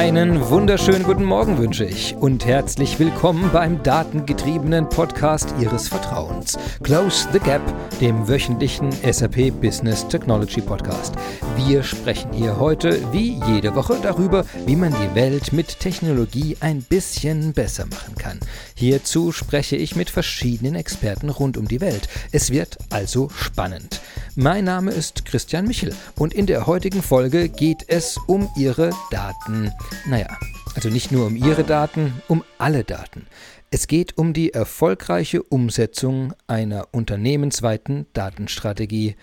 Einen 0.00 0.48
wunderschönen 0.48 1.02
guten 1.02 1.24
Morgen 1.24 1.58
wünsche 1.58 1.84
ich 1.84 2.16
und 2.16 2.46
herzlich 2.46 2.98
willkommen 2.98 3.50
beim 3.52 3.82
datengetriebenen 3.82 4.88
Podcast 4.88 5.54
Ihres 5.60 5.88
Vertrauens. 5.88 6.58
Close 6.82 7.28
the 7.34 7.38
Gap, 7.38 7.60
dem 8.00 8.26
wöchentlichen 8.26 8.92
SAP 8.92 9.60
Business 9.60 10.08
Technology 10.08 10.62
Podcast. 10.62 11.16
Wir 11.54 11.82
sprechen 11.82 12.32
hier 12.32 12.58
heute 12.58 13.12
wie 13.12 13.42
jede 13.46 13.74
Woche 13.74 13.98
darüber, 14.02 14.46
wie 14.64 14.74
man 14.74 14.94
die 14.94 15.14
Welt 15.14 15.52
mit 15.52 15.80
Technologie 15.80 16.56
ein 16.60 16.80
bisschen 16.80 17.52
besser 17.52 17.84
machen 17.84 18.14
kann. 18.14 18.40
Hierzu 18.74 19.32
spreche 19.32 19.76
ich 19.76 19.96
mit 19.96 20.08
verschiedenen 20.08 20.76
Experten 20.76 21.28
rund 21.28 21.58
um 21.58 21.68
die 21.68 21.82
Welt. 21.82 22.08
Es 22.32 22.50
wird 22.50 22.78
also 22.88 23.28
spannend. 23.36 24.00
Mein 24.36 24.64
Name 24.64 24.92
ist 24.92 25.24
Christian 25.24 25.66
Michel 25.66 25.92
und 26.16 26.32
in 26.32 26.46
der 26.46 26.68
heutigen 26.68 27.02
Folge 27.02 27.48
geht 27.48 27.84
es 27.88 28.16
um 28.28 28.48
Ihre 28.56 28.90
Daten. 29.10 29.72
Naja, 30.06 30.28
also 30.76 30.88
nicht 30.88 31.10
nur 31.10 31.26
um 31.26 31.34
Ihre 31.34 31.64
Daten, 31.64 32.12
um 32.28 32.44
alle 32.56 32.84
Daten. 32.84 33.26
Es 33.72 33.88
geht 33.88 34.16
um 34.18 34.32
die 34.32 34.54
erfolgreiche 34.54 35.42
Umsetzung 35.42 36.32
einer 36.46 36.88
unternehmensweiten 36.92 38.06
Datenstrategie. 38.12 39.16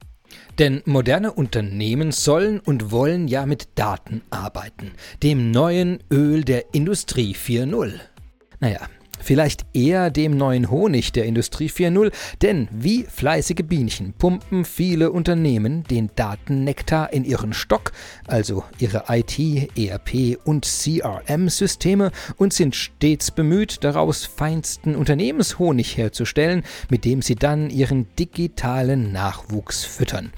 Denn 0.59 0.81
moderne 0.83 1.31
Unternehmen 1.31 2.11
sollen 2.11 2.59
und 2.59 2.91
wollen 2.91 3.29
ja 3.29 3.45
mit 3.45 3.69
Daten 3.75 4.23
arbeiten, 4.29 4.91
dem 5.23 5.51
neuen 5.51 6.03
Öl 6.11 6.43
der 6.43 6.73
Industrie 6.73 7.33
4.0. 7.33 7.93
Naja, 8.59 8.81
Vielleicht 9.27 9.65
eher 9.73 10.09
dem 10.09 10.37
neuen 10.37 10.71
Honig 10.71 11.11
der 11.11 11.25
Industrie 11.25 11.67
4.0, 11.67 12.13
denn 12.41 12.69
wie 12.71 13.03
fleißige 13.03 13.67
Bienchen 13.67 14.13
pumpen 14.13 14.63
viele 14.63 15.11
Unternehmen 15.11 15.83
den 15.83 16.09
Datennektar 16.15 17.11
in 17.11 17.25
ihren 17.25 17.51
Stock, 17.51 17.91
also 18.25 18.63
ihre 18.79 19.03
IT, 19.09 19.37
ERP 19.77 20.37
und 20.45 20.63
CRM-Systeme 20.63 22.11
und 22.37 22.53
sind 22.53 22.73
stets 22.73 23.31
bemüht, 23.31 23.83
daraus 23.83 24.23
feinsten 24.23 24.95
Unternehmenshonig 24.95 25.97
herzustellen, 25.97 26.63
mit 26.89 27.03
dem 27.03 27.21
sie 27.21 27.35
dann 27.35 27.69
ihren 27.69 28.07
digitalen 28.17 29.11
Nachwuchs 29.11 29.83
füttern 29.83 30.31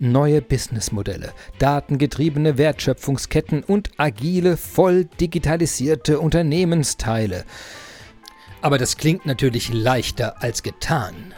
neue 0.00 0.42
Businessmodelle, 0.42 1.32
datengetriebene 1.58 2.56
Wertschöpfungsketten 2.56 3.64
und 3.64 3.90
agile, 3.96 4.56
voll 4.56 5.06
digitalisierte 5.20 6.20
Unternehmensteile. 6.20 7.44
Aber 8.60 8.78
das 8.78 8.96
klingt 8.96 9.26
natürlich 9.26 9.72
leichter 9.72 10.42
als 10.42 10.62
getan. 10.62 11.34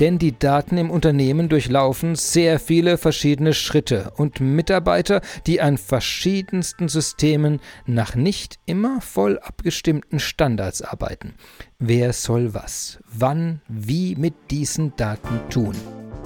Denn 0.00 0.18
die 0.18 0.36
Daten 0.36 0.76
im 0.76 0.90
Unternehmen 0.90 1.48
durchlaufen 1.48 2.16
sehr 2.16 2.58
viele 2.58 2.98
verschiedene 2.98 3.54
Schritte 3.54 4.12
und 4.16 4.40
Mitarbeiter, 4.40 5.20
die 5.46 5.60
an 5.60 5.78
verschiedensten 5.78 6.88
Systemen 6.88 7.60
nach 7.86 8.16
nicht 8.16 8.58
immer 8.66 9.00
voll 9.00 9.38
abgestimmten 9.38 10.18
Standards 10.18 10.82
arbeiten. 10.82 11.34
Wer 11.78 12.12
soll 12.12 12.54
was, 12.54 12.98
wann, 13.06 13.60
wie 13.68 14.16
mit 14.16 14.34
diesen 14.50 14.96
Daten 14.96 15.40
tun? 15.48 15.76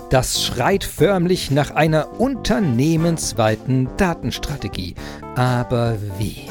Das 0.08 0.42
schreit 0.42 0.84
förmlich 0.84 1.50
nach 1.50 1.70
einer 1.72 2.18
unternehmensweiten 2.18 3.90
Datenstrategie. 3.98 4.94
Aber 5.36 5.98
wie? 6.18 6.46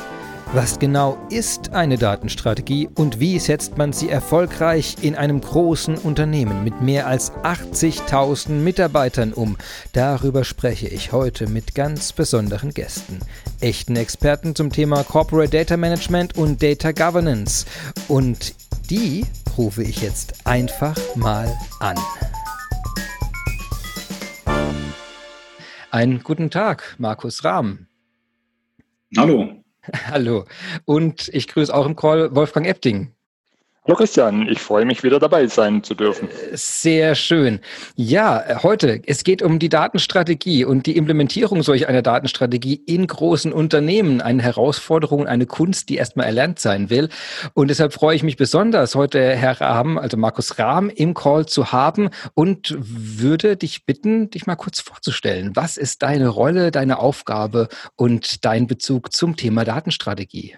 Was 0.54 0.80
genau 0.80 1.18
ist 1.30 1.74
eine 1.74 1.98
Datenstrategie 1.98 2.88
und 2.96 3.20
wie 3.20 3.38
setzt 3.38 3.78
man 3.78 3.92
sie 3.92 4.10
erfolgreich 4.10 4.96
in 5.02 5.14
einem 5.16 5.42
großen 5.42 5.98
Unternehmen 5.98 6.64
mit 6.64 6.82
mehr 6.82 7.06
als 7.06 7.34
80.000 7.34 8.52
Mitarbeitern 8.52 9.34
um? 9.34 9.58
Darüber 9.92 10.46
spreche 10.46 10.88
ich 10.88 11.12
heute 11.12 11.48
mit 11.48 11.76
ganz 11.76 12.14
besonderen 12.14 12.74
Gästen, 12.74 13.20
echten 13.60 13.98
Experten 13.98 14.56
zum 14.56 14.72
Thema 14.72 15.04
Corporate 15.04 15.50
Data 15.50 15.76
Management 15.76 16.38
und 16.38 16.64
Data 16.64 16.94
Governance. 16.94 17.66
Und 18.08 18.56
die 18.90 19.26
rufe 19.58 19.84
ich 19.84 20.02
jetzt 20.02 20.48
einfach 20.48 20.98
mal 21.16 21.54
an. 21.82 21.98
Einen 25.92 26.24
guten 26.24 26.50
Tag, 26.50 26.96
Markus 26.98 27.44
Rahm. 27.44 27.88
Hallo. 29.18 29.57
Hallo. 30.08 30.46
Und 30.86 31.30
ich 31.30 31.48
grüße 31.48 31.74
auch 31.74 31.86
im 31.86 31.96
Call 31.96 32.36
Wolfgang 32.36 32.68
Epting. 32.68 33.14
Hallo 33.88 33.96
Christian, 33.96 34.50
ich 34.50 34.60
freue 34.60 34.84
mich 34.84 35.02
wieder 35.04 35.18
dabei 35.18 35.48
sein 35.48 35.82
zu 35.82 35.96
dürfen. 35.96 36.28
Sehr 36.52 37.16
schön. 37.16 37.62
Ja, 37.96 38.62
heute, 38.62 39.02
es 39.06 39.24
geht 39.24 39.42
um 39.42 39.60
die 39.60 39.70
Datenstrategie 39.70 40.66
und 40.66 40.88
die 40.88 40.98
Implementierung 40.98 41.64
solch 41.64 41.88
einer 41.88 42.02
Datenstrategie 42.02 42.84
in 42.86 43.08
großen 43.08 43.54
Unternehmen. 43.54 44.20
Eine 44.20 44.44
Herausforderung, 44.44 45.26
eine 45.26 45.46
Kunst, 45.46 45.88
die 45.88 45.96
erstmal 45.96 46.26
erlernt 46.26 46.60
sein 46.60 46.90
will. 46.90 47.08
Und 47.54 47.70
deshalb 47.70 47.94
freue 47.94 48.14
ich 48.14 48.24
mich 48.24 48.36
besonders, 48.36 48.94
heute 48.94 49.22
Herr 49.22 49.62
Rahm, 49.62 49.98
also 49.98 50.18
Markus 50.18 50.60
Rahm, 50.60 50.90
im 50.90 51.14
Call 51.14 51.46
zu 51.46 51.72
haben 51.72 52.10
und 52.34 52.76
würde 52.78 53.56
dich 53.56 53.86
bitten, 53.86 54.30
dich 54.30 54.46
mal 54.48 54.58
kurz 54.58 54.82
vorzustellen. 54.82 55.56
Was 55.56 55.78
ist 55.78 56.04
deine 56.04 56.28
Rolle, 56.28 56.72
deine 56.72 57.00
Aufgabe 57.00 57.70
und 57.96 58.44
dein 58.44 58.68
Bezug 58.68 59.14
zum 59.14 59.38
Thema 59.38 59.64
Datenstrategie? 59.64 60.58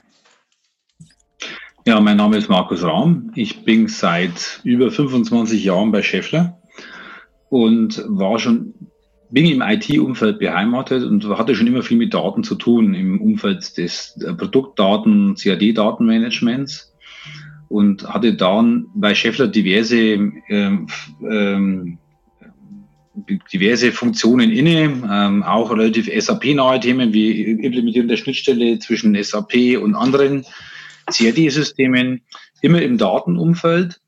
Ja, 1.86 2.00
mein 2.02 2.18
Name 2.18 2.38
ist 2.38 2.50
Markus 2.50 2.84
Rahm. 2.84 3.32
Ich 3.36 3.64
bin 3.64 3.88
seit 3.88 4.60
über 4.64 4.92
25 4.92 5.64
Jahren 5.64 5.92
bei 5.92 6.02
Scheffler 6.02 6.60
und 7.50 8.04
war 8.06 8.38
schon, 8.38 8.74
bin 9.30 9.46
im 9.46 9.62
IT-Umfeld 9.62 10.40
beheimatet 10.40 11.04
und 11.04 11.26
hatte 11.30 11.56
schon 11.56 11.68
immer 11.68 11.82
viel 11.82 11.98
mit 11.98 12.14
Daten 12.14 12.44
zu 12.44 12.56
tun 12.56 12.94
im 12.94 13.22
Umfeld 13.22 13.78
des 13.78 14.20
Produktdaten, 14.38 15.36
CAD-Datenmanagements 15.36 16.94
und 17.70 18.08
hatte 18.08 18.34
dann 18.34 18.88
bei 18.94 19.16
Scheffler 19.16 19.48
diverse 19.48 19.98
ähm, 20.50 20.88
ähm, 21.22 21.98
diverse 23.54 23.92
Funktionen 23.92 24.52
inne, 24.52 25.02
ähm, 25.10 25.44
auch 25.44 25.72
relativ 25.72 26.10
SAP-nahe 26.14 26.80
Themen 26.80 27.14
wie 27.14 27.42
Implementierung 27.42 28.10
der 28.10 28.18
Schnittstelle 28.18 28.80
zwischen 28.80 29.22
SAP 29.22 29.78
und 29.82 29.96
anderen 29.96 30.46
CAD-Systemen, 31.10 32.22
immer 32.62 32.82
im 32.82 32.98
Datenumfeld 32.98 34.00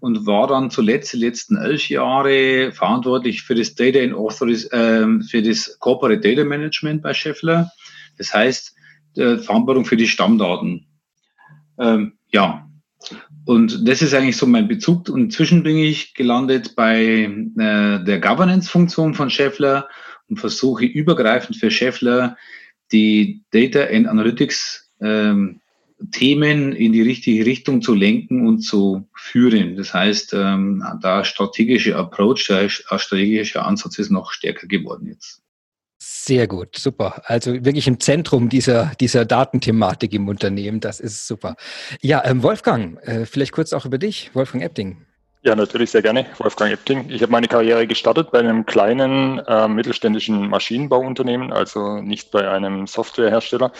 und 0.00 0.26
war 0.26 0.48
dann 0.48 0.70
zuletzt 0.70 1.12
die 1.12 1.18
letzten 1.18 1.56
elf 1.56 1.88
Jahre 1.88 2.72
verantwortlich 2.72 3.42
für 3.42 3.54
das 3.54 3.74
Data 3.74 4.00
and 4.00 4.14
Authoris 4.14 4.64
äh, 4.72 5.06
für 5.28 5.42
das 5.42 5.78
Corporate 5.78 6.20
Data 6.20 6.44
Management 6.44 7.02
bei 7.02 7.14
Scheffler. 7.14 7.70
Das 8.18 8.34
heißt, 8.34 8.74
äh, 9.16 9.38
Verantwortung 9.38 9.84
für 9.84 9.96
die 9.96 10.08
Stammdaten. 10.08 10.86
Ähm, 11.78 12.14
ja, 12.32 12.68
und 13.44 13.88
das 13.88 14.02
ist 14.02 14.14
eigentlich 14.14 14.36
so 14.36 14.46
mein 14.46 14.68
Bezug. 14.68 15.08
Und 15.08 15.22
inzwischen 15.22 15.62
bin 15.62 15.76
ich 15.78 16.14
gelandet 16.14 16.74
bei 16.76 17.04
äh, 17.04 18.04
der 18.04 18.20
Governance-Funktion 18.20 19.14
von 19.14 19.30
Scheffler 19.30 19.88
und 20.28 20.38
versuche 20.38 20.84
übergreifend 20.84 21.56
für 21.56 21.70
Scheffler 21.70 22.36
die 22.92 23.42
Data 23.50 23.84
and 23.84 24.06
Analytics 24.06 24.92
ähm, 25.00 25.60
Themen 26.10 26.72
in 26.72 26.92
die 26.92 27.02
richtige 27.02 27.46
Richtung 27.46 27.82
zu 27.82 27.94
lenken 27.94 28.46
und 28.46 28.60
zu 28.60 29.08
führen. 29.14 29.76
Das 29.76 29.94
heißt, 29.94 30.34
ähm, 30.34 30.84
der 31.02 31.24
strategische 31.24 31.96
Approach, 31.96 32.46
der 32.48 32.68
strategische 32.68 33.62
Ansatz 33.62 33.98
ist 33.98 34.10
noch 34.10 34.32
stärker 34.32 34.66
geworden 34.66 35.06
jetzt. 35.06 35.42
Sehr 36.04 36.48
gut, 36.48 36.76
super. 36.76 37.22
Also 37.26 37.52
wirklich 37.64 37.86
im 37.86 38.00
Zentrum 38.00 38.48
dieser, 38.48 38.92
dieser 38.98 39.24
Datenthematik 39.24 40.12
im 40.14 40.28
Unternehmen. 40.28 40.80
Das 40.80 40.98
ist 40.98 41.28
super. 41.28 41.54
Ja, 42.00 42.24
ähm, 42.24 42.42
Wolfgang, 42.42 43.00
äh, 43.06 43.24
vielleicht 43.24 43.52
kurz 43.52 43.72
auch 43.72 43.86
über 43.86 43.98
dich, 43.98 44.30
Wolfgang 44.34 44.64
Epting. 44.64 45.06
Ja, 45.44 45.56
natürlich 45.56 45.90
sehr 45.90 46.02
gerne. 46.02 46.26
Wolfgang 46.38 46.70
Epting. 46.72 47.10
Ich 47.10 47.20
habe 47.20 47.32
meine 47.32 47.48
Karriere 47.48 47.88
gestartet 47.88 48.30
bei 48.30 48.38
einem 48.38 48.64
kleinen 48.64 49.40
äh, 49.40 49.66
mittelständischen 49.66 50.48
Maschinenbauunternehmen, 50.48 51.52
also 51.52 52.00
nicht 52.00 52.30
bei 52.30 52.48
einem 52.48 52.86
Softwarehersteller 52.86 53.72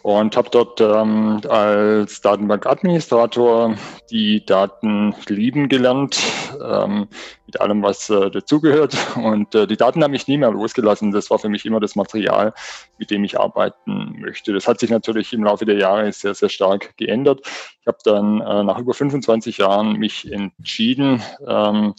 und 0.00 0.38
habe 0.38 0.48
dort 0.50 0.80
ähm, 0.80 1.42
als 1.50 2.22
Datenbankadministrator 2.22 3.74
die 4.10 4.42
Daten 4.46 5.14
lieben 5.28 5.68
gelernt, 5.68 6.18
ähm, 6.66 7.08
mit 7.44 7.60
allem, 7.60 7.82
was 7.82 8.08
äh, 8.08 8.30
dazugehört. 8.30 8.96
Und 9.16 9.54
äh, 9.54 9.66
die 9.66 9.76
Daten 9.76 10.02
haben 10.02 10.12
mich 10.12 10.28
nie 10.28 10.38
mehr 10.38 10.50
losgelassen. 10.50 11.10
Das 11.10 11.28
war 11.30 11.38
für 11.38 11.50
mich 11.50 11.66
immer 11.66 11.80
das 11.80 11.94
Material, 11.94 12.54
mit 12.96 13.10
dem 13.10 13.22
ich 13.24 13.38
arbeiten 13.38 14.16
möchte. 14.18 14.54
Das 14.54 14.66
hat 14.66 14.80
sich 14.80 14.88
natürlich 14.88 15.34
im 15.34 15.44
Laufe 15.44 15.66
der 15.66 15.76
Jahre 15.76 16.10
sehr, 16.12 16.34
sehr 16.34 16.48
stark 16.48 16.96
geändert. 16.96 17.40
Ich 17.82 17.86
habe 17.86 17.98
dann 18.04 18.40
äh, 18.40 18.64
nach 18.64 18.78
über 18.78 18.94
25 18.94 19.58
Jahren 19.58 19.94
mich 19.94 20.30
entschieden, 20.32 21.01
ähm, 21.46 21.94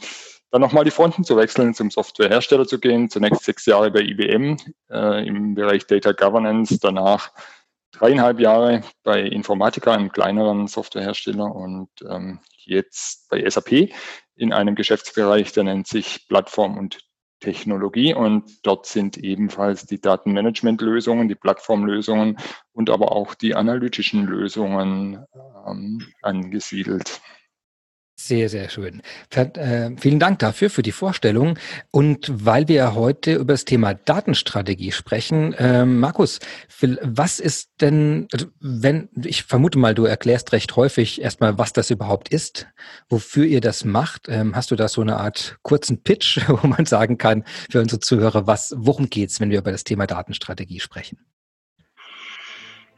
dann 0.51 0.61
nochmal 0.61 0.83
die 0.83 0.91
Fronten 0.91 1.23
zu 1.23 1.35
wechseln, 1.35 1.73
zum 1.73 1.89
Softwarehersteller 1.89 2.67
zu 2.67 2.79
gehen. 2.79 3.09
Zunächst 3.09 3.43
sechs 3.43 3.65
Jahre 3.65 3.89
bei 3.89 4.01
IBM 4.01 4.57
äh, 4.91 5.27
im 5.27 5.55
Bereich 5.55 5.87
Data 5.87 6.11
Governance, 6.11 6.77
danach 6.79 7.31
dreieinhalb 7.91 8.39
Jahre 8.39 8.83
bei 9.03 9.21
Informatica, 9.21 9.93
einem 9.93 10.11
kleineren 10.11 10.67
Softwarehersteller 10.67 11.55
und 11.55 11.89
ähm, 12.07 12.39
jetzt 12.65 13.29
bei 13.29 13.47
SAP 13.49 13.89
in 14.35 14.53
einem 14.53 14.75
Geschäftsbereich, 14.75 15.53
der 15.53 15.63
nennt 15.63 15.87
sich 15.87 16.27
Plattform 16.27 16.77
und 16.77 16.99
Technologie 17.39 18.13
und 18.13 18.65
dort 18.65 18.85
sind 18.85 19.17
ebenfalls 19.17 19.85
die 19.85 19.99
Datenmanagementlösungen, 19.99 21.27
die 21.27 21.35
Plattformlösungen 21.35 22.37
und 22.71 22.89
aber 22.89 23.11
auch 23.11 23.35
die 23.35 23.53
analytischen 23.53 24.25
Lösungen 24.25 25.25
ähm, 25.67 26.07
angesiedelt. 26.21 27.21
Sehr, 28.25 28.47
sehr 28.47 28.69
schön. 28.69 29.01
Äh, 29.35 29.91
vielen 29.97 30.17
Dank 30.17 30.39
dafür, 30.39 30.69
für 30.69 30.81
die 30.81 30.93
Vorstellung. 30.93 31.59
Und 31.91 32.31
weil 32.33 32.69
wir 32.69 32.95
heute 32.95 33.33
über 33.33 33.51
das 33.51 33.65
Thema 33.65 33.95
Datenstrategie 33.95 34.93
sprechen, 34.93 35.51
äh, 35.55 35.83
Markus, 35.83 36.39
was 37.01 37.41
ist 37.41 37.71
denn, 37.81 38.29
also 38.31 38.45
wenn, 38.61 39.09
ich 39.21 39.43
vermute 39.43 39.77
mal, 39.77 39.93
du 39.93 40.05
erklärst 40.05 40.53
recht 40.53 40.73
häufig 40.77 41.21
erstmal, 41.21 41.57
was 41.57 41.73
das 41.73 41.89
überhaupt 41.89 42.29
ist, 42.29 42.67
wofür 43.09 43.43
ihr 43.43 43.59
das 43.59 43.83
macht. 43.83 44.29
Ähm, 44.29 44.55
hast 44.55 44.71
du 44.71 44.77
da 44.77 44.87
so 44.87 45.01
eine 45.01 45.17
Art 45.17 45.57
kurzen 45.61 46.01
Pitch, 46.01 46.39
wo 46.47 46.65
man 46.65 46.85
sagen 46.85 47.17
kann, 47.17 47.43
für 47.69 47.81
unsere 47.81 47.99
Zuhörer, 47.99 48.47
was, 48.47 48.73
worum 48.77 49.09
geht's, 49.09 49.41
wenn 49.41 49.49
wir 49.49 49.59
über 49.59 49.73
das 49.73 49.83
Thema 49.83 50.07
Datenstrategie 50.07 50.79
sprechen? 50.79 51.17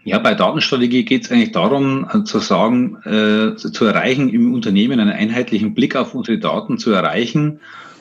Ja, 0.06 0.20
bei 0.20 0.36
Datenstrategie 0.36 1.04
geht 1.04 1.24
es 1.24 1.32
eigentlich 1.32 1.52
darum, 1.52 2.08
äh, 2.14 2.24
zu 2.26 2.38
sagen, 2.38 2.98
äh, 3.06 3.56
zu 3.56 3.86
erreichen, 3.86 4.30
im 4.30 4.54
Unternehmen 4.54 5.00
einen 5.00 5.12
einheitlichen 5.12 5.74
Blick 5.74 5.96
auf 5.96 6.14
unsere 6.14 6.38
Daten 6.38 6.78
zu 6.78 6.92
erreichen 6.92 7.60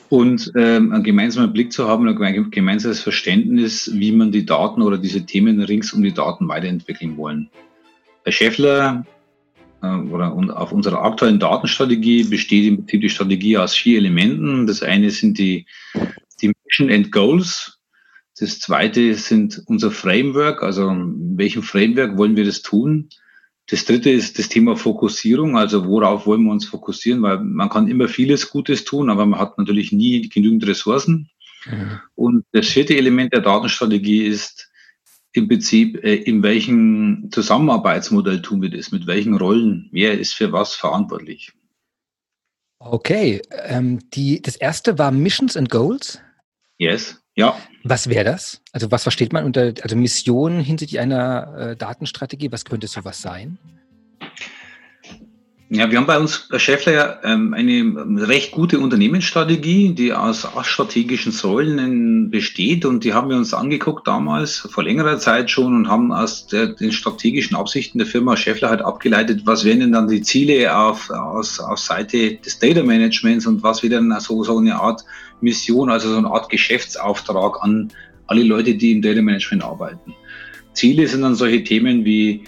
und 0.09 0.51
ähm, 0.55 0.91
einen 0.91 1.03
gemeinsamen 1.03 1.51
Blick 1.51 1.73
zu 1.73 1.87
haben, 1.87 2.07
ein 2.07 2.51
gemeinsames 2.51 3.01
Verständnis, 3.01 3.89
wie 3.91 4.11
man 4.11 4.31
die 4.31 4.45
Daten 4.45 4.83
oder 4.83 4.99
diese 4.99 5.25
Themen 5.25 5.59
rings 5.63 5.93
um 5.93 6.03
die 6.03 6.13
Daten 6.13 6.47
weiterentwickeln 6.47 7.17
wollen. 7.17 7.49
Bei 8.23 8.29
Scheffler 8.29 9.03
äh, 9.81 9.87
oder 9.87 10.31
auf 10.61 10.71
unserer 10.71 11.01
aktuellen 11.01 11.39
Datenstrategie 11.39 12.25
besteht 12.25 12.67
im 12.67 12.77
Prinzip 12.77 13.01
die 13.01 13.09
Strategie 13.09 13.57
aus 13.57 13.73
vier 13.73 13.97
Elementen. 13.97 14.67
Das 14.67 14.83
eine 14.83 15.09
sind 15.09 15.39
die, 15.39 15.65
die 16.39 16.51
Mission 16.65 16.91
and 16.91 17.11
Goals, 17.11 17.79
das 18.37 18.59
zweite 18.59 19.15
sind 19.15 19.63
unser 19.65 19.91
Framework, 19.91 20.61
also 20.61 20.89
in 20.89 21.37
welchem 21.37 21.63
Framework 21.63 22.17
wollen 22.17 22.35
wir 22.35 22.45
das 22.45 22.61
tun? 22.61 23.09
Das 23.67 23.85
dritte 23.85 24.11
ist 24.11 24.37
das 24.37 24.49
Thema 24.49 24.75
Fokussierung, 24.75 25.57
also 25.57 25.87
worauf 25.87 26.27
wollen 26.27 26.43
wir 26.43 26.51
uns 26.51 26.65
fokussieren, 26.65 27.21
weil 27.23 27.39
man 27.39 27.69
kann 27.69 27.87
immer 27.87 28.07
vieles 28.07 28.51
Gutes 28.51 28.83
tun, 28.83 29.09
aber 29.09 29.25
man 29.25 29.39
hat 29.39 29.57
natürlich 29.57 29.91
nie 29.91 30.29
genügend 30.29 30.67
Ressourcen. 30.67 31.29
Mhm. 31.65 31.99
Und 32.13 32.45
das 32.51 32.67
vierte 32.67 32.95
Element 32.95 33.33
der 33.33 33.41
Datenstrategie 33.41 34.23
ist 34.23 34.69
im 35.31 35.47
Prinzip, 35.47 36.03
äh, 36.03 36.15
in 36.15 36.43
welchem 36.43 37.29
Zusammenarbeitsmodell 37.31 38.41
tun 38.41 38.61
wir 38.61 38.69
das, 38.69 38.91
mit 38.91 39.07
welchen 39.07 39.35
Rollen, 39.35 39.89
wer 39.91 40.19
ist 40.19 40.33
für 40.33 40.51
was 40.51 40.75
verantwortlich. 40.75 41.51
Okay, 42.79 43.41
ähm, 43.63 43.99
die, 44.11 44.41
das 44.41 44.57
erste 44.57 44.99
war 44.99 45.11
Missions 45.11 45.57
and 45.57 45.69
Goals. 45.69 46.19
Yes. 46.77 47.19
Ja. 47.35 47.57
Was 47.83 48.09
wäre 48.09 48.23
das? 48.23 48.61
Also 48.71 48.91
was 48.91 49.03
versteht 49.03 49.33
man 49.33 49.43
unter 49.43 49.73
also 49.81 49.95
Mission 49.95 50.59
hinsichtlich 50.59 50.99
einer 50.99 51.55
äh, 51.57 51.75
Datenstrategie? 51.75 52.51
Was 52.51 52.65
könnte 52.65 52.87
sowas 52.87 53.21
sein? 53.21 53.57
Ja, 55.69 55.89
wir 55.89 55.97
haben 55.97 56.05
bei 56.05 56.19
uns 56.19 56.47
bei 56.49 56.59
Schäffler 56.59 57.21
ähm, 57.23 57.55
eine 57.55 58.27
recht 58.27 58.51
gute 58.51 58.79
Unternehmensstrategie, 58.79 59.95
die 59.95 60.13
aus 60.13 60.45
acht 60.45 60.67
strategischen 60.67 61.31
Säulen 61.31 62.29
besteht 62.29 62.85
und 62.85 63.03
die 63.03 63.13
haben 63.13 63.29
wir 63.29 63.35
uns 63.35 63.51
angeguckt 63.51 64.07
damals, 64.07 64.59
vor 64.71 64.83
längerer 64.83 65.17
Zeit 65.17 65.49
schon 65.49 65.75
und 65.75 65.89
haben 65.89 66.13
aus 66.13 66.45
der, 66.45 66.67
den 66.67 66.91
strategischen 66.91 67.57
Absichten 67.57 67.97
der 67.97 68.05
Firma 68.05 68.37
Schäffler 68.37 68.69
halt 68.69 68.83
abgeleitet, 68.83 69.41
was 69.45 69.65
wären 69.65 69.79
denn 69.79 69.91
dann 69.91 70.07
die 70.07 70.21
Ziele 70.21 70.77
auf, 70.77 71.09
aus, 71.09 71.59
auf 71.59 71.79
Seite 71.79 72.35
des 72.35 72.59
Data 72.59 72.83
Managements 72.83 73.47
und 73.47 73.63
was 73.63 73.81
wäre 73.81 73.95
dann 73.95 74.19
so, 74.19 74.43
so 74.43 74.59
eine 74.59 74.79
Art 74.79 75.03
Mission, 75.45 75.89
also 75.89 76.09
so 76.09 76.17
eine 76.17 76.29
Art 76.29 76.49
Geschäftsauftrag 76.49 77.63
an 77.63 77.91
alle 78.27 78.43
Leute, 78.43 78.75
die 78.75 78.91
im 78.91 79.01
Data 79.01 79.21
Management 79.21 79.63
arbeiten. 79.63 80.13
Ziele 80.73 81.07
sind 81.07 81.21
dann 81.21 81.35
solche 81.35 81.63
Themen 81.63 82.03
wie 82.03 82.43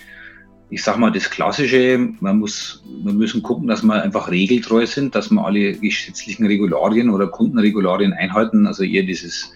ich 0.70 0.84
sag 0.84 0.98
mal, 0.98 1.12
das 1.12 1.30
Klassische, 1.30 2.10
man 2.20 2.40
muss, 2.40 2.84
wir 3.04 3.14
müssen 3.14 3.42
gucken, 3.42 3.68
dass 3.68 3.84
wir 3.84 4.04
einfach 4.04 4.30
regeltreu 4.30 4.86
sind, 4.86 5.16
dass 5.16 5.32
wir 5.32 5.46
alle 5.46 5.74
gesetzlichen 5.74 6.46
Regularien 6.46 7.10
oder 7.10 7.28
Kundenregularien 7.28 8.14
einhalten, 8.14 8.68
also 8.68 8.84
eher 8.84 9.04
dieses 9.04 9.54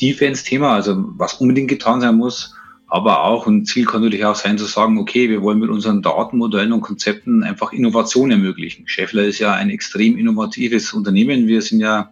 Defense-Thema, 0.00 0.74
also 0.74 1.04
was 1.16 1.34
unbedingt 1.34 1.68
getan 1.68 2.00
sein 2.00 2.16
muss, 2.16 2.54
aber 2.88 3.24
auch 3.24 3.46
ein 3.46 3.64
Ziel 3.64 3.86
kann 3.86 4.02
natürlich 4.02 4.24
auch 4.24 4.34
sein 4.34 4.58
zu 4.58 4.66
sagen, 4.66 4.98
okay, 4.98 5.30
wir 5.30 5.42
wollen 5.42 5.60
mit 5.60 5.70
unseren 5.70 6.02
Datenmodellen 6.02 6.72
und 6.72 6.80
Konzepten 6.82 7.42
einfach 7.42 7.72
Innovation 7.72 8.30
ermöglichen. 8.30 8.86
Scheffler 8.86 9.24
ist 9.24 9.38
ja 9.38 9.54
ein 9.54 9.70
extrem 9.70 10.18
innovatives 10.18 10.92
Unternehmen. 10.92 11.46
Wir 11.46 11.62
sind 11.62 11.80
ja 11.80 12.10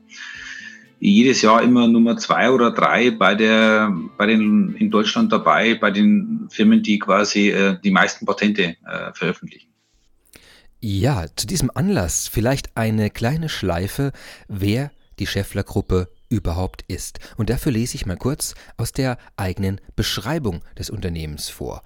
jedes 1.01 1.43
Jahr 1.43 1.63
immer 1.63 1.87
Nummer 1.87 2.17
zwei 2.17 2.51
oder 2.51 2.73
drei 2.73 3.11
bei 3.11 3.35
der, 3.35 3.93
bei 4.17 4.27
den 4.27 4.75
in 4.77 4.91
Deutschland 4.91 5.33
dabei, 5.33 5.75
bei 5.75 5.91
den 5.91 6.49
Firmen, 6.51 6.83
die 6.83 6.99
quasi 6.99 7.51
äh, 7.51 7.79
die 7.83 7.91
meisten 7.91 8.27
Patente 8.27 8.77
äh, 8.87 9.13
veröffentlichen. 9.15 9.69
Ja, 10.81 11.27
zu 11.35 11.47
diesem 11.47 11.71
Anlass 11.75 12.29
vielleicht 12.29 12.77
eine 12.77 13.11
kleine 13.11 13.49
Schleife, 13.49 14.13
wer 14.47 14.93
die 15.19 15.27
Scheffler-Gruppe 15.27 16.09
überhaupt 16.29 16.85
ist. 16.89 17.19
Und 17.37 17.51
dafür 17.51 17.73
lese 17.73 17.97
ich 17.97 18.07
mal 18.07 18.17
kurz 18.17 18.55
aus 18.77 18.93
der 18.93 19.19
eigenen 19.37 19.81
Beschreibung 19.97 20.63
des 20.79 20.91
Unternehmens 20.91 21.49
vor. 21.49 21.83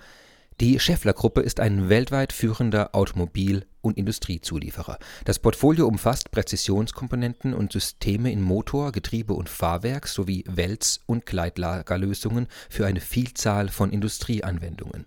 Die 0.60 0.78
Schaeffler-Gruppe 0.78 1.40
ist 1.40 1.60
ein 1.60 1.88
weltweit 1.88 2.32
führender 2.32 2.94
Automobil- 2.94 3.64
und 3.80 3.96
Industriezulieferer. 3.96 4.98
Das 5.24 5.38
Portfolio 5.38 5.88
umfasst 5.88 6.30
Präzisionskomponenten 6.30 7.54
und 7.54 7.72
Systeme 7.72 8.30
in 8.30 8.42
Motor, 8.42 8.92
Getriebe 8.92 9.32
und 9.32 9.48
Fahrwerk 9.48 10.06
sowie 10.06 10.44
Wälz- 10.46 11.00
und 11.06 11.26
Gleitlagerlösungen 11.26 12.48
für 12.68 12.86
eine 12.86 13.00
Vielzahl 13.00 13.68
von 13.68 13.90
Industrieanwendungen. 13.90 15.06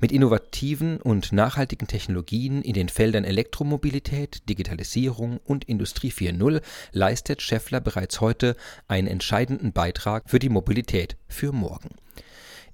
Mit 0.00 0.10
innovativen 0.10 1.00
und 1.00 1.32
nachhaltigen 1.32 1.86
Technologien 1.86 2.62
in 2.62 2.74
den 2.74 2.88
Feldern 2.88 3.24
Elektromobilität, 3.24 4.48
Digitalisierung 4.48 5.38
und 5.44 5.64
Industrie 5.64 6.10
4.0 6.10 6.62
leistet 6.92 7.42
Schaeffler 7.42 7.80
bereits 7.80 8.20
heute 8.20 8.56
einen 8.86 9.06
entscheidenden 9.06 9.72
Beitrag 9.72 10.28
für 10.28 10.38
die 10.38 10.50
Mobilität 10.50 11.16
für 11.28 11.52
morgen 11.52 11.90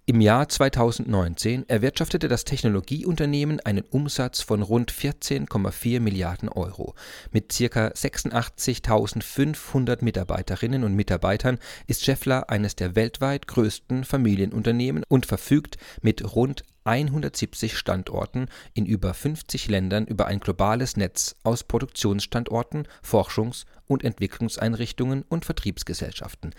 im 0.06 0.20
Jahr 0.20 0.50
2019 0.50 1.66
erwirtschaftete 1.66 2.28
das 2.28 2.44
Technologieunternehmen 2.44 3.60
einen 3.60 3.84
Umsatz 3.84 4.42
von 4.42 4.60
rund 4.60 4.92
14,4 4.92 5.98
Milliarden 5.98 6.50
Euro. 6.50 6.94
Mit 7.30 7.48
ca. 7.48 7.86
86.500 7.86 10.04
Mitarbeiterinnen 10.04 10.84
und 10.84 10.94
Mitarbeitern 10.94 11.58
ist 11.86 12.04
Schaeffler 12.04 12.50
eines 12.50 12.76
der 12.76 12.96
weltweit 12.96 13.46
größten 13.46 14.04
Familienunternehmen 14.04 15.04
und 15.08 15.24
verfügt 15.24 15.78
mit 16.02 16.36
rund 16.36 16.64
170 16.84 17.76
Standorten 17.76 18.48
in 18.74 18.86
über 18.86 19.14
50 19.14 19.68
Ländern 19.68 20.06
über 20.06 20.26
ein 20.26 20.40
globales 20.40 20.96
Netz 20.96 21.36
aus 21.42 21.64
Produktionsstandorten, 21.64 22.86
Forschungs- 23.02 23.64
und 23.86 24.04
Entwicklungseinrichtungen 24.04 25.22
und 25.28 25.44
Vertriebsgesellschaften. 25.44 26.54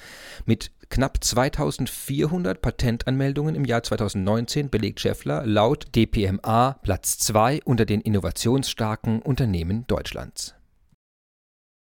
Mit 0.45 0.71
knapp 0.89 1.23
2400 1.23 2.61
Patentanmeldungen 2.61 3.55
im 3.55 3.65
Jahr 3.65 3.83
2019 3.83 4.69
belegt 4.69 4.99
Scheffler 4.99 5.45
laut 5.45 5.95
DPMA 5.95 6.79
Platz 6.83 7.17
2 7.19 7.61
unter 7.63 7.85
den 7.85 8.01
innovationsstarken 8.01 9.21
Unternehmen 9.21 9.85
Deutschlands. 9.87 10.55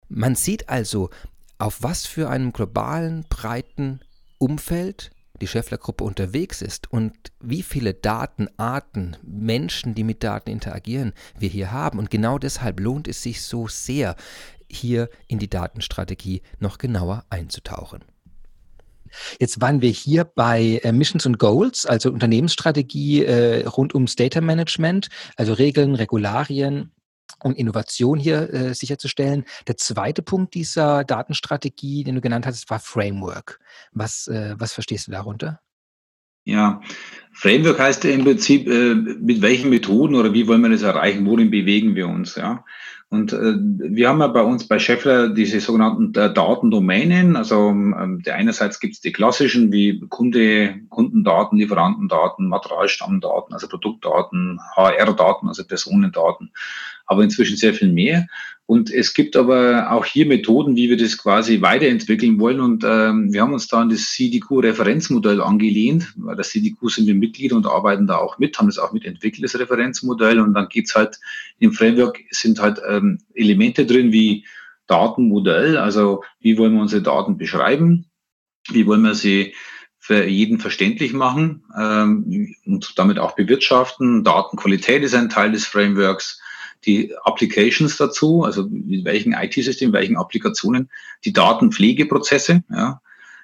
Man 0.08 0.34
sieht 0.34 0.68
also, 0.68 1.10
auf 1.58 1.82
was 1.82 2.06
für 2.06 2.28
einem 2.28 2.52
globalen, 2.52 3.24
breiten 3.28 4.00
Umfeld 4.38 5.12
die 5.42 5.48
Scheffler-Gruppe 5.48 6.04
unterwegs 6.04 6.62
ist 6.62 6.90
und 6.90 7.12
wie 7.40 7.62
viele 7.62 7.92
Datenarten, 7.94 9.16
Menschen, 9.22 9.94
die 9.94 10.04
mit 10.04 10.22
Daten 10.22 10.50
interagieren, 10.50 11.12
wir 11.36 11.48
hier 11.48 11.72
haben. 11.72 11.98
Und 11.98 12.10
genau 12.10 12.38
deshalb 12.38 12.80
lohnt 12.80 13.08
es 13.08 13.22
sich 13.22 13.42
so 13.42 13.68
sehr, 13.68 14.16
hier 14.70 15.10
in 15.26 15.38
die 15.38 15.50
Datenstrategie 15.50 16.42
noch 16.60 16.78
genauer 16.78 17.24
einzutauchen. 17.28 18.04
Jetzt 19.38 19.60
waren 19.60 19.82
wir 19.82 19.90
hier 19.90 20.24
bei 20.24 20.80
äh, 20.82 20.92
Missions 20.92 21.26
und 21.26 21.38
Goals, 21.38 21.84
also 21.84 22.10
Unternehmensstrategie 22.10 23.24
äh, 23.24 23.66
rund 23.66 23.94
ums 23.94 24.16
Data 24.16 24.40
Management, 24.40 25.08
also 25.36 25.52
Regeln, 25.52 25.94
Regularien, 25.94 26.92
um 27.42 27.54
Innovation 27.54 28.18
hier 28.18 28.52
äh, 28.52 28.74
sicherzustellen. 28.74 29.44
Der 29.66 29.76
zweite 29.76 30.22
Punkt 30.22 30.54
dieser 30.54 31.04
Datenstrategie, 31.04 32.04
den 32.04 32.14
du 32.14 32.20
genannt 32.20 32.46
hast, 32.46 32.70
war 32.70 32.78
Framework. 32.78 33.58
Was, 33.92 34.28
äh, 34.28 34.54
was 34.58 34.72
verstehst 34.72 35.08
du 35.08 35.12
darunter? 35.12 35.60
Ja, 36.44 36.80
Framework 37.32 37.78
heißt 37.78 38.04
im 38.04 38.24
Prinzip, 38.24 38.68
äh, 38.68 38.94
mit 38.94 39.42
welchen 39.42 39.70
Methoden 39.70 40.16
oder 40.16 40.32
wie 40.32 40.48
wollen 40.48 40.62
wir 40.62 40.70
das 40.70 40.82
erreichen, 40.82 41.24
worin 41.24 41.50
bewegen 41.50 41.94
wir 41.94 42.08
uns, 42.08 42.34
ja. 42.34 42.64
Und 43.12 43.34
äh, 43.34 43.56
wir 43.58 44.08
haben 44.08 44.20
ja 44.20 44.26
bei 44.28 44.40
uns 44.40 44.66
bei 44.66 44.78
Scheffler 44.78 45.28
diese 45.28 45.60
sogenannten 45.60 46.18
äh, 46.18 46.32
Datendomänen. 46.32 47.36
Also 47.36 47.68
ähm, 47.68 48.22
der 48.24 48.36
einerseits 48.36 48.80
gibt 48.80 48.94
es 48.94 49.00
die 49.02 49.12
klassischen 49.12 49.70
wie 49.70 50.00
Kunde, 50.08 50.80
Kundendaten, 50.88 51.58
Lieferantendaten, 51.58 52.48
Materialstammdaten, 52.48 53.52
also 53.52 53.68
Produktdaten, 53.68 54.58
HR-Daten, 54.76 55.46
also 55.46 55.62
Personendaten, 55.62 56.52
aber 57.06 57.22
inzwischen 57.22 57.56
sehr 57.56 57.74
viel 57.74 57.92
mehr. 57.92 58.26
Und 58.66 58.90
es 58.90 59.12
gibt 59.12 59.36
aber 59.36 59.90
auch 59.90 60.04
hier 60.04 60.24
Methoden, 60.24 60.76
wie 60.76 60.88
wir 60.88 60.96
das 60.96 61.18
quasi 61.18 61.60
weiterentwickeln 61.60 62.38
wollen. 62.38 62.60
Und 62.60 62.84
ähm, 62.84 63.32
wir 63.32 63.42
haben 63.42 63.52
uns 63.52 63.66
da 63.68 63.80
an 63.80 63.90
das 63.90 64.12
CDQ-Referenzmodell 64.12 65.42
angelehnt. 65.42 66.14
Bei 66.16 66.34
der 66.34 66.44
CDQ 66.44 66.88
sind 66.88 67.06
wir 67.06 67.14
Mitglied 67.14 67.52
und 67.52 67.66
arbeiten 67.66 68.06
da 68.06 68.16
auch 68.16 68.38
mit, 68.38 68.58
haben 68.58 68.68
das 68.68 68.78
auch 68.78 68.92
mitentwickelt, 68.92 69.44
das 69.44 69.58
Referenzmodell. 69.58 70.40
Und 70.40 70.54
dann 70.54 70.68
geht's 70.68 70.94
halt 70.94 71.18
im 71.58 71.72
Framework 71.72 72.20
sind 72.30 72.60
halt 72.60 72.80
ähm, 72.88 73.18
Elemente 73.34 73.84
drin 73.84 74.12
wie 74.12 74.44
Datenmodell, 74.86 75.76
also 75.76 76.22
wie 76.40 76.58
wollen 76.58 76.74
wir 76.74 76.82
unsere 76.82 77.02
Daten 77.02 77.38
beschreiben, 77.38 78.06
wie 78.70 78.86
wollen 78.86 79.02
wir 79.02 79.14
sie 79.14 79.54
für 79.98 80.24
jeden 80.24 80.58
verständlich 80.58 81.12
machen 81.12 81.64
ähm, 81.78 82.54
und 82.66 82.98
damit 82.98 83.18
auch 83.18 83.36
bewirtschaften. 83.36 84.24
Datenqualität 84.24 85.04
ist 85.04 85.14
ein 85.14 85.28
Teil 85.28 85.52
des 85.52 85.64
Frameworks 85.64 86.41
die 86.84 87.14
Applications 87.24 87.96
dazu, 87.96 88.44
also 88.44 88.66
mit 88.68 89.04
welchen 89.04 89.32
IT-Systemen, 89.32 89.92
welchen 89.92 90.16
Applikationen, 90.16 90.90
die 91.24 91.32
Datenpflegeprozesse, 91.32 92.64
ja, 92.70 93.00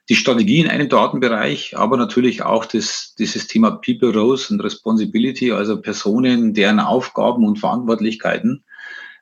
die 0.08 0.16
Strategie 0.16 0.60
in 0.60 0.68
einem 0.68 0.88
Datenbereich, 0.88 1.76
aber 1.76 1.96
natürlich 1.96 2.42
auch 2.42 2.64
das, 2.64 3.14
dieses 3.18 3.46
Thema 3.46 3.72
People 3.72 4.12
Roles 4.12 4.50
und 4.50 4.60
Responsibility, 4.60 5.52
also 5.52 5.80
Personen, 5.80 6.54
deren 6.54 6.80
Aufgaben 6.80 7.44
und 7.44 7.58
Verantwortlichkeiten. 7.58 8.64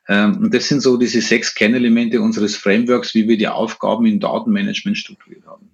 Ähm, 0.07 0.37
und 0.37 0.53
das 0.53 0.69
sind 0.69 0.81
so 0.81 0.95
diese 0.95 1.21
sechs 1.21 1.53
Kernelemente 1.55 2.21
unseres 2.21 2.55
Frameworks, 2.55 3.13
wie 3.13 3.27
wir 3.27 3.37
die 3.37 3.49
Aufgaben 3.49 4.05
im 4.05 4.21
Datenmanagement 4.21 4.97
strukturiert 4.97 5.45
haben. 5.45 5.69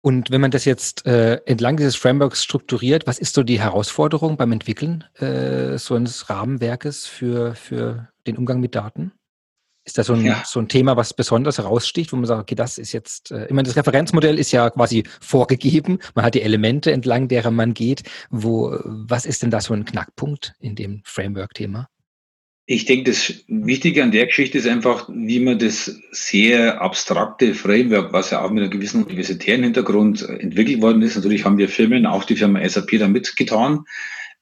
Und 0.00 0.30
wenn 0.30 0.40
man 0.40 0.52
das 0.52 0.64
jetzt 0.64 1.06
äh, 1.06 1.40
entlang 1.46 1.76
dieses 1.76 1.96
Frameworks 1.96 2.44
strukturiert, 2.44 3.06
was 3.06 3.18
ist 3.18 3.34
so 3.34 3.42
die 3.42 3.60
Herausforderung 3.60 4.36
beim 4.36 4.52
Entwickeln 4.52 5.04
äh, 5.18 5.76
so 5.76 5.94
eines 5.94 6.30
Rahmenwerkes 6.30 7.06
für, 7.06 7.54
für 7.56 8.08
den 8.26 8.36
Umgang 8.36 8.60
mit 8.60 8.74
Daten? 8.74 9.12
Ist 9.84 9.98
das 9.98 10.06
so 10.06 10.12
ein, 10.12 10.24
ja. 10.24 10.42
so 10.44 10.60
ein 10.60 10.68
Thema, 10.68 10.96
was 10.96 11.14
besonders 11.14 11.58
heraussticht, 11.58 12.12
wo 12.12 12.16
man 12.16 12.26
sagt, 12.26 12.42
okay, 12.42 12.54
das 12.54 12.78
ist 12.78 12.92
jetzt, 12.92 13.32
äh, 13.32 13.46
ich 13.46 13.52
meine, 13.52 13.66
das 13.66 13.76
Referenzmodell 13.76 14.38
ist 14.38 14.52
ja 14.52 14.70
quasi 14.70 15.04
vorgegeben, 15.20 15.98
man 16.14 16.24
hat 16.24 16.34
die 16.34 16.42
Elemente, 16.42 16.92
entlang 16.92 17.26
derer 17.26 17.50
man 17.50 17.74
geht. 17.74 18.02
Wo, 18.30 18.78
was 18.84 19.26
ist 19.26 19.42
denn 19.42 19.50
da 19.50 19.60
so 19.60 19.74
ein 19.74 19.84
Knackpunkt 19.84 20.54
in 20.60 20.76
dem 20.76 21.00
Framework-Thema? 21.04 21.88
Ich 22.70 22.84
denke, 22.84 23.10
das 23.10 23.32
Wichtige 23.46 24.02
an 24.02 24.10
der 24.10 24.26
Geschichte 24.26 24.58
ist 24.58 24.66
einfach, 24.66 25.08
wie 25.10 25.40
man 25.40 25.58
das 25.58 26.02
sehr 26.10 26.82
abstrakte 26.82 27.54
Framework, 27.54 28.12
was 28.12 28.30
ja 28.30 28.42
auch 28.44 28.50
mit 28.50 28.62
einem 28.62 28.70
gewissen 28.70 29.04
universitären 29.04 29.62
Hintergrund 29.62 30.20
entwickelt 30.28 30.82
worden 30.82 31.00
ist, 31.00 31.16
natürlich 31.16 31.46
haben 31.46 31.56
wir 31.56 31.70
Firmen, 31.70 32.04
auch 32.04 32.24
die 32.24 32.36
Firma 32.36 32.68
SAP 32.68 32.98
da 32.98 33.08
mitgetan, 33.08 33.86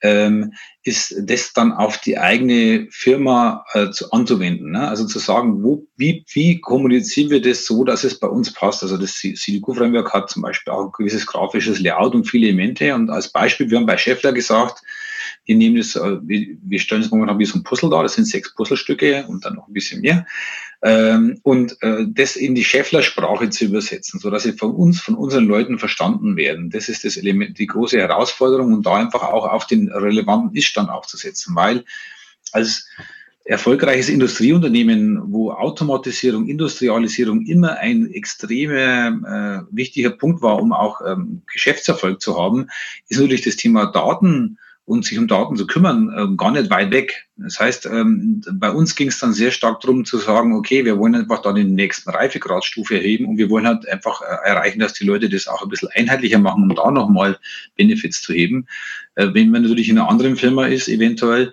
ähm, 0.03 0.53
ist 0.83 1.15
das 1.23 1.53
dann 1.53 1.71
auf 1.71 1.99
die 1.99 2.19
eigene 2.19 2.89
Firma 2.91 3.65
äh, 3.75 3.91
zu, 3.91 4.11
anzuwenden. 4.11 4.73
Ne? 4.73 4.89
Also 4.89 5.07
zu 5.07 5.21
sagen, 5.21 5.63
wo, 5.63 5.87
wie, 5.97 6.25
wie 6.33 6.61
kommunizieren 6.61 7.31
wir 7.31 7.41
das 7.41 7.65
so, 7.65 7.85
dass 7.85 8.03
es 8.03 8.19
bei 8.19 8.27
uns 8.27 8.53
passt. 8.53 8.83
Also 8.83 8.97
das 8.97 9.13
CDQ-Framework 9.15 10.13
hat 10.13 10.31
zum 10.31 10.43
Beispiel 10.43 10.73
auch 10.73 10.87
ein 10.87 10.93
gewisses 10.99 11.27
grafisches 11.27 11.79
Layout 11.79 12.17
und 12.17 12.29
viele 12.29 12.49
Elemente. 12.49 12.93
Und 12.93 13.09
als 13.09 13.31
Beispiel, 13.31 13.71
wir 13.71 13.79
haben 13.79 13.87
bei 13.87 13.97
Scheffler 13.97 14.33
gesagt, 14.33 14.83
wir 15.47 15.57
nehmen 15.57 15.77
das, 15.77 15.97
äh, 15.97 16.19
wir, 16.23 16.57
wir 16.63 16.79
stellen 16.81 17.03
es 17.03 17.11
momentan 17.11 17.39
wie 17.39 17.45
so 17.47 17.59
ein 17.59 17.63
Puzzle 17.63 17.89
da, 17.89 18.03
das 18.03 18.15
sind 18.15 18.27
sechs 18.27 18.55
Puzzlestücke 18.55 19.25
und 19.29 19.45
dann 19.45 19.55
noch 19.55 19.69
ein 19.69 19.73
bisschen 19.73 20.01
mehr. 20.01 20.27
Ähm, 20.83 21.39
und 21.43 21.81
äh, 21.83 22.05
das 22.09 22.37
in 22.37 22.55
die 22.55 22.65
Scheffler-Sprache 22.65 23.49
zu 23.51 23.65
übersetzen, 23.67 24.21
so 24.21 24.31
dass 24.31 24.43
sie 24.43 24.53
von 24.53 24.73
uns, 24.73 25.01
von 25.01 25.15
unseren 25.15 25.47
Leuten 25.47 25.79
verstanden 25.79 26.37
werden. 26.37 26.71
Das 26.71 26.89
ist 26.89 27.05
das 27.05 27.17
Element, 27.17 27.59
die 27.59 27.67
große 27.67 27.99
Herausforderung 27.99 28.75
und 28.75 28.85
da 28.85 28.97
einfach 28.97 29.23
auch 29.23 29.49
auf 29.49 29.67
den 29.67 29.89
relevanten 29.89 30.55
Ist-Stand 30.55 30.91
aufzusetzen, 30.91 31.55
weil 31.55 31.85
als 32.53 32.89
erfolgreiches 33.45 34.09
Industrieunternehmen, 34.09 35.33
wo 35.33 35.53
Automatisierung, 35.53 36.49
Industrialisierung 36.49 37.47
immer 37.47 37.79
ein 37.79 38.11
extremer 38.11 39.65
äh, 39.71 39.75
wichtiger 39.75 40.11
Punkt 40.11 40.43
war, 40.43 40.61
um 40.61 40.73
auch 40.73 41.01
ähm, 41.07 41.43
Geschäftserfolg 41.53 42.21
zu 42.21 42.37
haben, 42.37 42.67
ist 43.09 43.21
natürlich 43.21 43.43
das 43.43 43.55
Thema 43.55 43.87
Daten 43.87 44.59
und 44.87 45.05
sich 45.05 45.19
um 45.19 45.27
Daten 45.27 45.57
zu 45.57 45.67
kümmern, 45.67 46.11
äh, 46.17 46.37
gar 46.37 46.53
nicht 46.53 46.71
weit 46.71 46.93
weg. 46.93 47.27
Das 47.37 47.59
heißt, 47.59 47.87
ähm, 47.87 48.41
bei 48.53 48.71
uns 48.71 48.95
ging 48.95 49.09
es 49.09 49.19
dann 49.19 49.33
sehr 49.33 49.51
stark 49.51 49.81
darum 49.81 50.05
zu 50.05 50.19
sagen, 50.19 50.55
okay, 50.55 50.85
wir 50.85 50.97
wollen 50.97 51.17
einfach 51.17 51.43
da 51.43 51.53
den 51.53 51.75
nächsten 51.75 52.09
Reifegradsstufe 52.09 52.95
erheben 52.95 53.27
und 53.27 53.37
wir 53.37 53.51
wollen 53.51 53.67
halt 53.67 53.87
einfach 53.89 54.23
äh, 54.23 54.49
erreichen, 54.49 54.79
dass 54.79 54.95
die 54.95 55.05
Leute 55.05 55.29
das 55.29 55.49
auch 55.49 55.63
ein 55.63 55.69
bisschen 55.69 55.89
einheitlicher 55.93 56.39
machen, 56.39 56.63
um 56.63 56.75
da 56.75 56.91
nochmal 56.93 57.39
Benefits 57.75 58.23
zu 58.23 58.33
heben. 58.33 58.69
Äh, 59.17 59.35
wenn 59.35 59.51
man 59.51 59.63
natürlich 59.63 59.89
in 59.89 59.99
einer 59.99 60.09
anderen 60.09 60.37
Firma 60.37 60.67
ist, 60.67 60.89
eventuell, 60.89 61.53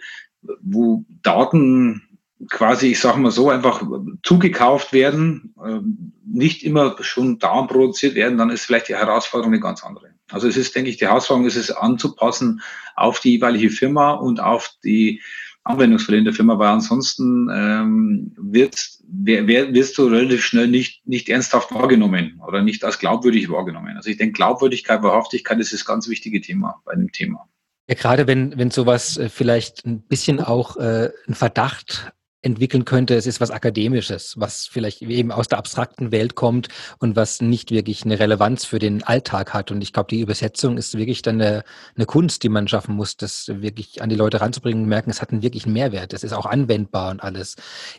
wo 0.62 1.04
Daten 1.24 2.04
quasi, 2.52 2.92
ich 2.92 3.00
sage 3.00 3.20
mal 3.20 3.32
so, 3.32 3.50
einfach 3.50 3.82
zugekauft 4.22 4.94
werden, 4.94 5.56
äh, 5.66 5.80
nicht 6.26 6.64
immer 6.64 6.96
schon 7.02 7.40
da 7.40 7.64
produziert 7.64 8.14
werden, 8.14 8.38
dann 8.38 8.52
ist 8.52 8.66
vielleicht 8.66 8.90
die 8.90 8.96
Herausforderung 8.96 9.54
eine 9.54 9.62
ganz 9.62 9.84
andere. 9.84 10.13
Also 10.34 10.48
es 10.48 10.58
ist, 10.58 10.76
denke 10.76 10.90
ich, 10.90 10.98
die 10.98 11.06
Herausforderung 11.06 11.48
ist 11.48 11.56
es 11.56 11.72
anzupassen 11.72 12.62
auf 12.96 13.20
die 13.20 13.34
jeweilige 13.34 13.70
Firma 13.70 14.12
und 14.12 14.40
auf 14.40 14.72
die 14.84 15.22
Anwendungsfälle 15.64 16.18
in 16.18 16.26
der 16.26 16.34
Firma, 16.34 16.60
weil 16.60 16.70
ansonsten 16.70 17.50
ähm, 17.54 18.34
wird, 18.38 18.76
wer, 19.08 19.48
wer, 19.48 19.74
wirst 19.74 19.98
du 19.98 20.08
relativ 20.08 20.44
schnell 20.44 20.68
nicht, 20.68 21.08
nicht 21.08 21.30
ernsthaft 21.30 21.74
wahrgenommen 21.74 22.42
oder 22.46 22.62
nicht 22.62 22.84
als 22.84 23.00
glaubwürdig 23.00 23.50
wahrgenommen. 23.50 23.96
Also 23.96 24.10
ich 24.10 24.18
denke, 24.18 24.34
Glaubwürdigkeit, 24.34 25.04
Wahrhaftigkeit 25.04 25.60
ist 25.60 25.72
das 25.72 25.86
ganz 25.86 26.10
wichtige 26.10 26.42
Thema 26.42 26.82
bei 26.84 26.96
dem 26.96 27.12
Thema. 27.12 27.48
Ja, 27.88 27.96
gerade 27.96 28.28
wenn, 28.28 28.58
wenn 28.58 28.72
sowas 28.72 29.18
äh, 29.18 29.30
vielleicht 29.30 29.86
ein 29.86 30.02
bisschen 30.02 30.42
auch 30.42 30.78
äh, 30.78 31.12
ein 31.28 31.36
Verdacht 31.36 32.12
entwickeln 32.44 32.86
könnte, 32.86 33.16
es 33.16 33.26
ist 33.26 33.42
was 33.42 33.52
Akademisches, 33.52 34.36
was 34.38 34.68
vielleicht 34.68 35.02
eben 35.02 35.32
aus 35.32 35.48
der 35.48 35.58
abstrakten 35.58 36.12
Welt 36.12 36.36
kommt 36.36 36.68
und 37.00 37.16
was 37.16 37.42
nicht 37.42 37.72
wirklich 37.72 38.04
eine 38.06 38.20
Relevanz 38.20 38.66
für 38.66 38.80
den 38.80 39.02
Alltag 39.04 39.54
hat. 39.54 39.72
Und 39.72 39.82
ich 39.82 39.94
glaube, 39.94 40.10
die 40.10 40.20
Übersetzung 40.20 40.78
ist 40.78 40.98
wirklich 40.98 41.22
dann 41.22 41.42
eine, 41.42 41.64
eine 41.96 42.06
Kunst, 42.06 42.44
die 42.44 42.50
man 42.50 42.68
schaffen 42.68 42.96
muss, 42.96 43.18
das 43.18 43.48
wirklich 43.48 44.02
an 44.02 44.10
die 44.10 44.16
Leute 44.16 44.42
ranzubringen 44.42 44.84
und 44.84 44.90
merken, 44.90 45.10
es 45.10 45.22
hat 45.22 45.32
einen 45.32 45.42
wirklichen 45.42 45.74
Mehrwert, 45.74 46.14
es 46.14 46.24
ist 46.24 46.34
auch 46.34 46.46
anwendbar 46.46 47.12
und 47.12 47.22
alles. 47.22 47.56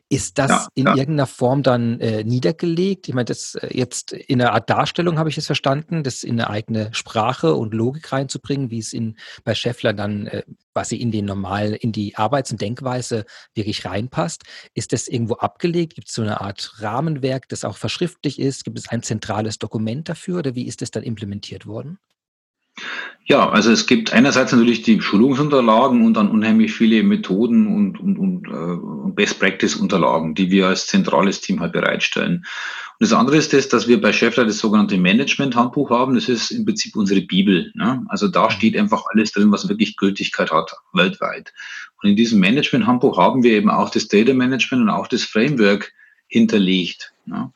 Ist 0.09 0.39
das 0.39 0.51
ja, 0.51 0.69
in 0.75 0.87
ja. 0.87 0.95
irgendeiner 0.95 1.27
Form 1.27 1.63
dann 1.63 1.99
äh, 2.01 2.23
niedergelegt? 2.23 3.09
Ich 3.09 3.15
meine, 3.15 3.25
das 3.25 3.55
äh, 3.55 3.77
jetzt 3.77 4.13
in 4.13 4.41
einer 4.41 4.53
Art 4.53 4.69
Darstellung 4.69 5.19
habe 5.19 5.31
ich 5.31 5.39
es 5.39 5.47
verstanden, 5.47 6.03
das 6.03 6.23
in 6.23 6.41
eine 6.41 6.51
eigene 6.51 6.91
Sprache 6.93 7.55
und 7.55 7.73
Logik 7.73 8.13
reinzubringen, 8.13 8.71
wie 8.71 8.79
es 8.79 8.93
in 8.93 9.17
bei 9.45 9.55
Scheffler 9.55 9.95
dann 9.95 10.27
äh, 10.27 10.43
quasi 10.75 10.97
in 10.97 11.11
den 11.11 11.25
normal, 11.25 11.73
in 11.73 11.93
die 11.93 12.17
Arbeits- 12.17 12.51
und 12.51 12.61
Denkweise 12.61 13.25
wirklich 13.55 13.85
reinpasst. 13.85 14.43
Ist 14.75 14.93
das 14.93 15.09
irgendwo 15.09 15.35
abgelegt? 15.35 15.95
Gibt 15.95 16.09
es 16.09 16.15
so 16.15 16.23
eine 16.23 16.41
Art 16.41 16.75
Rahmenwerk, 16.79 17.49
das 17.49 17.65
auch 17.65 17.77
verschriftlich 17.77 18.39
ist? 18.39 18.65
Gibt 18.65 18.79
es 18.79 18.89
ein 18.89 19.03
zentrales 19.03 19.59
Dokument 19.59 20.09
dafür 20.09 20.41
oder 20.41 20.55
wie 20.55 20.67
ist 20.67 20.83
das 20.83 20.91
dann 20.91 21.05
implementiert 21.05 21.67
worden? 21.67 21.99
Ja, 23.27 23.49
also 23.49 23.71
es 23.71 23.87
gibt 23.87 24.13
einerseits 24.13 24.53
natürlich 24.53 24.83
die 24.83 25.01
Schulungsunterlagen 25.01 26.05
und 26.05 26.15
dann 26.15 26.29
unheimlich 26.29 26.75
viele 26.75 27.03
Methoden 27.03 27.67
und, 27.69 27.99
und, 27.99 28.19
und, 28.19 28.49
äh, 28.49 29.13
Best-Practice-Unterlagen, 29.13 30.35
die 30.35 30.51
wir 30.51 30.67
als 30.67 30.89
zentrales 30.89 31.41
Team 31.41 31.61
halt 31.61 31.73
bereitstellen. 31.73 32.45
Und 33.01 33.11
das 33.11 33.13
andere 33.13 33.37
ist 33.37 33.53
das, 33.53 33.69
dass 33.69 33.89
wir 33.89 34.01
bei 34.01 34.13
Scheffler 34.13 34.45
das 34.45 34.59
sogenannte 34.59 34.97
Management-Handbuch 34.97 35.91
haben. 35.91 36.15
Das 36.15 36.29
ist 36.29 36.53
im 36.53 36.65
Prinzip 36.65 36.95
unsere 36.95 37.23
Bibel. 37.23 37.73
Ne? 37.75 38.05
Also 38.09 38.29
da 38.29 38.51
steht 38.51 38.77
einfach 38.77 39.05
alles 39.13 39.33
drin, 39.33 39.51
was 39.51 39.69
wirklich 39.69 39.97
Gültigkeit 39.97 40.53
hat, 40.53 40.77
weltweit. 40.93 41.53
Und 42.01 42.11
in 42.11 42.17
diesem 42.17 42.39
Management-Handbuch 42.39 43.19
haben 43.19 43.43
wir 43.43 43.53
eben 43.53 43.69
auch 43.69 43.91
das 43.91 44.07
Data 44.07 44.33
Management 44.33 44.85
und 44.85 44.91
auch 44.91 45.09
das 45.09 45.25
Framework 45.25 45.93
hinterlegt. 46.29 47.13
Ne? 47.27 47.53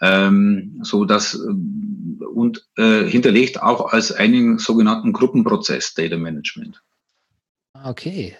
Ähm, 0.00 0.80
so 0.82 1.04
dass 1.04 1.34
äh, 1.34 2.24
und 2.24 2.66
äh, 2.76 3.04
hinterlegt 3.04 3.62
auch 3.62 3.92
als 3.92 4.10
einen 4.10 4.58
sogenannten 4.58 5.12
Gruppenprozess 5.12 5.94
Data 5.94 6.16
Management. 6.16 6.82
Okay. 7.84 8.36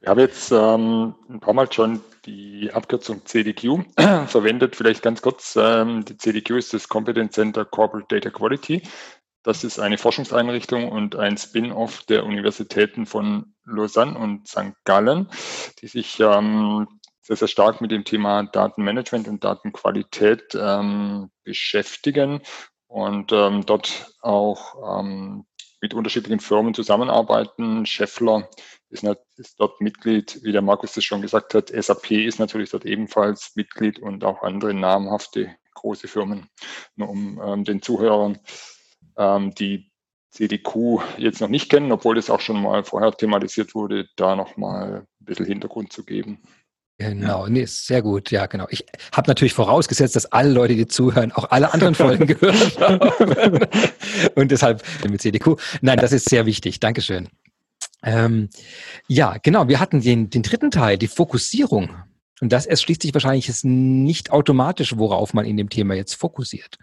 Wir 0.00 0.08
haben 0.08 0.20
jetzt 0.20 0.50
ähm, 0.52 1.14
ein 1.28 1.40
paar 1.40 1.54
Mal 1.54 1.72
schon 1.72 2.00
die 2.26 2.70
Abkürzung 2.72 3.24
CDQ 3.24 3.84
verwendet. 4.26 4.76
Vielleicht 4.76 5.02
ganz 5.02 5.22
kurz, 5.22 5.56
ähm, 5.56 6.04
die 6.04 6.16
CDQ 6.16 6.56
ist 6.56 6.74
das 6.74 6.88
Competence 6.88 7.34
Center 7.34 7.64
Corporate 7.64 8.06
Data 8.08 8.30
Quality. 8.30 8.82
Das 9.42 9.62
ist 9.62 9.78
eine 9.78 9.96
Forschungseinrichtung 9.96 10.90
und 10.90 11.14
ein 11.14 11.36
Spin-off 11.36 12.02
der 12.02 12.24
Universitäten 12.26 13.06
von 13.06 13.54
Lausanne 13.64 14.18
und 14.18 14.48
St. 14.48 14.74
Gallen, 14.84 15.28
die 15.80 15.86
sich 15.86 16.18
ähm, 16.18 16.88
sehr, 17.22 17.36
sehr 17.36 17.48
stark 17.48 17.80
mit 17.80 17.92
dem 17.92 18.04
Thema 18.04 18.42
Datenmanagement 18.42 19.28
und 19.28 19.44
Datenqualität 19.44 20.56
ähm, 20.60 21.30
beschäftigen 21.44 22.40
und 22.88 23.32
ähm, 23.32 23.64
dort 23.64 24.12
auch 24.20 25.00
ähm, 25.00 25.44
mit 25.80 25.94
unterschiedlichen 25.94 26.40
Firmen 26.40 26.74
zusammenarbeiten. 26.74 27.86
Scheffler 27.86 28.48
ist, 28.90 29.04
ist, 29.36 29.58
dort 29.58 29.80
Mitglied, 29.80 30.40
wie 30.42 30.52
der 30.52 30.62
Markus 30.62 30.92
das 30.92 31.04
schon 31.04 31.22
gesagt 31.22 31.54
hat. 31.54 31.68
SAP 31.68 32.10
ist 32.12 32.38
natürlich 32.38 32.70
dort 32.70 32.84
ebenfalls 32.84 33.52
Mitglied 33.54 33.98
und 33.98 34.24
auch 34.24 34.42
andere 34.42 34.74
namhafte 34.74 35.54
große 35.74 36.08
Firmen. 36.08 36.48
Nur 36.94 37.08
um 37.08 37.40
ähm, 37.44 37.64
den 37.64 37.82
Zuhörern, 37.82 38.38
ähm, 39.16 39.54
die 39.54 39.90
CDQ 40.30 41.00
jetzt 41.16 41.40
noch 41.40 41.48
nicht 41.48 41.70
kennen, 41.70 41.92
obwohl 41.92 42.16
das 42.16 42.30
auch 42.30 42.40
schon 42.40 42.62
mal 42.62 42.84
vorher 42.84 43.12
thematisiert 43.12 43.74
wurde, 43.74 44.08
da 44.16 44.36
nochmal 44.36 45.06
ein 45.20 45.24
bisschen 45.24 45.46
Hintergrund 45.46 45.92
zu 45.92 46.04
geben. 46.04 46.42
Genau, 46.98 47.46
nee, 47.46 47.66
sehr 47.66 48.00
gut, 48.00 48.30
ja, 48.30 48.46
genau. 48.46 48.66
Ich 48.70 48.86
habe 49.12 49.28
natürlich 49.28 49.52
vorausgesetzt, 49.52 50.16
dass 50.16 50.32
alle 50.32 50.50
Leute, 50.50 50.74
die 50.74 50.86
zuhören, 50.86 51.30
auch 51.32 51.50
alle 51.50 51.74
anderen 51.74 51.94
Folgen 51.94 52.26
gehört 52.26 52.80
haben. 52.80 53.60
Und 54.34 54.50
deshalb 54.50 54.82
mit 55.06 55.20
CDQ. 55.20 55.56
Nein, 55.82 55.98
das 55.98 56.12
ist 56.12 56.30
sehr 56.30 56.46
wichtig. 56.46 56.80
Dankeschön. 56.80 57.28
Ähm, 58.06 58.48
ja, 59.08 59.36
genau, 59.42 59.68
wir 59.68 59.80
hatten 59.80 60.00
den, 60.00 60.30
den 60.30 60.42
dritten 60.42 60.70
Teil, 60.70 60.96
die 60.96 61.08
Fokussierung. 61.08 61.90
Und 62.40 62.52
das 62.52 62.64
erschließt 62.66 63.02
sich 63.02 63.12
wahrscheinlich 63.12 63.48
jetzt 63.48 63.64
nicht 63.64 64.30
automatisch, 64.30 64.96
worauf 64.96 65.34
man 65.34 65.44
in 65.44 65.56
dem 65.56 65.68
Thema 65.68 65.94
jetzt 65.94 66.14
fokussiert. 66.14 66.78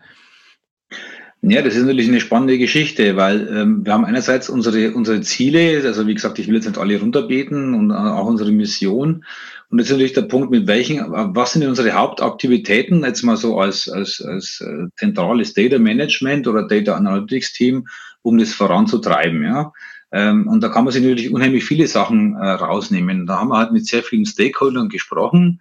Ja, 1.42 1.62
das 1.62 1.76
ist 1.76 1.84
natürlich 1.84 2.08
eine 2.08 2.22
spannende 2.22 2.58
Geschichte, 2.58 3.16
weil 3.16 3.48
ähm, 3.50 3.86
wir 3.86 3.94
haben 3.94 4.06
einerseits 4.06 4.50
unsere, 4.50 4.94
unsere 4.94 5.22
Ziele, 5.22 5.82
also 5.86 6.08
wie 6.08 6.14
gesagt, 6.14 6.40
ich 6.40 6.48
will 6.48 6.56
jetzt 6.56 6.68
nicht 6.68 6.78
alle 6.78 7.00
runterbeten 7.00 7.74
und 7.74 7.92
auch 7.92 8.28
unsere 8.28 8.52
Mission. 8.52 9.26
Und 9.70 9.80
jetzt 9.80 9.90
natürlich 9.90 10.14
der 10.14 10.22
Punkt, 10.24 10.52
mit 10.52 10.68
welchen, 10.68 11.00
was 11.12 11.54
sind 11.54 11.66
unsere 11.66 11.92
Hauptaktivitäten, 11.94 13.04
jetzt 13.04 13.24
mal 13.24 13.38
so 13.38 13.60
als, 13.60 13.90
als, 13.90 14.22
als 14.22 14.62
äh, 14.62 14.88
zentrales 14.98 15.54
Data 15.54 15.80
Management 15.80 16.48
oder 16.48 16.68
Data 16.68 16.96
Analytics 16.96 17.54
Team, 17.54 17.88
um 18.22 18.38
das 18.38 18.54
voranzutreiben, 18.54 19.44
ja. 19.44 19.74
Ähm, 20.14 20.48
und 20.48 20.62
da 20.62 20.70
kann 20.70 20.86
man 20.86 20.94
sich 20.94 21.02
natürlich 21.02 21.34
unheimlich 21.34 21.66
viele 21.66 21.88
Sachen 21.88 22.36
äh, 22.36 22.48
rausnehmen. 22.48 23.26
Da 23.26 23.40
haben 23.40 23.50
wir 23.50 23.58
halt 23.58 23.72
mit 23.72 23.88
sehr 23.88 24.04
vielen 24.04 24.28
Stakeholdern 24.28 24.88
gesprochen 24.88 25.60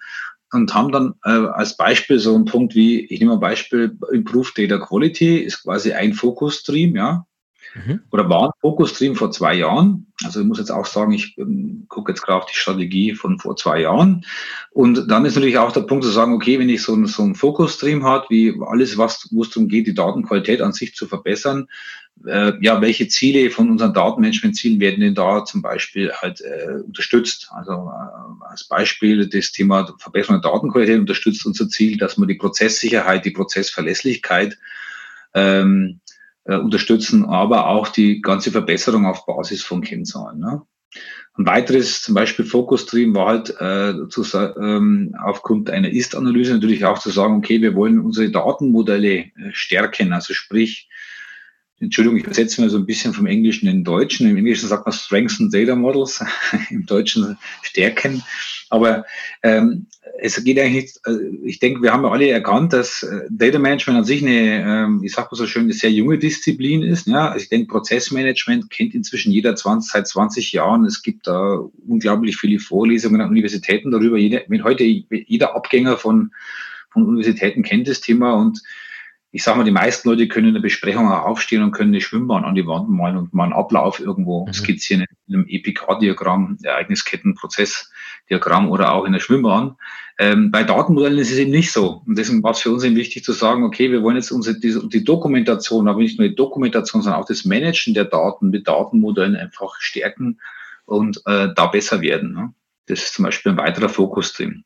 und 0.52 0.75
haben 0.75 0.92
dann 0.92 1.14
äh, 1.25 1.30
als 1.30 1.76
Beispiel 1.78 2.18
so 2.18 2.35
einen 2.35 2.44
Punkt 2.44 2.75
wie, 2.75 3.06
ich 3.06 3.18
nehme 3.18 3.32
ein 3.32 3.40
Beispiel, 3.40 3.97
Improved 4.12 4.59
Data 4.59 4.76
Quality 4.78 5.38
ist 5.38 5.62
quasi 5.62 5.92
ein 5.92 6.12
Fokus-Stream, 6.12 6.94
ja. 6.94 7.26
Mhm. 7.75 8.00
Oder 8.11 8.29
war 8.29 8.45
ein 8.45 8.61
Fokus-Stream 8.61 9.17
vor 9.17 9.31
zwei 9.31 9.55
Jahren. 9.55 10.07
Also 10.25 10.41
ich 10.41 10.47
muss 10.47 10.59
jetzt 10.59 10.71
auch 10.71 10.87
sagen, 10.87 11.12
ich 11.12 11.37
ähm, 11.38 11.87
gucke 11.88 12.12
jetzt 12.12 12.23
gerade 12.23 12.38
auf 12.38 12.47
die 12.47 12.57
Strategie 12.57 13.14
von 13.14 13.38
vor 13.38 13.57
zwei 13.57 13.81
Jahren. 13.81 14.25
Und 14.71 15.11
dann 15.11 15.25
ist 15.25 15.35
natürlich 15.35 15.59
auch 15.59 15.73
der 15.73 15.83
Punkt 15.83 16.05
zu 16.05 16.11
sagen, 16.11 16.35
okay, 16.35 16.59
wenn 16.59 16.69
ich 16.69 16.83
so, 16.83 16.95
ein, 16.95 17.07
so 17.07 17.23
einen 17.23 17.35
Fokus-Stream 17.35 18.05
hat, 18.05 18.29
wie 18.31 18.55
alles, 18.67 18.99
was, 18.99 19.29
wo 19.31 19.43
es 19.43 19.50
darum 19.50 19.69
geht, 19.69 19.87
die 19.87 19.95
Datenqualität 19.95 20.61
an 20.61 20.73
sich 20.73 20.95
zu 20.95 21.07
verbessern, 21.07 21.69
äh, 22.26 22.52
ja, 22.61 22.81
welche 22.81 23.09
Ziele 23.09 23.50
von 23.50 23.71
unseren 23.71 23.95
Datenmanagement-Zielen 23.95 24.81
werden 24.81 25.00
denn 25.00 25.14
da 25.14 25.45
zum 25.45 25.62
Beispiel 25.62 26.12
halt 26.12 26.41
äh, 26.41 26.83
unterstützt? 26.85 27.49
Also 27.52 27.73
äh, 27.73 28.49
als 28.49 28.64
Beispiel 28.64 29.29
das 29.29 29.50
Thema 29.50 29.93
Verbesserung 29.99 30.41
der 30.41 30.50
Datenqualität 30.50 31.00
unterstützt 31.00 31.47
unser 31.47 31.69
Ziel, 31.69 31.97
dass 31.97 32.19
wir 32.19 32.26
die 32.26 32.35
Prozesssicherheit, 32.35 33.25
die 33.25 33.31
Prozessverlässlichkeit 33.31 34.59
ähm, 35.35 36.00
äh, 36.44 36.56
unterstützen, 36.56 37.25
aber 37.25 37.68
auch 37.68 37.88
die 37.88 38.20
ganze 38.20 38.50
Verbesserung 38.50 39.06
auf 39.06 39.26
Basis 39.26 39.62
von 39.62 39.82
Kennzahlen. 39.82 40.40
Ne? 40.40 40.62
Ein 41.34 41.46
weiteres, 41.46 42.02
zum 42.02 42.14
Beispiel 42.14 42.44
Focus 42.44 42.82
Stream, 42.82 43.14
war 43.14 43.28
halt 43.28 43.50
äh, 43.58 44.08
zu, 44.08 44.25
ähm, 44.61 45.14
aufgrund 45.22 45.70
einer 45.70 45.90
Ist-Analyse 45.90 46.54
natürlich 46.54 46.84
auch 46.84 46.99
zu 46.99 47.11
sagen, 47.11 47.37
okay, 47.37 47.62
wir 47.62 47.75
wollen 47.75 48.00
unsere 48.00 48.30
Datenmodelle 48.30 49.14
äh, 49.14 49.30
stärken, 49.52 50.12
also 50.12 50.34
sprich 50.34 50.88
Entschuldigung, 51.83 52.17
ich 52.17 52.25
übersetze 52.25 52.61
mal 52.61 52.71
so 52.71 52.79
ein 52.79 52.87
bisschen 52.87 53.12
vom 53.12 53.27
Englischen 53.27 53.67
in 53.67 53.83
Deutschen. 53.83 54.31
Im 54.31 54.37
Englischen 54.37 54.69
sagt 54.69 54.87
man 54.87 54.93
Strengthen 54.93 55.51
Data 55.51 55.75
Models, 55.75 56.25
im 56.71 56.87
Deutschen 56.87 57.37
stärken. 57.62 58.23
Aber 58.71 59.05
ähm, 59.43 59.87
es 60.21 60.43
geht 60.45 60.61
eigentlich 60.61 60.85
nicht, 60.85 61.01
äh, 61.07 61.19
ich 61.45 61.59
denke, 61.59 61.83
wir 61.83 61.93
haben 61.93 62.05
ja 62.05 62.11
alle 62.11 62.29
erkannt, 62.29 62.73
dass 62.73 63.03
äh, 63.03 63.23
Data 63.29 63.59
Management 63.59 63.99
an 63.99 64.05
sich 64.05 64.23
eine, 64.23 64.62
ähm, 64.62 65.01
ich 65.03 65.12
sag 65.12 65.33
mal 65.33 65.37
so 65.37 65.47
schön, 65.49 65.65
eine 65.65 65.73
sehr 65.73 65.91
junge 65.91 66.19
Disziplin 66.19 66.85
ist. 66.85 67.09
Ja? 67.09 67.31
Also 67.31 67.43
ich 67.43 67.49
denke, 67.49 67.67
Prozessmanagement 67.67 68.71
kennt 68.71 68.95
inzwischen 68.95 69.33
jeder 69.33 69.57
20, 69.57 69.91
seit 69.91 70.07
20 70.07 70.53
Jahren. 70.53 70.85
Es 70.85 71.03
gibt 71.03 71.27
da 71.27 71.69
unglaublich 71.89 72.37
viele 72.37 72.61
Vorlesungen 72.61 73.21
an 73.21 73.31
Universitäten 73.31 73.91
darüber. 73.91 74.17
Jeder, 74.19 74.43
heute 74.62 74.85
jeder 74.85 75.57
Abgänger 75.57 75.97
von, 75.97 76.31
von 76.91 77.05
Universitäten 77.05 77.65
kennt 77.65 77.89
das 77.89 78.01
Thema 78.01 78.35
und 78.35 78.62
ich 79.35 79.43
sage 79.43 79.57
mal, 79.57 79.65
die 79.65 79.71
meisten 79.71 80.11
Leute 80.11 80.29
können 80.29 80.49
in 80.49 80.55
der 80.55 80.61
Besprechung 80.61 81.11
auch 81.11 81.25
aufstehen 81.25 81.62
und 81.62 81.73
können 81.73 81.89
eine 81.91 82.03
Schwimmbahn 82.03 82.45
an 82.45 82.55
die 82.55 82.67
Wand 82.67 82.91
malen 82.91 83.17
und 83.17 83.33
mal 83.33 83.45
einen 83.45 83.55
Ablauf 83.55 83.99
irgendwo 83.99 84.45
mhm. 84.47 84.53
skizzieren 84.53 85.07
in 85.27 85.35
einem 85.35 85.47
EPK-Diagramm, 85.49 86.59
Ereigniskettenprozessdiagramm 86.62 88.71
oder 88.71 88.92
auch 88.92 89.07
in 89.07 89.14
der 89.14 89.21
Schwimmbahn. 89.21 89.77
Ähm, 90.18 90.51
bei 90.51 90.64
Datenmodellen 90.64 91.18
ist 91.18 91.33
es 91.33 91.38
eben 91.38 91.51
nicht 91.51 91.73
so. 91.73 92.03
Und 92.07 92.18
deswegen 92.18 92.42
war 92.42 92.51
es 92.51 92.61
für 92.61 92.71
uns 92.71 92.85
eben 92.85 92.97
wichtig 92.97 93.25
zu 93.25 93.33
sagen, 93.33 93.64
okay, 93.64 93.90
wir 93.90 94.03
wollen 94.03 94.16
jetzt 94.16 94.33
unsere, 94.33 94.61
die, 94.61 94.79
die 94.90 95.03
Dokumentation, 95.03 95.88
aber 95.88 96.01
nicht 96.01 96.18
nur 96.18 96.29
die 96.29 96.35
Dokumentation, 96.35 97.01
sondern 97.01 97.23
auch 97.23 97.27
das 97.27 97.47
Managen 97.47 97.95
der 97.95 98.05
Daten 98.05 98.51
mit 98.51 98.68
Datenmodellen 98.68 99.37
einfach 99.37 99.81
stärken 99.81 100.40
und 100.85 101.23
äh, 101.25 101.49
da 101.57 101.68
besser 101.68 102.03
werden. 102.03 102.35
Ne? 102.35 102.53
Das 102.87 103.03
ist 103.03 103.14
zum 103.14 103.25
Beispiel 103.25 103.53
ein 103.53 103.59
weiterer 103.59 103.88
Fokus 103.88 104.35
drin. 104.35 104.64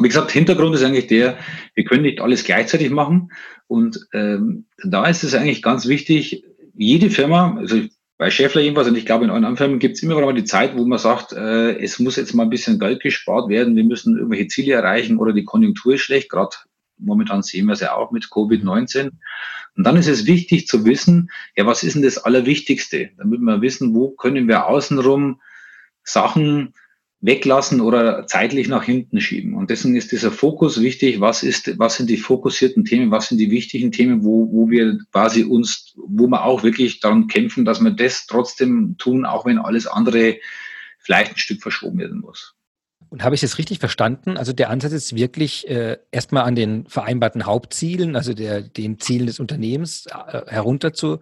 Wie 0.00 0.08
gesagt, 0.08 0.30
Hintergrund 0.30 0.74
ist 0.74 0.82
eigentlich 0.82 1.06
der, 1.06 1.36
wir 1.74 1.84
können 1.84 2.02
nicht 2.02 2.20
alles 2.20 2.44
gleichzeitig 2.44 2.90
machen. 2.90 3.32
Und 3.66 4.00
ähm, 4.12 4.66
da 4.82 5.06
ist 5.06 5.22
es 5.22 5.34
eigentlich 5.34 5.62
ganz 5.62 5.86
wichtig, 5.86 6.44
jede 6.74 7.10
Firma, 7.10 7.56
also 7.58 7.80
bei 8.18 8.30
Schäffler 8.30 8.62
jedenfalls, 8.62 8.88
und 8.88 8.96
ich 8.96 9.04
glaube 9.04 9.24
in 9.24 9.30
anderen 9.30 9.56
Firmen 9.56 9.78
gibt 9.78 9.96
es 9.96 10.02
immer 10.02 10.20
mal 10.20 10.32
die 10.32 10.44
Zeit, 10.44 10.76
wo 10.76 10.84
man 10.84 10.98
sagt, 10.98 11.32
äh, 11.32 11.76
es 11.78 11.98
muss 11.98 12.16
jetzt 12.16 12.34
mal 12.34 12.44
ein 12.44 12.50
bisschen 12.50 12.78
Geld 12.78 13.00
gespart 13.00 13.48
werden, 13.48 13.76
wir 13.76 13.84
müssen 13.84 14.16
irgendwelche 14.16 14.46
Ziele 14.46 14.74
erreichen 14.74 15.18
oder 15.18 15.32
die 15.32 15.44
Konjunktur 15.44 15.94
ist 15.94 16.02
schlecht, 16.02 16.30
gerade 16.30 16.56
momentan 16.98 17.42
sehen 17.42 17.66
wir 17.66 17.72
es 17.72 17.80
ja 17.80 17.94
auch 17.94 18.12
mit 18.12 18.26
Covid-19. 18.26 19.10
Und 19.76 19.84
dann 19.84 19.96
ist 19.96 20.08
es 20.08 20.26
wichtig 20.26 20.66
zu 20.66 20.84
wissen, 20.84 21.30
ja, 21.56 21.66
was 21.66 21.82
ist 21.82 21.94
denn 21.94 22.02
das 22.02 22.18
Allerwichtigste? 22.18 23.10
Damit 23.16 23.40
wir 23.40 23.60
wissen, 23.60 23.94
wo 23.94 24.10
können 24.10 24.46
wir 24.46 24.66
außenrum 24.66 25.40
Sachen 26.04 26.74
weglassen 27.22 27.80
oder 27.80 28.26
zeitlich 28.26 28.68
nach 28.68 28.82
hinten 28.82 29.20
schieben. 29.20 29.54
Und 29.54 29.70
deswegen 29.70 29.94
ist 29.94 30.10
dieser 30.10 30.32
Fokus 30.32 30.82
wichtig. 30.82 31.20
Was 31.20 31.44
ist, 31.44 31.78
was 31.78 31.96
sind 31.96 32.10
die 32.10 32.16
fokussierten 32.16 32.84
Themen? 32.84 33.12
Was 33.12 33.28
sind 33.28 33.38
die 33.38 33.50
wichtigen 33.50 33.92
Themen, 33.92 34.24
wo, 34.24 34.50
wo 34.52 34.68
wir 34.68 34.98
quasi 35.12 35.44
uns, 35.44 35.94
wo 35.96 36.26
wir 36.26 36.44
auch 36.44 36.64
wirklich 36.64 36.98
daran 36.98 37.28
kämpfen, 37.28 37.64
dass 37.64 37.80
wir 37.80 37.92
das 37.92 38.26
trotzdem 38.26 38.96
tun, 38.98 39.24
auch 39.24 39.46
wenn 39.46 39.58
alles 39.58 39.86
andere 39.86 40.38
vielleicht 40.98 41.32
ein 41.32 41.38
Stück 41.38 41.62
verschoben 41.62 41.98
werden 41.98 42.20
muss. 42.20 42.54
Und 43.08 43.22
habe 43.22 43.34
ich 43.34 43.40
das 43.40 43.58
richtig 43.58 43.78
verstanden? 43.78 44.36
Also 44.36 44.52
der 44.52 44.70
Ansatz 44.70 44.92
ist 44.92 45.14
wirklich 45.14 45.68
äh, 45.68 45.98
erstmal 46.10 46.44
an 46.44 46.56
den 46.56 46.86
vereinbarten 46.86 47.46
Hauptzielen, 47.46 48.16
also 48.16 48.34
der, 48.34 48.62
den 48.62 48.98
Zielen 48.98 49.26
des 49.26 49.38
Unternehmens 49.38 50.06
äh, 50.06 50.42
herunter 50.46 50.92
zu, 50.92 51.20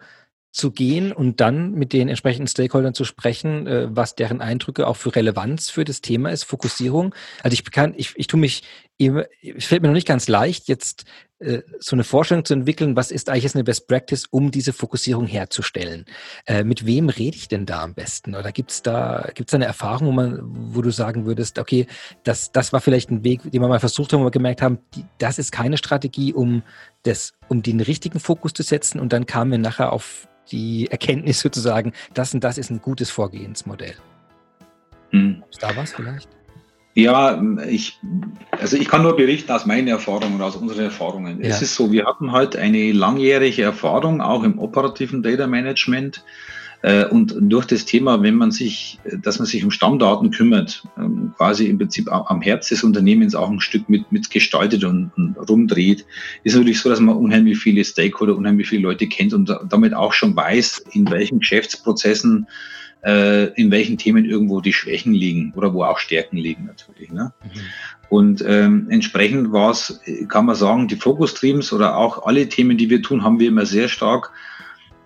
zu 0.52 0.72
gehen 0.72 1.12
und 1.12 1.40
dann 1.40 1.72
mit 1.72 1.92
den 1.92 2.08
entsprechenden 2.08 2.48
Stakeholdern 2.48 2.94
zu 2.94 3.04
sprechen, 3.04 3.66
äh, 3.66 3.86
was 3.90 4.16
deren 4.16 4.40
Eindrücke 4.40 4.86
auch 4.86 4.96
für 4.96 5.14
Relevanz 5.14 5.70
für 5.70 5.84
das 5.84 6.00
Thema 6.00 6.30
ist, 6.30 6.44
Fokussierung. 6.44 7.14
Also 7.42 7.54
ich 7.54 7.64
kann, 7.70 7.94
ich, 7.96 8.14
ich 8.16 8.26
tue 8.26 8.40
mich, 8.40 8.62
es 8.98 9.66
fällt 9.66 9.82
mir 9.82 9.88
noch 9.88 9.94
nicht 9.94 10.08
ganz 10.08 10.28
leicht, 10.28 10.68
jetzt 10.68 11.04
so 11.78 11.96
eine 11.96 12.04
Vorstellung 12.04 12.44
zu 12.44 12.52
entwickeln, 12.52 12.96
was 12.96 13.10
ist 13.10 13.28
eigentlich 13.28 13.44
jetzt 13.44 13.54
eine 13.54 13.64
Best 13.64 13.88
Practice, 13.88 14.26
um 14.30 14.50
diese 14.50 14.72
Fokussierung 14.72 15.26
herzustellen. 15.26 16.04
Äh, 16.46 16.64
mit 16.64 16.84
wem 16.84 17.08
rede 17.08 17.36
ich 17.36 17.48
denn 17.48 17.64
da 17.64 17.82
am 17.82 17.94
besten? 17.94 18.34
Oder 18.34 18.52
gibt 18.52 18.70
es 18.70 18.82
da, 18.82 19.30
gibt's 19.34 19.52
da 19.52 19.56
eine 19.56 19.64
Erfahrung, 19.64 20.08
wo 20.08 20.12
man, 20.12 20.38
wo 20.42 20.82
du 20.82 20.90
sagen 20.90 21.24
würdest, 21.24 21.58
okay, 21.58 21.86
das, 22.24 22.52
das 22.52 22.72
war 22.72 22.80
vielleicht 22.80 23.10
ein 23.10 23.24
Weg, 23.24 23.42
den 23.42 23.62
wir 23.62 23.68
mal 23.68 23.80
versucht 23.80 24.12
haben, 24.12 24.20
wo 24.20 24.26
wir 24.26 24.30
gemerkt 24.30 24.60
haben, 24.60 24.78
die, 24.94 25.04
das 25.18 25.38
ist 25.38 25.50
keine 25.50 25.78
Strategie, 25.78 26.34
um 26.34 26.62
das, 27.04 27.32
um 27.48 27.62
den 27.62 27.80
richtigen 27.80 28.20
Fokus 28.20 28.52
zu 28.52 28.62
setzen 28.62 29.00
und 29.00 29.12
dann 29.12 29.24
kamen 29.24 29.50
wir 29.52 29.58
nachher 29.58 29.92
auf 29.92 30.28
die 30.50 30.88
Erkenntnis 30.90 31.40
sozusagen, 31.40 31.92
das 32.12 32.34
und 32.34 32.44
das 32.44 32.58
ist 32.58 32.70
ein 32.70 32.82
gutes 32.82 33.10
Vorgehensmodell. 33.10 33.94
Hm. 35.10 35.42
Ist 35.50 35.62
da 35.62 35.74
was 35.76 35.92
vielleicht? 35.92 36.28
Ja, 36.94 37.40
ich, 37.68 37.98
also 38.50 38.76
ich 38.76 38.88
kann 38.88 39.02
nur 39.02 39.16
berichten 39.16 39.52
aus 39.52 39.64
meinen 39.64 39.88
Erfahrungen, 39.88 40.40
aus 40.40 40.56
unseren 40.56 40.84
Erfahrungen. 40.84 41.42
Ja. 41.42 41.50
Es 41.50 41.62
ist 41.62 41.74
so, 41.76 41.92
wir 41.92 42.04
hatten 42.04 42.32
halt 42.32 42.56
eine 42.56 42.92
langjährige 42.92 43.62
Erfahrung 43.62 44.20
auch 44.20 44.42
im 44.42 44.58
operativen 44.58 45.22
Data 45.22 45.46
Management. 45.46 46.24
Äh, 46.82 47.04
und 47.06 47.34
durch 47.38 47.66
das 47.66 47.84
Thema, 47.84 48.22
wenn 48.22 48.36
man 48.36 48.50
sich, 48.50 48.98
dass 49.22 49.38
man 49.38 49.46
sich 49.46 49.62
um 49.62 49.70
Stammdaten 49.70 50.30
kümmert, 50.30 50.82
ähm, 50.98 51.32
quasi 51.36 51.66
im 51.66 51.78
Prinzip 51.78 52.10
am 52.10 52.40
Herz 52.40 52.70
des 52.70 52.82
Unternehmens 52.82 53.34
auch 53.34 53.50
ein 53.50 53.60
Stück 53.60 53.88
mit, 53.88 54.10
mit 54.10 54.30
gestaltet 54.30 54.82
und, 54.84 55.12
und 55.16 55.36
rumdreht, 55.48 56.06
ist 56.42 56.56
natürlich 56.56 56.80
so, 56.80 56.88
dass 56.88 57.00
man 57.00 57.16
unheimlich 57.16 57.58
viele 57.58 57.84
Stakeholder, 57.84 58.34
unheimlich 58.34 58.68
viele 58.68 58.82
Leute 58.82 59.06
kennt 59.06 59.34
und 59.34 59.54
damit 59.68 59.94
auch 59.94 60.12
schon 60.12 60.34
weiß, 60.34 60.86
in 60.92 61.08
welchen 61.10 61.40
Geschäftsprozessen, 61.40 62.48
in 63.02 63.70
welchen 63.70 63.96
Themen 63.96 64.24
irgendwo 64.24 64.60
die 64.60 64.74
Schwächen 64.74 65.14
liegen 65.14 65.52
oder 65.56 65.72
wo 65.72 65.84
auch 65.84 65.98
Stärken 65.98 66.36
liegen 66.36 66.66
natürlich. 66.66 67.10
Ne? 67.10 67.32
Mhm. 67.42 67.60
Und 68.10 68.44
ähm, 68.46 68.88
entsprechend 68.90 69.52
war 69.52 69.70
es, 69.70 70.00
kann 70.28 70.46
man 70.46 70.56
sagen, 70.56 70.88
die 70.88 70.96
Focus 70.96 71.30
Streams 71.30 71.72
oder 71.72 71.96
auch 71.96 72.26
alle 72.26 72.48
Themen, 72.48 72.76
die 72.76 72.90
wir 72.90 73.02
tun, 73.02 73.22
haben 73.22 73.38
wir 73.38 73.48
immer 73.48 73.66
sehr 73.66 73.88
stark 73.88 74.32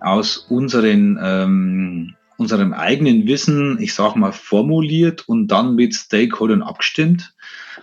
aus 0.01 0.37
unseren, 0.37 1.17
ähm, 1.21 2.15
unserem 2.37 2.73
eigenen 2.73 3.27
Wissen, 3.27 3.79
ich 3.79 3.93
sage 3.93 4.19
mal, 4.19 4.33
formuliert 4.33 5.27
und 5.29 5.47
dann 5.47 5.75
mit 5.75 5.93
Stakeholdern 5.95 6.63
abgestimmt 6.63 7.33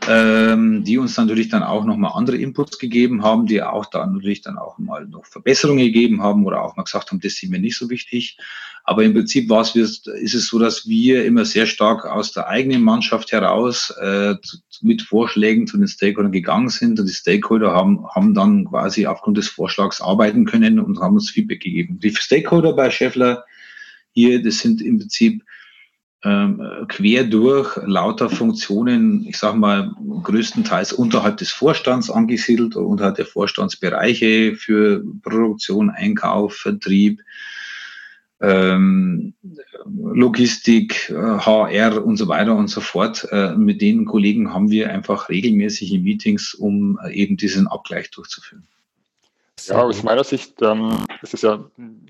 ähm, 0.08 0.82
die 0.84 0.98
uns 0.98 1.16
natürlich 1.16 1.48
dann 1.48 1.62
auch 1.62 1.84
nochmal 1.84 2.12
andere 2.14 2.36
Inputs 2.36 2.78
gegeben 2.78 3.22
haben, 3.22 3.46
die 3.46 3.62
auch 3.62 3.86
dann 3.86 4.14
natürlich 4.14 4.40
dann 4.40 4.58
auch 4.58 4.78
mal 4.78 5.06
noch 5.06 5.26
Verbesserungen 5.26 5.84
gegeben 5.84 6.22
haben 6.22 6.44
oder 6.44 6.62
auch 6.62 6.76
mal 6.76 6.82
gesagt 6.82 7.10
haben, 7.10 7.20
das 7.20 7.34
ist 7.34 7.48
mir 7.48 7.60
nicht 7.60 7.76
so 7.76 7.88
wichtig. 7.88 8.36
Aber 8.84 9.04
im 9.04 9.14
Prinzip 9.14 9.48
war 9.48 9.60
es, 9.60 9.76
ist 9.76 10.08
es 10.34 10.48
so, 10.48 10.58
dass 10.58 10.88
wir 10.88 11.24
immer 11.24 11.44
sehr 11.44 11.66
stark 11.66 12.04
aus 12.04 12.32
der 12.32 12.48
eigenen 12.48 12.82
Mannschaft 12.82 13.30
heraus 13.30 13.90
äh, 14.00 14.34
mit 14.80 15.02
Vorschlägen 15.02 15.68
zu 15.68 15.78
den 15.78 15.86
Stakeholdern 15.86 16.32
gegangen 16.32 16.68
sind 16.68 16.98
und 16.98 17.06
die 17.06 17.14
Stakeholder 17.14 17.72
haben, 17.72 18.04
haben 18.08 18.34
dann 18.34 18.64
quasi 18.64 19.06
aufgrund 19.06 19.38
des 19.38 19.48
Vorschlags 19.48 20.00
arbeiten 20.00 20.46
können 20.46 20.80
und 20.80 20.98
haben 20.98 21.14
uns 21.14 21.30
Feedback 21.30 21.60
gegeben. 21.60 22.00
Die 22.00 22.12
Stakeholder 22.14 22.72
bei 22.72 22.90
Scheffler 22.90 23.44
hier, 24.10 24.42
das 24.42 24.58
sind 24.58 24.82
im 24.82 24.98
Prinzip 24.98 25.44
ähm, 26.24 26.62
quer 26.88 27.24
durch 27.24 27.76
lauter 27.84 28.30
Funktionen, 28.30 29.26
ich 29.26 29.36
sage 29.38 29.58
mal, 29.58 29.92
größtenteils 30.22 30.92
unterhalb 30.92 31.38
des 31.38 31.50
Vorstands 31.50 32.10
angesiedelt, 32.10 32.76
unterhalb 32.76 33.16
der 33.16 33.26
Vorstandsbereiche 33.26 34.54
für 34.54 35.02
Produktion, 35.22 35.90
Einkauf, 35.90 36.54
Vertrieb, 36.54 37.22
ähm, 38.40 39.34
Logistik, 39.84 41.12
HR 41.12 41.96
äh, 41.96 41.98
und 41.98 42.16
so 42.16 42.28
weiter 42.28 42.54
und 42.56 42.68
so 42.68 42.80
fort. 42.80 43.26
Äh, 43.30 43.56
mit 43.56 43.80
den 43.80 44.04
Kollegen 44.04 44.52
haben 44.52 44.70
wir 44.70 44.90
einfach 44.90 45.28
regelmäßige 45.28 45.98
Meetings, 46.00 46.54
um 46.54 46.98
äh, 47.04 47.12
eben 47.14 47.36
diesen 47.36 47.66
Abgleich 47.66 48.10
durchzuführen. 48.10 48.66
Ja, 49.68 49.82
aus 49.82 50.02
meiner 50.02 50.24
Sicht 50.24 50.60
ähm, 50.62 51.04
ist 51.22 51.34
es 51.34 51.42
ja 51.42 51.64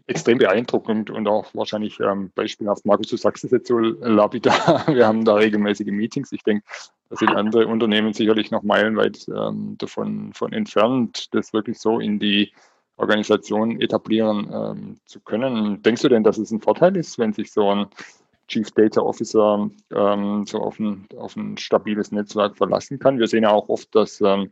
extrem 0.06 0.38
beeindruckend 0.38 1.10
und 1.10 1.28
auch 1.28 1.46
wahrscheinlich 1.54 1.98
ähm, 2.00 2.30
beispielhaft. 2.34 2.84
Markus, 2.84 3.08
du 3.08 3.16
sagst 3.16 3.44
es 3.44 3.50
jetzt 3.50 3.68
so 3.68 3.78
lapidar. 3.78 4.86
Wir 4.86 5.06
haben 5.06 5.24
da 5.24 5.34
regelmäßige 5.34 5.88
Meetings. 5.88 6.32
Ich 6.32 6.42
denke, 6.42 6.64
da 7.10 7.16
sind 7.16 7.30
andere 7.30 7.66
Unternehmen 7.66 8.12
sicherlich 8.12 8.50
noch 8.50 8.62
meilenweit 8.62 9.26
ähm, 9.28 9.76
davon 9.78 10.32
von 10.32 10.52
entfernt, 10.52 11.34
das 11.34 11.52
wirklich 11.52 11.78
so 11.78 12.00
in 12.00 12.18
die 12.18 12.52
Organisation 12.96 13.80
etablieren 13.80 14.50
ähm, 14.52 14.96
zu 15.06 15.20
können. 15.20 15.82
Denkst 15.82 16.02
du 16.02 16.08
denn, 16.08 16.24
dass 16.24 16.38
es 16.38 16.50
ein 16.50 16.60
Vorteil 16.60 16.96
ist, 16.96 17.18
wenn 17.18 17.32
sich 17.32 17.52
so 17.52 17.70
ein 17.70 17.86
Chief 18.48 18.70
Data 18.72 19.00
Officer 19.00 19.70
ähm, 19.94 20.44
so 20.46 20.58
auf 20.58 20.78
ein, 20.78 21.06
auf 21.16 21.36
ein 21.36 21.56
stabiles 21.58 22.12
Netzwerk 22.12 22.56
verlassen 22.56 22.98
kann? 22.98 23.18
Wir 23.18 23.26
sehen 23.26 23.44
ja 23.44 23.50
auch 23.50 23.68
oft, 23.68 23.94
dass 23.94 24.20
ähm, 24.20 24.50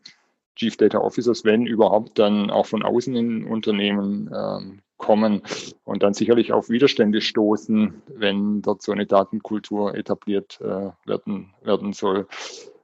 Chief 0.56 0.76
Data 0.76 0.98
Officers, 0.98 1.44
wenn 1.44 1.66
überhaupt, 1.66 2.18
dann 2.18 2.50
auch 2.50 2.66
von 2.66 2.82
außen 2.82 3.14
in 3.16 3.44
Unternehmen 3.44 4.30
ähm, 4.34 4.80
kommen 4.96 5.42
und 5.84 6.02
dann 6.02 6.14
sicherlich 6.14 6.52
auf 6.52 6.68
Widerstände 6.68 7.20
stoßen, 7.20 8.02
wenn 8.14 8.62
dort 8.62 8.82
so 8.82 8.92
eine 8.92 9.06
Datenkultur 9.06 9.94
etabliert 9.94 10.60
äh, 10.60 10.90
werden, 11.06 11.54
werden 11.62 11.92
soll. 11.92 12.26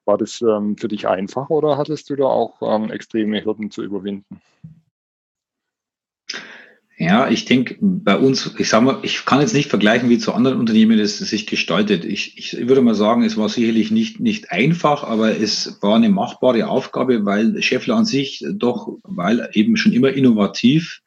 War 0.06 0.16
das 0.18 0.40
ähm, 0.40 0.76
für 0.76 0.88
dich 0.88 1.06
einfach 1.06 1.50
oder 1.50 1.76
hattest 1.76 2.08
du 2.10 2.16
da 2.16 2.24
auch 2.24 2.62
ähm, 2.62 2.90
extreme 2.90 3.44
Hürden 3.44 3.70
zu 3.70 3.82
überwinden? 3.82 4.40
Ja, 7.06 7.28
ich 7.28 7.44
denke, 7.44 7.76
bei 7.80 8.16
uns, 8.16 8.52
ich 8.58 8.68
sag 8.68 8.82
mal, 8.82 8.98
ich 9.02 9.24
kann 9.24 9.40
jetzt 9.40 9.54
nicht 9.54 9.70
vergleichen, 9.70 10.08
wie 10.08 10.18
zu 10.18 10.34
anderen 10.34 10.58
Unternehmen 10.58 10.98
das 10.98 11.18
sich 11.18 11.46
gestaltet. 11.46 12.04
Ich, 12.04 12.36
ich 12.36 12.66
würde 12.66 12.82
mal 12.82 12.96
sagen, 12.96 13.22
es 13.22 13.36
war 13.36 13.48
sicherlich 13.48 13.92
nicht, 13.92 14.18
nicht 14.18 14.50
einfach, 14.50 15.04
aber 15.04 15.38
es 15.38 15.78
war 15.82 15.94
eine 15.94 16.08
machbare 16.08 16.66
Aufgabe, 16.66 17.24
weil 17.24 17.62
Scheffler 17.62 17.94
an 17.94 18.06
sich 18.06 18.44
doch, 18.50 18.98
weil 19.04 19.48
eben 19.52 19.76
schon 19.76 19.92
immer 19.92 20.08
innovativ, 20.08 21.02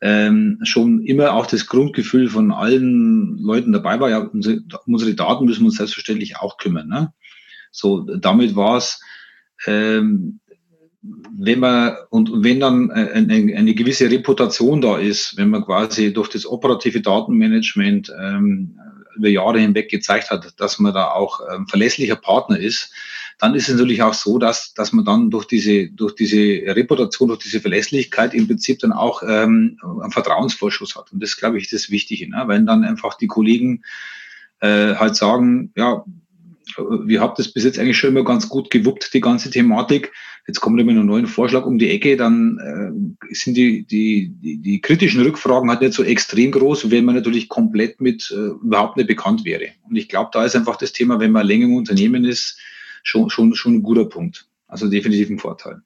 ähm, 0.00 0.58
schon 0.64 1.04
immer 1.04 1.34
auch 1.34 1.46
das 1.46 1.68
Grundgefühl 1.68 2.28
von 2.28 2.50
allen 2.50 3.38
Leuten 3.38 3.70
dabei 3.70 4.00
war, 4.00 4.10
ja, 4.10 4.18
unsere, 4.18 4.58
unsere 4.86 5.14
Daten 5.14 5.44
müssen 5.44 5.60
wir 5.60 5.66
uns 5.66 5.76
selbstverständlich 5.76 6.38
auch 6.38 6.56
kümmern. 6.56 6.88
Ne? 6.88 7.12
So, 7.70 8.00
damit 8.00 8.56
war 8.56 8.78
es, 8.78 9.00
ähm, 9.64 10.39
wenn 11.02 11.60
man 11.60 11.96
und 12.10 12.44
wenn 12.44 12.60
dann 12.60 12.90
eine, 12.90 13.56
eine, 13.56 13.74
gewisse 13.74 14.10
Reputation 14.10 14.82
da 14.82 14.98
ist, 14.98 15.36
wenn 15.36 15.48
man 15.48 15.64
quasi 15.64 16.12
durch 16.12 16.28
das 16.28 16.44
operative 16.44 17.00
Datenmanagement 17.00 18.12
ähm, 18.20 18.78
über 19.16 19.28
Jahre 19.28 19.60
hinweg 19.60 19.90
gezeigt 19.90 20.30
hat, 20.30 20.60
dass 20.60 20.78
man 20.78 20.92
da 20.92 21.10
auch 21.12 21.40
ähm, 21.52 21.66
verlässlicher 21.66 22.16
Partner 22.16 22.58
ist, 22.58 22.92
dann 23.38 23.54
ist 23.54 23.68
es 23.68 23.76
natürlich 23.76 24.02
auch 24.02 24.12
so, 24.12 24.38
dass, 24.38 24.74
dass 24.74 24.92
man 24.92 25.04
dann 25.04 25.30
durch 25.30 25.46
diese, 25.46 25.88
durch 25.88 26.14
diese 26.14 26.38
Reputation, 26.38 27.28
durch 27.28 27.40
diese 27.40 27.60
Verlässlichkeit 27.60 28.34
im 28.34 28.46
Prinzip 28.46 28.78
dann 28.80 28.92
auch 28.92 29.22
ähm, 29.22 29.78
einen 29.82 30.12
Vertrauensvorschuss 30.12 30.96
hat. 30.96 31.12
Und 31.12 31.22
das 31.22 31.36
glaube 31.38 31.58
ich 31.58 31.70
das 31.70 31.90
Wichtige, 31.90 32.28
ne? 32.28 32.44
wenn 32.46 32.66
dann 32.66 32.84
einfach 32.84 33.14
die 33.14 33.26
Kollegen 33.26 33.82
äh, 34.60 34.94
halt 34.94 35.16
sagen, 35.16 35.72
ja, 35.74 36.04
wir 36.78 37.20
haben 37.20 37.34
das 37.36 37.52
bis 37.52 37.64
jetzt 37.64 37.78
eigentlich 37.78 37.98
schon 37.98 38.10
immer 38.10 38.24
ganz 38.24 38.48
gut 38.48 38.70
gewuppt, 38.70 39.12
die 39.14 39.20
ganze 39.20 39.50
Thematik. 39.50 40.12
Jetzt 40.46 40.60
kommt 40.60 40.80
immer 40.80 40.90
einen 40.90 41.06
neuen 41.06 41.26
Vorschlag 41.26 41.66
um 41.66 41.78
die 41.78 41.90
Ecke, 41.90 42.16
dann 42.16 43.16
äh, 43.20 43.34
sind 43.34 43.56
die, 43.56 43.84
die, 43.84 44.32
die, 44.42 44.58
die 44.58 44.80
kritischen 44.80 45.22
Rückfragen 45.22 45.70
halt 45.70 45.80
nicht 45.80 45.94
so 45.94 46.02
extrem 46.02 46.50
groß, 46.50 46.90
wenn 46.90 47.04
man 47.04 47.14
natürlich 47.14 47.48
komplett 47.48 48.00
mit 48.00 48.30
äh, 48.30 48.50
überhaupt 48.64 48.96
nicht 48.96 49.06
bekannt 49.06 49.44
wäre. 49.44 49.68
Und 49.88 49.96
ich 49.96 50.08
glaube, 50.08 50.30
da 50.32 50.44
ist 50.44 50.56
einfach 50.56 50.76
das 50.76 50.92
Thema, 50.92 51.20
wenn 51.20 51.32
man 51.32 51.46
länger 51.46 51.66
im 51.66 51.74
Unternehmen 51.74 52.24
ist, 52.24 52.58
schon, 53.02 53.30
schon, 53.30 53.54
schon 53.54 53.74
ein 53.74 53.82
guter 53.82 54.04
Punkt. 54.04 54.46
Also 54.66 54.88
definitiv 54.88 55.30
ein 55.30 55.38
Vorteil. 55.38 55.82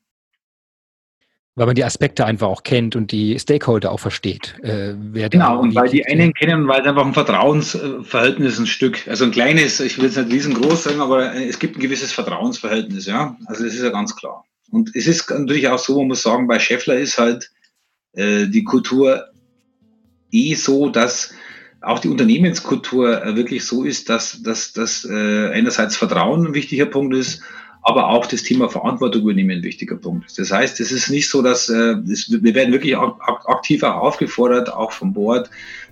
Weil 1.56 1.66
man 1.66 1.76
die 1.76 1.84
Aspekte 1.84 2.26
einfach 2.26 2.48
auch 2.48 2.64
kennt 2.64 2.96
und 2.96 3.12
die 3.12 3.38
Stakeholder 3.38 3.92
auch 3.92 4.00
versteht. 4.00 4.56
Äh, 4.62 4.94
wer 4.96 5.28
genau, 5.28 5.60
und 5.60 5.74
weil 5.74 5.88
die 5.88 6.04
einen 6.04 6.34
kennen 6.34 6.66
weil 6.66 6.80
es 6.80 6.86
einfach 6.88 7.06
ein 7.06 7.14
Vertrauensverhältnis 7.14 8.58
ein 8.58 8.66
Stück, 8.66 9.06
also 9.06 9.24
ein 9.24 9.30
kleines, 9.30 9.78
ich 9.78 9.98
will 9.98 10.06
jetzt 10.06 10.16
nicht 10.16 10.32
riesengroß 10.32 10.82
sagen, 10.82 11.00
aber 11.00 11.32
es 11.34 11.60
gibt 11.60 11.76
ein 11.76 11.80
gewisses 11.80 12.12
Vertrauensverhältnis, 12.12 13.06
ja. 13.06 13.36
Also 13.46 13.64
das 13.64 13.74
ist 13.74 13.82
ja 13.82 13.90
ganz 13.90 14.16
klar. 14.16 14.44
Und 14.70 14.90
es 14.96 15.06
ist 15.06 15.30
natürlich 15.30 15.68
auch 15.68 15.78
so, 15.78 15.98
man 15.98 16.08
muss 16.08 16.22
sagen, 16.22 16.48
bei 16.48 16.58
Scheffler 16.58 16.96
ist 16.96 17.18
halt 17.18 17.52
äh, 18.14 18.46
die 18.48 18.64
Kultur 18.64 19.28
eh 20.32 20.54
so, 20.54 20.88
dass 20.88 21.32
auch 21.80 21.98
die 21.98 22.08
Unternehmenskultur 22.08 23.22
äh, 23.22 23.36
wirklich 23.36 23.64
so 23.64 23.84
ist, 23.84 24.08
dass, 24.08 24.42
dass, 24.42 24.72
dass 24.72 25.04
äh, 25.04 25.50
einerseits 25.50 25.96
Vertrauen 25.96 26.46
ein 26.46 26.54
wichtiger 26.54 26.86
Punkt 26.86 27.14
ist, 27.14 27.42
aber 27.84 28.08
auch 28.08 28.26
das 28.26 28.42
Thema 28.42 28.68
Verantwortung 28.68 29.22
übernehmen 29.22 29.58
ein 29.58 29.62
wichtiger 29.62 29.96
Punkt. 29.96 30.38
Das 30.38 30.50
heißt, 30.50 30.80
es 30.80 30.90
ist 30.90 31.10
nicht 31.10 31.28
so, 31.28 31.42
dass 31.42 31.68
äh, 31.68 31.96
das, 32.02 32.30
wir 32.30 32.54
werden 32.54 32.72
wirklich 32.72 32.96
aktiv 32.96 33.82
auch 33.82 33.96
aufgefordert, 33.96 34.72
auch 34.72 34.90
vom 34.90 35.12
Board, 35.12 35.50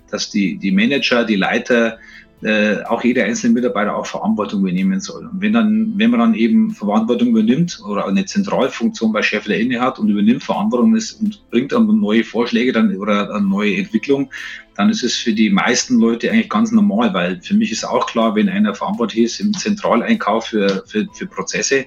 dass 0.09 0.31
die, 0.31 0.57
die 0.57 0.71
Manager, 0.71 1.23
die 1.23 1.35
Leiter, 1.35 1.99
äh, 2.43 2.83
auch 2.83 3.03
jeder 3.03 3.23
einzelne 3.25 3.53
Mitarbeiter 3.53 3.95
auch 3.95 4.05
Verantwortung 4.05 4.61
übernehmen 4.61 4.99
soll. 4.99 5.25
Und 5.25 5.41
wenn 5.41 5.53
dann, 5.53 5.93
wenn 5.97 6.11
man 6.11 6.19
dann 6.19 6.33
eben 6.33 6.71
Verantwortung 6.71 7.29
übernimmt 7.29 7.81
oder 7.87 8.07
eine 8.07 8.25
Zentralfunktion 8.25 9.11
bei 9.13 9.21
Scheffler 9.21 9.55
inne 9.55 9.79
hat 9.79 9.99
und 9.99 10.09
übernimmt 10.09 10.43
Verantwortung 10.43 10.95
ist 10.95 11.13
und 11.13 11.41
bringt 11.49 11.71
dann 11.71 11.87
neue 11.99 12.23
Vorschläge 12.23 12.73
dann 12.73 12.95
oder 12.97 13.33
eine 13.33 13.45
neue 13.45 13.77
Entwicklung, 13.77 14.31
dann 14.75 14.89
ist 14.89 15.03
es 15.03 15.15
für 15.15 15.33
die 15.33 15.49
meisten 15.49 15.99
Leute 15.99 16.31
eigentlich 16.31 16.49
ganz 16.49 16.71
normal, 16.71 17.13
weil 17.13 17.39
für 17.41 17.53
mich 17.53 17.71
ist 17.71 17.85
auch 17.85 18.07
klar, 18.07 18.35
wenn 18.35 18.49
einer 18.49 18.73
verantwortlich 18.73 19.23
ist 19.23 19.39
im 19.39 19.53
Zentraleinkauf 19.53 20.47
für, 20.47 20.83
für, 20.87 21.07
für 21.13 21.27
Prozesse, 21.27 21.85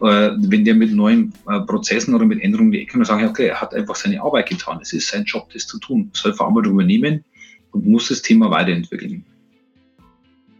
äh, 0.00 0.30
wenn 0.36 0.64
der 0.64 0.74
mit 0.74 0.92
neuen 0.92 1.32
äh, 1.48 1.60
Prozessen 1.60 2.14
oder 2.14 2.24
mit 2.24 2.42
Änderungen 2.42 2.72
die 2.72 2.80
Ecke 2.80 2.98
und 2.98 3.04
sagen, 3.04 3.26
okay, 3.28 3.48
er 3.48 3.60
hat 3.60 3.74
einfach 3.74 3.94
seine 3.94 4.22
Arbeit 4.22 4.48
getan. 4.48 4.78
Es 4.82 4.92
ist 4.92 5.08
sein 5.08 5.24
Job, 5.24 5.50
das 5.52 5.66
zu 5.66 5.78
tun. 5.78 6.10
Soll 6.14 6.34
Verantwortung 6.34 6.72
übernehmen 6.74 7.24
und 7.70 7.86
muss 7.86 8.08
das 8.08 8.22
Thema 8.22 8.50
weiterentwickeln. 8.50 9.24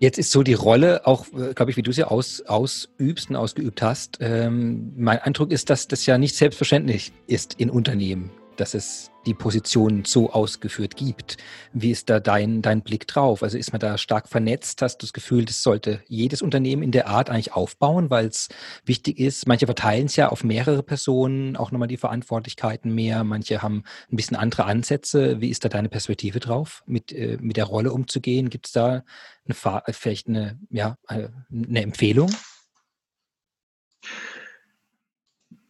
Jetzt 0.00 0.18
ist 0.18 0.30
so 0.30 0.42
die 0.42 0.54
Rolle, 0.54 1.06
auch, 1.06 1.26
äh, 1.34 1.52
glaube 1.52 1.70
ich, 1.70 1.76
wie 1.76 1.82
du 1.82 1.92
sie 1.92 2.04
aus, 2.04 2.40
ausübst 2.46 3.28
und 3.28 3.36
ausgeübt 3.36 3.82
hast. 3.82 4.16
Ähm, 4.20 4.94
mein 4.96 5.18
Eindruck 5.18 5.52
ist, 5.52 5.68
dass 5.68 5.88
das 5.88 6.06
ja 6.06 6.16
nicht 6.16 6.36
selbstverständlich 6.36 7.12
ist 7.26 7.54
in 7.60 7.68
Unternehmen 7.68 8.30
dass 8.60 8.74
es 8.74 9.10
die 9.26 9.34
Position 9.34 10.04
so 10.04 10.32
ausgeführt 10.32 10.96
gibt. 10.96 11.36
Wie 11.72 11.90
ist 11.90 12.08
da 12.10 12.20
dein, 12.20 12.62
dein 12.62 12.82
Blick 12.82 13.06
drauf? 13.06 13.42
Also 13.42 13.58
ist 13.58 13.72
man 13.72 13.80
da 13.80 13.98
stark 13.98 14.28
vernetzt? 14.28 14.80
Hast 14.82 14.98
du 14.98 15.06
das 15.06 15.12
Gefühl, 15.12 15.44
das 15.44 15.62
sollte 15.62 16.02
jedes 16.08 16.42
Unternehmen 16.42 16.82
in 16.82 16.90
der 16.90 17.08
Art 17.08 17.30
eigentlich 17.30 17.52
aufbauen, 17.52 18.10
weil 18.10 18.26
es 18.26 18.48
wichtig 18.84 19.18
ist? 19.18 19.46
Manche 19.46 19.66
verteilen 19.66 20.06
es 20.06 20.16
ja 20.16 20.28
auf 20.28 20.44
mehrere 20.44 20.82
Personen, 20.82 21.56
auch 21.56 21.70
nochmal 21.70 21.88
die 21.88 21.96
Verantwortlichkeiten 21.96 22.94
mehr. 22.94 23.24
Manche 23.24 23.62
haben 23.62 23.84
ein 24.10 24.16
bisschen 24.16 24.36
andere 24.36 24.64
Ansätze. 24.64 25.40
Wie 25.40 25.50
ist 25.50 25.64
da 25.64 25.68
deine 25.68 25.88
Perspektive 25.88 26.40
drauf, 26.40 26.82
mit, 26.86 27.12
äh, 27.12 27.38
mit 27.40 27.56
der 27.56 27.64
Rolle 27.64 27.92
umzugehen? 27.92 28.50
Gibt 28.50 28.66
es 28.66 28.72
da 28.72 29.04
eine, 29.44 29.82
vielleicht 29.90 30.28
eine, 30.28 30.58
ja, 30.70 30.96
äh, 31.08 31.28
eine 31.50 31.82
Empfehlung? 31.82 32.30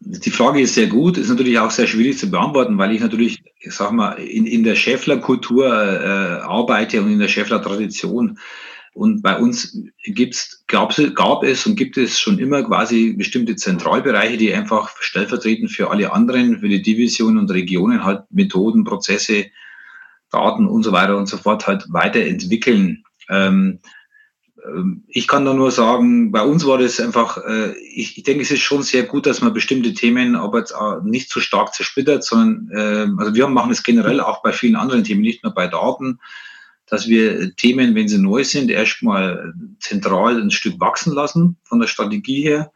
Die 0.02 0.30
Frage 0.30 0.60
ist 0.60 0.74
sehr 0.74 0.86
gut, 0.86 1.18
ist 1.18 1.28
natürlich 1.28 1.58
auch 1.58 1.70
sehr 1.70 1.86
schwierig 1.86 2.18
zu 2.18 2.30
beantworten, 2.30 2.78
weil 2.78 2.92
ich 2.92 3.00
natürlich, 3.00 3.42
ich 3.60 3.72
sag 3.72 3.92
mal, 3.92 4.12
in, 4.14 4.46
in 4.46 4.64
der 4.64 4.74
Schäffler-Kultur 4.74 5.66
äh, 5.66 6.40
arbeite 6.42 7.02
und 7.02 7.12
in 7.12 7.18
der 7.18 7.28
Schäffler-Tradition. 7.28 8.38
Und 8.94 9.22
bei 9.22 9.38
uns 9.38 9.78
gibt's, 10.04 10.64
gab, 10.66 10.94
gab 11.14 11.44
es 11.44 11.66
und 11.66 11.76
gibt 11.76 11.96
es 11.96 12.18
schon 12.18 12.38
immer 12.38 12.62
quasi 12.62 13.12
bestimmte 13.12 13.56
Zentralbereiche, 13.56 14.36
die 14.36 14.52
einfach 14.52 14.90
stellvertretend 15.00 15.70
für 15.70 15.90
alle 15.90 16.12
anderen, 16.12 16.58
für 16.60 16.68
die 16.68 16.82
Divisionen 16.82 17.38
und 17.38 17.50
Regionen 17.50 18.02
halt 18.02 18.22
Methoden, 18.30 18.84
Prozesse 18.84 19.46
Daten 20.30 20.66
und 20.66 20.82
so 20.82 20.92
weiter 20.92 21.16
und 21.16 21.26
so 21.26 21.36
fort 21.36 21.66
halt 21.66 21.84
weiterentwickeln. 21.88 23.04
Ähm, 23.28 23.80
ich 25.08 25.26
kann 25.26 25.44
da 25.44 25.54
nur 25.54 25.70
sagen, 25.70 26.32
bei 26.32 26.42
uns 26.42 26.66
war 26.66 26.78
das 26.78 27.00
einfach, 27.00 27.38
äh, 27.38 27.72
ich, 27.78 28.18
ich 28.18 28.24
denke, 28.24 28.42
es 28.42 28.50
ist 28.50 28.60
schon 28.60 28.82
sehr 28.82 29.04
gut, 29.04 29.26
dass 29.26 29.40
man 29.40 29.52
bestimmte 29.52 29.94
Themen 29.94 30.36
aber 30.36 30.58
jetzt 30.58 30.74
nicht 31.02 31.30
zu 31.30 31.38
so 31.38 31.44
stark 31.44 31.74
zersplittert, 31.74 32.24
sondern 32.24 32.70
äh, 32.70 33.20
also 33.20 33.34
wir 33.34 33.48
machen 33.48 33.72
es 33.72 33.82
generell 33.82 34.20
auch 34.20 34.42
bei 34.42 34.52
vielen 34.52 34.76
anderen 34.76 35.04
Themen, 35.04 35.22
nicht 35.22 35.42
nur 35.42 35.54
bei 35.54 35.66
Daten, 35.66 36.18
dass 36.86 37.08
wir 37.08 37.54
Themen, 37.56 37.94
wenn 37.94 38.08
sie 38.08 38.18
neu 38.18 38.44
sind, 38.44 38.70
erstmal 38.70 39.54
zentral 39.78 40.40
ein 40.40 40.50
Stück 40.50 40.80
wachsen 40.80 41.14
lassen 41.14 41.56
von 41.62 41.80
der 41.80 41.86
Strategie 41.86 42.42
her. 42.42 42.72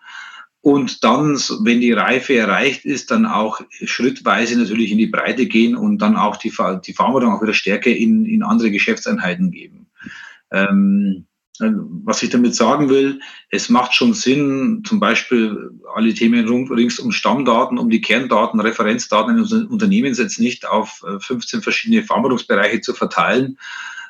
Und 0.61 1.05
dann, 1.05 1.35
wenn 1.61 1.83
die 1.83 1.93
Reife 1.93 2.35
erreicht 2.35 2.87
ist, 2.87 3.11
dann 3.11 3.27
auch 3.27 3.61
schrittweise 3.71 4.59
natürlich 4.59 4.91
in 4.93 4.99
die 4.99 5.09
Breite 5.09 5.47
gehen 5.47 5.77
und 5.77 5.99
dann 5.99 6.17
auch 6.17 6.39
die, 6.39 6.49
die 6.87 6.95
Verantwortung 6.95 7.33
auch 7.33 7.43
wieder 7.43 7.53
stärker 7.53 7.91
in, 7.91 8.25
in 8.25 8.43
andere 8.43 8.71
Geschäftseinheiten 8.71 9.51
geben. 9.51 9.89
Ähm, 10.51 11.27
was 11.61 12.23
ich 12.23 12.31
damit 12.31 12.55
sagen 12.57 12.89
will, 12.89 13.21
es 13.51 13.69
macht 13.69 13.95
schon 13.95 14.13
Sinn, 14.13 14.83
zum 14.85 14.99
Beispiel 14.99 15.71
alle 15.95 16.13
Themen 16.13 16.49
rings 16.49 16.99
um 16.99 17.13
Stammdaten, 17.13 17.79
um 17.79 17.91
die 17.91 18.01
Kerndaten, 18.01 18.59
Referenzdaten 18.59 19.35
in 19.35 19.41
unseren 19.41 19.67
Unternehmen 19.69 20.13
jetzt 20.13 20.41
nicht 20.41 20.67
auf 20.67 21.05
15 21.21 21.61
äh, 21.61 21.63
verschiedene 21.63 22.03
Verantwortungsbereiche 22.03 22.81
zu 22.81 22.93
verteilen, 22.93 23.57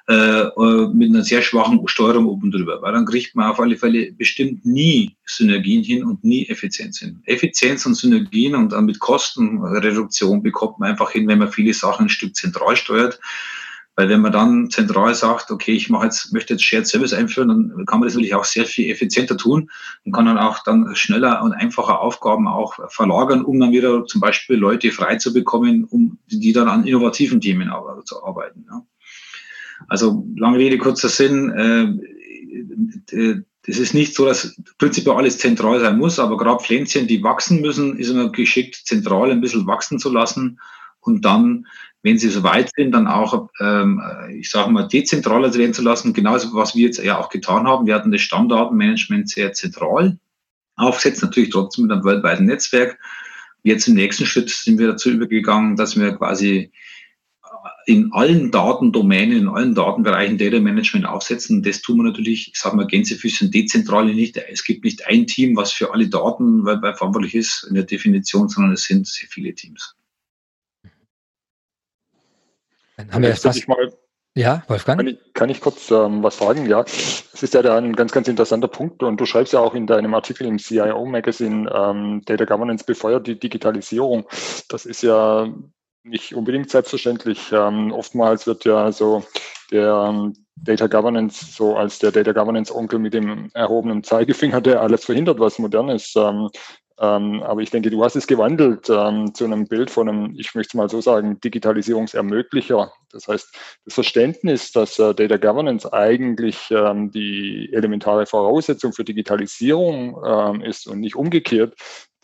äh, 0.07 0.15
äh, 0.15 0.89
mit 0.93 1.11
einer 1.11 1.23
sehr 1.23 1.41
schwachen 1.41 1.81
Steuerung 1.87 2.27
oben 2.27 2.51
drüber, 2.51 2.83
weil 2.83 2.93
dann 2.93 3.07
kriegt 3.07 3.35
man 3.35 3.51
auf 3.51 3.59
alle 3.59 3.77
Fälle 3.77 4.13
bestimmt 4.13 4.65
nie 4.67 5.17
Synergien 5.25 5.83
hin 5.83 6.05
und 6.05 6.23
nie 6.25 6.47
Effizienz 6.47 6.99
hin. 6.99 7.23
Effizienz 7.25 7.87
und 7.87 7.95
Synergien 7.95 8.55
und 8.55 8.73
dann 8.73 8.85
mit 8.85 8.99
Kostenreduktion 8.99 10.43
bekommt 10.43 10.79
man 10.79 10.91
einfach 10.91 11.11
hin, 11.11 11.27
wenn 11.27 11.39
man 11.39 11.51
viele 11.51 11.73
Sachen 11.73 12.07
ein 12.07 12.11
Stück 12.11 12.37
zentral 12.37 12.77
steuert. 12.77 13.19
Weil 13.97 14.09
wenn 14.09 14.21
man 14.21 14.33
dann 14.33 14.71
zentral 14.71 15.15
sagt, 15.15 15.51
okay, 15.51 15.73
ich 15.73 15.89
mache 15.89 16.07
jetzt, 16.07 16.33
möchte 16.33 16.55
jetzt 16.55 16.65
Shared 16.65 16.87
Service 16.87 17.13
einführen, 17.13 17.49
dann 17.49 17.87
kann 17.87 18.01
man 18.01 18.09
das 18.09 18.15
natürlich 18.15 18.35
auch 18.35 18.45
sehr 18.45 18.67
viel 18.67 18.91
effizienter 18.91 19.37
tun 19.37 19.71
und 20.05 20.13
kann 20.13 20.27
dann 20.27 20.39
auch 20.39 20.65
dann 20.65 20.97
schneller 20.97 21.43
und 21.43 21.53
einfacher 21.53 22.01
Aufgaben 22.01 22.49
auch 22.49 22.75
verlagern, 22.91 23.45
um 23.45 23.61
dann 23.61 23.73
wieder 23.73 24.05
zum 24.07 24.21
Beispiel 24.21 24.57
Leute 24.57 24.91
frei 24.91 25.17
zu 25.17 25.33
bekommen, 25.33 25.85
um 25.85 26.19
die 26.27 26.53
dann 26.53 26.69
an 26.69 26.87
innovativen 26.87 27.41
Themen 27.41 27.71
zu 28.05 28.25
arbeiten. 28.25 28.67
Ja. 28.69 28.85
Also 29.89 30.27
lange 30.37 30.59
Rede, 30.59 30.79
kurzer 30.79 31.09
Sinn, 31.09 31.51
äh, 31.51 33.17
äh 33.17 33.43
das 33.67 33.79
ist 33.79 33.95
nicht 33.95 34.15
so, 34.15 34.27
dass 34.27 34.61
prinzipiell 34.77 35.17
alles 35.17 35.39
zentral 35.39 35.81
sein 35.81 35.97
muss, 35.97 36.19
aber 36.19 36.37
gerade 36.37 36.63
Pflänzchen, 36.63 37.07
die 37.07 37.23
wachsen 37.23 37.63
müssen, 37.63 37.97
ist 37.97 38.11
immer 38.11 38.31
geschickt, 38.31 38.83
zentral 38.85 39.31
ein 39.31 39.41
bisschen 39.41 39.67
wachsen 39.67 39.99
zu 39.99 40.11
lassen 40.11 40.59
und 41.05 41.25
dann 41.25 41.67
wenn 42.05 42.19
sie 42.19 42.29
so 42.29 42.43
weit 42.43 42.71
sind, 42.77 42.93
dann 42.93 43.07
auch, 43.07 43.49
ähm, 43.61 44.01
ich 44.31 44.51
sage 44.51 44.71
mal, 44.71 44.87
dezentraler 44.87 45.53
werden 45.55 45.73
zu 45.73 45.81
lassen. 45.81 46.13
Genauso, 46.13 46.53
was 46.53 46.77
wir 46.77 46.85
jetzt 46.85 47.03
ja 47.03 47.19
auch 47.19 47.31
getan 47.31 47.67
haben. 47.67 47.87
Wir 47.87 47.95
hatten 47.95 48.13
das 48.13 48.21
Stammdatenmanagement 48.21 49.31
sehr 49.31 49.55
zentral 49.55 50.19
aufgesetzt, 50.77 51.23
natürlich 51.23 51.49
trotzdem 51.49 51.87
mit 51.87 51.93
einem 51.93 52.05
weltweiten 52.05 52.45
Netzwerk. 52.45 52.99
Jetzt 53.63 53.89
im 53.89 53.95
nächsten 53.95 54.27
Schritt 54.27 54.51
sind 54.51 54.79
wir 54.79 54.89
dazu 54.89 55.11
übergegangen, 55.11 55.77
dass 55.77 55.99
wir 55.99 56.13
quasi 56.13 56.71
in 57.87 58.13
allen 58.13 58.51
Datendomänen, 58.51 59.39
in 59.39 59.49
allen 59.49 59.75
Datenbereichen 59.75 60.37
Data 60.37 60.61
Management 60.61 61.07
aufsetzen. 61.07 61.63
Das 61.63 61.81
tun 61.81 61.97
wir 61.97 62.03
natürlich, 62.03 62.49
ich 62.49 62.59
sage 62.59 62.77
mal, 62.77 62.87
Gänsefüßchen 62.87 63.51
dezentrale 63.51 64.13
nicht. 64.13 64.37
Es 64.37 64.63
gibt 64.63 64.85
nicht 64.85 65.07
ein 65.07 65.27
Team, 65.27 65.57
was 65.57 65.73
für 65.73 65.95
alle 65.95 66.09
Daten 66.11 66.67
weltweit 66.67 66.99
verantwortlich 66.99 67.35
ist 67.35 67.67
in 67.67 67.77
der 67.77 67.85
Definition, 67.85 68.51
sondern 68.51 68.75
es 68.75 68.85
sind 68.85 69.07
sehr 69.07 69.29
viele 69.31 69.55
Teams. 69.55 69.97
Dann 72.97 73.13
haben 73.13 73.23
wir 73.23 73.31
jetzt 73.31 73.43
fast 73.43 73.67
mal 73.69 73.91
ja, 74.37 74.65
Wolfgang? 74.67 74.99
Kann 74.99 75.07
ich, 75.07 75.19
kann 75.33 75.49
ich 75.49 75.61
kurz 75.61 75.93
ähm, 75.93 76.25
was 76.25 76.39
sagen? 76.39 76.67
Ja, 76.67 76.83
es 76.83 77.41
ist 77.41 77.55
ja 77.55 77.63
da 77.63 77.77
ein 77.79 77.95
ganz, 77.95 78.11
ganz 78.11 78.27
interessanter 78.27 78.67
Punkt 78.67 79.05
und 79.05 79.21
du 79.21 79.27
schreibst 79.27 79.53
ja 79.53 79.61
auch 79.61 79.75
in 79.75 79.87
deinem 79.87 80.13
Artikel 80.13 80.45
im 80.47 80.59
CIO 80.59 81.05
Magazine, 81.07 81.71
ähm, 81.73 82.21
Data 82.25 82.45
Governance 82.45 82.85
befeuert 82.85 83.29
die 83.29 83.39
Digitalisierung. 83.39 84.27
Das 84.69 84.87
ist 84.87 85.05
ja 85.05 85.49
nicht 86.03 86.35
unbedingt 86.35 86.69
selbstverständlich. 86.69 87.53
Ähm, 87.53 87.93
oftmals 87.93 88.49
wird 88.49 88.65
ja 88.65 88.91
so 88.91 89.23
der 89.71 90.09
ähm, 90.09 90.35
Data 90.57 90.89
Governance 90.89 91.53
so 91.53 91.77
als 91.77 92.01
der 92.01 92.11
Data 92.11 92.33
Governance 92.33 92.75
Onkel 92.75 92.99
mit 92.99 93.15
dem 93.15 93.51
erhobenen 93.55 94.03
Zeigefinger, 94.03 94.61
der 94.61 94.81
alles 94.81 95.05
verhindert, 95.05 95.39
was 95.39 95.61
modern 95.61 95.91
ist, 95.91 96.17
ähm, 96.17 96.51
ähm, 97.01 97.43
aber 97.43 97.61
ich 97.61 97.71
denke, 97.71 97.91
du 97.91 98.05
hast 98.05 98.15
es 98.15 98.27
gewandelt 98.27 98.89
ähm, 98.89 99.35
zu 99.35 99.45
einem 99.45 99.67
Bild 99.67 99.91
von 99.91 100.09
einem, 100.09 100.35
ich 100.37 100.55
möchte 100.55 100.71
es 100.71 100.75
mal 100.75 100.89
so 100.89 101.01
sagen, 101.01 101.41
Digitalisierungsermöglicher. 101.41 102.93
Das 103.11 103.27
heißt, 103.27 103.57
das 103.85 103.95
Verständnis, 103.95 104.71
dass 104.73 104.99
äh, 104.99 105.15
Data 105.15 105.37
Governance 105.37 105.93
eigentlich 105.93 106.71
ähm, 106.71 107.11
die 107.11 107.71
elementare 107.73 108.27
Voraussetzung 108.27 108.93
für 108.93 109.05
Digitalisierung 109.05 110.17
ähm, 110.25 110.63
ist 110.63 110.87
und 110.87 111.01
nicht 111.01 111.17
umgekehrt, 111.17 111.75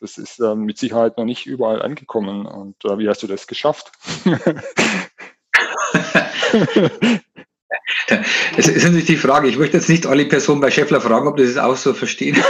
das 0.00 0.18
ist 0.18 0.38
äh, 0.40 0.54
mit 0.54 0.78
Sicherheit 0.78 1.18
noch 1.18 1.24
nicht 1.24 1.46
überall 1.46 1.82
angekommen. 1.82 2.46
Und 2.46 2.84
äh, 2.84 2.98
wie 2.98 3.08
hast 3.08 3.22
du 3.22 3.26
das 3.26 3.46
geschafft? 3.46 3.92
Das 8.56 8.68
ist 8.68 8.82
natürlich 8.82 9.06
die 9.06 9.16
Frage. 9.16 9.48
Ich 9.48 9.56
möchte 9.56 9.76
jetzt 9.76 9.88
nicht 9.88 10.06
alle 10.06 10.24
Personen 10.24 10.60
bei 10.60 10.70
Scheffler 10.70 11.00
fragen, 11.00 11.28
ob 11.28 11.36
das 11.36 11.56
auch 11.56 11.76
so 11.76 11.94
verstehen. 11.94 12.36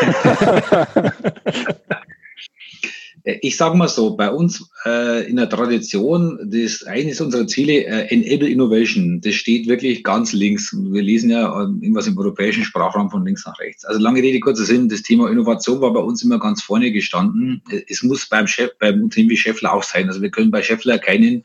Ich 3.42 3.56
sage 3.56 3.76
mal 3.76 3.88
so, 3.88 4.16
bei 4.16 4.30
uns 4.30 4.70
äh, 4.86 5.28
in 5.28 5.36
der 5.36 5.48
Tradition, 5.48 6.38
das 6.42 6.84
eines 6.84 7.20
unserer 7.20 7.46
Ziele, 7.46 7.84
äh, 7.84 8.06
Enable 8.08 8.48
Innovation, 8.48 9.20
das 9.20 9.34
steht 9.34 9.68
wirklich 9.68 10.02
ganz 10.02 10.32
links. 10.32 10.74
Wir 10.74 11.02
lesen 11.02 11.30
ja 11.30 11.46
äh, 11.46 11.64
irgendwas 11.64 12.06
im 12.06 12.16
europäischen 12.16 12.64
Sprachraum 12.64 13.10
von 13.10 13.24
links 13.24 13.44
nach 13.44 13.58
rechts. 13.60 13.84
Also 13.84 14.00
lange 14.00 14.22
Rede, 14.22 14.40
kurzer 14.40 14.64
Sinn, 14.64 14.88
das 14.88 15.02
Thema 15.02 15.30
Innovation 15.30 15.82
war 15.82 15.92
bei 15.92 16.00
uns 16.00 16.22
immer 16.22 16.38
ganz 16.38 16.62
vorne 16.62 16.92
gestanden. 16.92 17.62
Es 17.88 18.02
muss 18.02 18.26
beim 18.26 18.46
Chef, 18.46 18.70
beim 18.78 19.02
Unternehmen 19.02 19.30
wie 19.30 19.36
Scheffler 19.36 19.74
auch 19.74 19.82
sein. 19.82 20.08
Also 20.08 20.22
wir 20.22 20.30
können 20.30 20.50
bei 20.50 20.62
Scheffler 20.62 20.98
keinen 20.98 21.44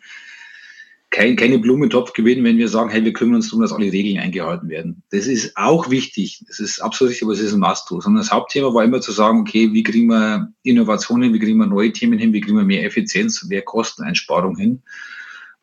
kein, 1.15 1.37
keine 1.37 1.59
Blumentopf 1.59 2.11
gewinnen, 2.11 2.43
wenn 2.43 2.57
wir 2.57 2.67
sagen, 2.67 2.89
hey, 2.89 3.05
wir 3.05 3.13
kümmern 3.13 3.35
uns 3.35 3.49
darum, 3.49 3.61
dass 3.61 3.71
alle 3.71 3.89
Regeln 3.89 4.19
eingehalten 4.19 4.67
werden. 4.67 5.01
Das 5.11 5.27
ist 5.27 5.55
auch 5.55 5.89
wichtig. 5.89 6.43
Das 6.47 6.59
ist 6.59 6.81
absolut 6.81 7.11
wichtig, 7.11 7.23
aber 7.23 7.31
es 7.31 7.39
ist 7.39 7.53
ein 7.53 7.61
Must-Do. 7.61 8.01
Sondern 8.01 8.21
das 8.21 8.33
Hauptthema 8.33 8.73
war 8.73 8.83
immer 8.83 8.99
zu 8.99 9.13
sagen, 9.13 9.39
okay, 9.39 9.71
wie 9.71 9.83
kriegen 9.83 10.07
wir 10.07 10.51
Innovationen, 10.63 11.33
wie 11.33 11.39
kriegen 11.39 11.57
wir 11.57 11.67
neue 11.67 11.93
Themen 11.93 12.19
hin, 12.19 12.33
wie 12.33 12.41
kriegen 12.41 12.57
wir 12.57 12.65
mehr 12.65 12.83
Effizienz, 12.83 13.45
mehr 13.45 13.61
Kosteneinsparung 13.61 14.57
hin. 14.57 14.81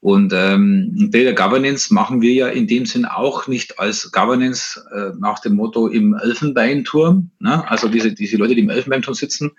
Und 0.00 0.32
ähm, 0.34 1.10
Data 1.12 1.32
Governance 1.32 1.92
machen 1.92 2.22
wir 2.22 2.32
ja 2.32 2.48
in 2.48 2.66
dem 2.66 2.86
Sinn 2.86 3.04
auch 3.04 3.46
nicht 3.46 3.78
als 3.78 4.10
Governance 4.10 4.82
äh, 4.90 5.16
nach 5.20 5.38
dem 5.40 5.54
Motto 5.54 5.86
im 5.86 6.14
Elfenbeinturm. 6.14 7.30
Ne? 7.40 7.70
Also 7.70 7.88
diese, 7.88 8.14
diese 8.14 8.38
Leute, 8.38 8.54
die 8.54 8.62
im 8.62 8.70
Elfenbeinturm 8.70 9.14
sitzen, 9.14 9.52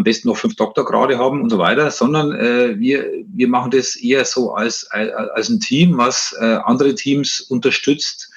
am 0.00 0.04
besten 0.04 0.28
noch 0.28 0.38
fünf 0.38 0.56
Doktorgrade 0.56 1.18
haben 1.18 1.42
und 1.42 1.50
so 1.50 1.58
weiter, 1.58 1.90
sondern 1.90 2.32
äh, 2.32 2.78
wir, 2.78 3.06
wir 3.26 3.48
machen 3.48 3.70
das 3.70 3.96
eher 3.96 4.24
so 4.24 4.54
als, 4.54 4.90
als 4.90 5.50
ein 5.50 5.60
Team, 5.60 5.98
was 5.98 6.34
äh, 6.40 6.58
andere 6.64 6.94
Teams 6.94 7.42
unterstützt, 7.42 8.32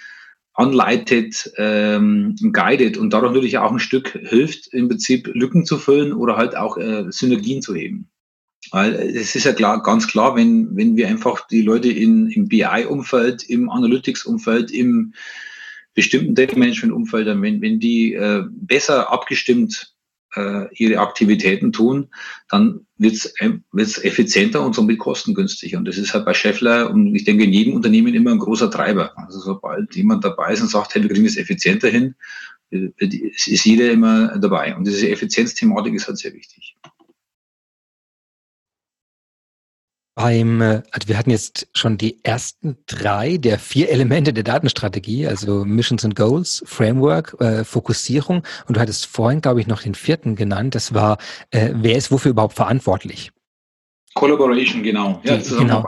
anleitet, 0.53 1.53
ähm, 1.55 2.35
guidet 2.51 2.97
und 2.97 3.13
dadurch 3.13 3.31
natürlich 3.31 3.57
auch 3.59 3.71
ein 3.71 3.79
Stück 3.79 4.09
hilft, 4.09 4.73
im 4.73 4.89
Prinzip 4.89 5.29
Lücken 5.33 5.65
zu 5.65 5.77
füllen 5.77 6.11
oder 6.11 6.35
halt 6.35 6.57
auch 6.57 6.77
äh, 6.77 7.05
Synergien 7.09 7.61
zu 7.61 7.73
heben. 7.73 8.09
Weil 8.71 8.93
es 8.95 9.33
ist 9.33 9.45
ja 9.45 9.53
klar, 9.53 9.81
ganz 9.83 10.07
klar, 10.07 10.35
wenn, 10.35 10.75
wenn 10.75 10.97
wir 10.97 11.07
einfach 11.07 11.47
die 11.47 11.61
Leute 11.61 11.89
in, 11.89 12.27
im 12.27 12.49
BI-Umfeld, 12.49 13.43
im 13.43 13.69
Analytics-Umfeld, 13.69 14.69
im 14.69 15.13
bestimmten 15.93 16.35
Data 16.35 16.57
Management-Umfeld, 16.57 17.27
wenn, 17.27 17.61
wenn 17.61 17.79
die 17.79 18.15
äh, 18.15 18.43
besser 18.51 19.11
abgestimmt 19.13 19.92
äh, 20.35 20.65
ihre 20.75 20.99
Aktivitäten 20.99 21.71
tun, 21.71 22.09
dann 22.49 22.85
wird 22.97 23.15
es 23.15 24.03
effizienter 24.03 24.65
und 24.65 24.75
somit 24.75 24.99
kostengünstiger. 24.99 25.77
Und 25.77 25.85
das 25.85 25.97
ist 25.97 26.13
halt 26.13 26.25
bei 26.25 26.33
Scheffler 26.33 26.89
und 26.89 27.15
ich 27.15 27.25
denke 27.25 27.43
in 27.43 27.53
jedem 27.53 27.73
Unternehmen 27.73 28.13
immer 28.13 28.31
ein 28.31 28.39
großer 28.39 28.71
Treiber. 28.71 29.11
Also 29.17 29.39
sobald 29.39 29.95
jemand 29.95 30.23
dabei 30.23 30.53
ist 30.53 30.61
und 30.61 30.69
sagt, 30.69 30.95
hey, 30.95 31.01
wir 31.01 31.09
kriegen 31.09 31.25
das 31.25 31.37
effizienter 31.37 31.89
hin, 31.89 32.15
ist 32.69 33.65
jeder 33.65 33.91
immer 33.91 34.37
dabei. 34.39 34.75
Und 34.75 34.87
diese 34.87 35.09
Effizienzthematik 35.09 35.93
ist 35.93 36.07
halt 36.07 36.17
sehr 36.17 36.33
wichtig. 36.33 36.75
Beim, 40.15 40.61
äh, 40.61 40.83
also 40.91 41.07
wir 41.07 41.17
hatten 41.17 41.31
jetzt 41.31 41.67
schon 41.73 41.97
die 41.97 42.23
ersten 42.23 42.77
drei 42.85 43.37
der 43.37 43.57
vier 43.57 43.89
Elemente 43.89 44.31
der 44.31 44.43
Datenstrategie, 44.43 45.27
also 45.27 45.65
Missions 45.65 46.05
and 46.05 46.15
Goals, 46.15 46.63
Framework, 46.67 47.35
äh, 47.39 47.63
Fokussierung. 47.63 48.43
Und 48.67 48.77
du 48.77 48.81
hattest 48.81 49.07
vorhin, 49.07 49.41
glaube 49.41 49.61
ich, 49.61 49.67
noch 49.67 49.81
den 49.81 49.95
vierten 49.95 50.35
genannt. 50.35 50.75
Das 50.75 50.93
war, 50.93 51.17
äh, 51.49 51.71
wer 51.73 51.97
ist 51.97 52.11
wofür 52.11 52.31
überhaupt 52.31 52.53
verantwortlich? 52.53 53.31
Collaboration, 54.13 54.83
genau. 54.83 55.19
Die, 55.23 55.29
ja, 55.29 55.37
genau. 55.37 55.85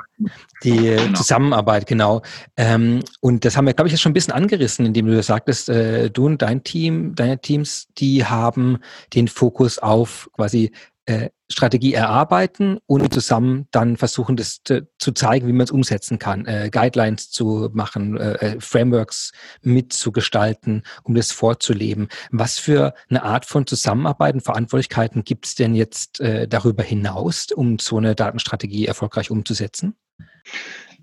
Die 0.64 0.88
äh, 0.88 0.96
genau. 0.98 1.14
Zusammenarbeit, 1.14 1.86
genau. 1.86 2.24
Ähm, 2.58 3.02
und 3.22 3.46
das 3.46 3.56
haben 3.56 3.66
wir, 3.66 3.74
glaube 3.74 3.88
ich, 3.88 3.92
jetzt 3.92 4.02
schon 4.02 4.12
ein 4.12 4.14
bisschen 4.14 4.34
angerissen, 4.34 4.86
indem 4.86 5.06
du 5.06 5.22
sagtest, 5.22 5.70
äh, 5.70 6.10
du 6.10 6.26
und 6.26 6.42
dein 6.42 6.64
Team, 6.64 7.14
deine 7.14 7.40
Teams, 7.40 7.88
die 7.98 8.26
haben 8.26 8.80
den 9.14 9.28
Fokus 9.28 9.78
auf 9.78 10.30
quasi 10.34 10.72
äh, 11.06 11.30
Strategie 11.52 11.94
erarbeiten 11.94 12.80
und 12.88 13.14
zusammen 13.14 13.68
dann 13.72 13.98
versuchen, 13.98 14.36
das 14.36 14.62
zu, 14.64 15.12
zeigen, 15.14 15.48
wie 15.48 15.54
man 15.54 15.66
es 15.66 15.72
umsetzen 15.72 16.18
kann, 16.18 16.46
äh, 16.46 16.70
Guidelines 16.72 17.30
zu 17.30 17.70
machen, 17.74 18.18
äh, 18.18 18.34
äh, 18.34 18.60
Frameworks 18.60 19.32
mitzugestalten, 19.62 20.84
um 21.04 21.14
das 21.14 21.32
vorzuleben. 21.32 22.10
Was 22.32 22.58
für 22.58 22.96
eine 23.10 23.24
Art 23.24 23.46
von 23.46 23.68
Zusammenarbeit 23.68 24.34
und 24.34 24.42
Verantwortlichkeiten 24.42 25.24
gibt 25.24 25.46
es 25.46 25.56
denn 25.56 25.76
jetzt 25.76 26.20
äh, 26.20 26.48
darüber 26.48 26.82
hinaus, 26.82 27.52
um 27.52 27.78
so 27.78 27.98
eine 27.98 28.16
Datenstrategie 28.16 28.88
erfolgreich 28.88 29.30
umzusetzen? 29.30 29.96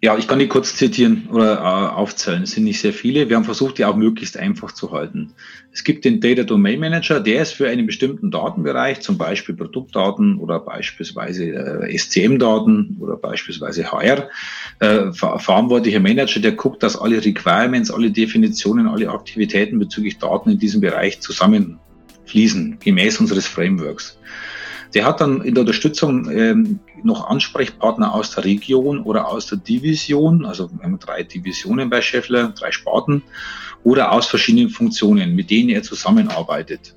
Ja, 0.04 0.18
ich 0.18 0.26
kann 0.26 0.40
die 0.40 0.48
kurz 0.48 0.74
zitieren 0.74 1.28
oder 1.30 1.58
äh, 1.58 1.94
aufzählen. 1.94 2.42
Es 2.42 2.50
sind 2.50 2.64
nicht 2.64 2.80
sehr 2.80 2.92
viele. 2.92 3.28
Wir 3.28 3.36
haben 3.36 3.44
versucht, 3.44 3.78
die 3.78 3.84
auch 3.84 3.94
möglichst 3.94 4.36
einfach 4.36 4.72
zu 4.72 4.90
halten. 4.90 5.32
Es 5.72 5.84
gibt 5.84 6.04
den 6.04 6.20
Data 6.20 6.42
Domain 6.42 6.80
Manager, 6.80 7.20
der 7.20 7.42
ist 7.42 7.52
für 7.52 7.68
einen 7.68 7.86
bestimmten 7.86 8.32
Datenbereich, 8.32 9.00
zum 9.00 9.16
Beispiel 9.16 9.54
Produktdaten 9.54 10.38
oder 10.38 10.58
beispielsweise 10.58 11.44
äh, 11.44 11.96
SCM-Daten 11.96 12.96
oder 12.98 13.16
beispielsweise 13.16 13.92
HR, 13.92 14.28
äh, 14.80 15.12
verantwortlicher 15.12 16.00
Manager, 16.00 16.40
der 16.40 16.52
guckt, 16.52 16.82
dass 16.82 17.00
alle 17.00 17.24
Requirements, 17.24 17.92
alle 17.92 18.10
Definitionen, 18.10 18.88
alle 18.88 19.08
Aktivitäten 19.08 19.78
bezüglich 19.78 20.18
Daten 20.18 20.50
in 20.50 20.58
diesem 20.58 20.80
Bereich 20.80 21.20
zusammenfließen, 21.20 22.78
gemäß 22.80 23.20
unseres 23.20 23.46
Frameworks. 23.46 24.18
Der 24.94 25.04
hat 25.06 25.20
dann 25.20 25.40
in 25.40 25.54
der 25.54 25.62
Unterstützung 25.62 26.30
ähm, 26.30 26.80
noch 27.02 27.28
Ansprechpartner 27.28 28.14
aus 28.14 28.32
der 28.32 28.44
Region 28.44 29.00
oder 29.00 29.28
aus 29.28 29.46
der 29.46 29.58
Division, 29.58 30.44
also 30.44 30.70
wir 30.70 30.84
haben 30.84 30.98
drei 30.98 31.22
Divisionen 31.22 31.88
bei 31.88 32.02
Scheffler, 32.02 32.48
drei 32.48 32.72
Sparten, 32.72 33.22
oder 33.84 34.12
aus 34.12 34.26
verschiedenen 34.26 34.68
Funktionen, 34.68 35.34
mit 35.34 35.50
denen 35.50 35.70
er 35.70 35.82
zusammenarbeitet. 35.82 36.94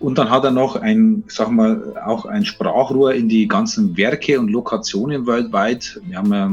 Und 0.00 0.18
dann 0.18 0.30
hat 0.30 0.44
er 0.44 0.50
noch 0.50 0.76
ein, 0.76 1.24
sag 1.28 1.50
mal, 1.50 1.96
auch 2.04 2.26
ein 2.26 2.44
Sprachrohr 2.44 3.14
in 3.14 3.28
die 3.28 3.48
ganzen 3.48 3.96
Werke 3.96 4.38
und 4.38 4.48
Lokationen 4.48 5.26
weltweit. 5.26 6.00
Wir 6.06 6.18
haben 6.18 6.32
ja 6.32 6.52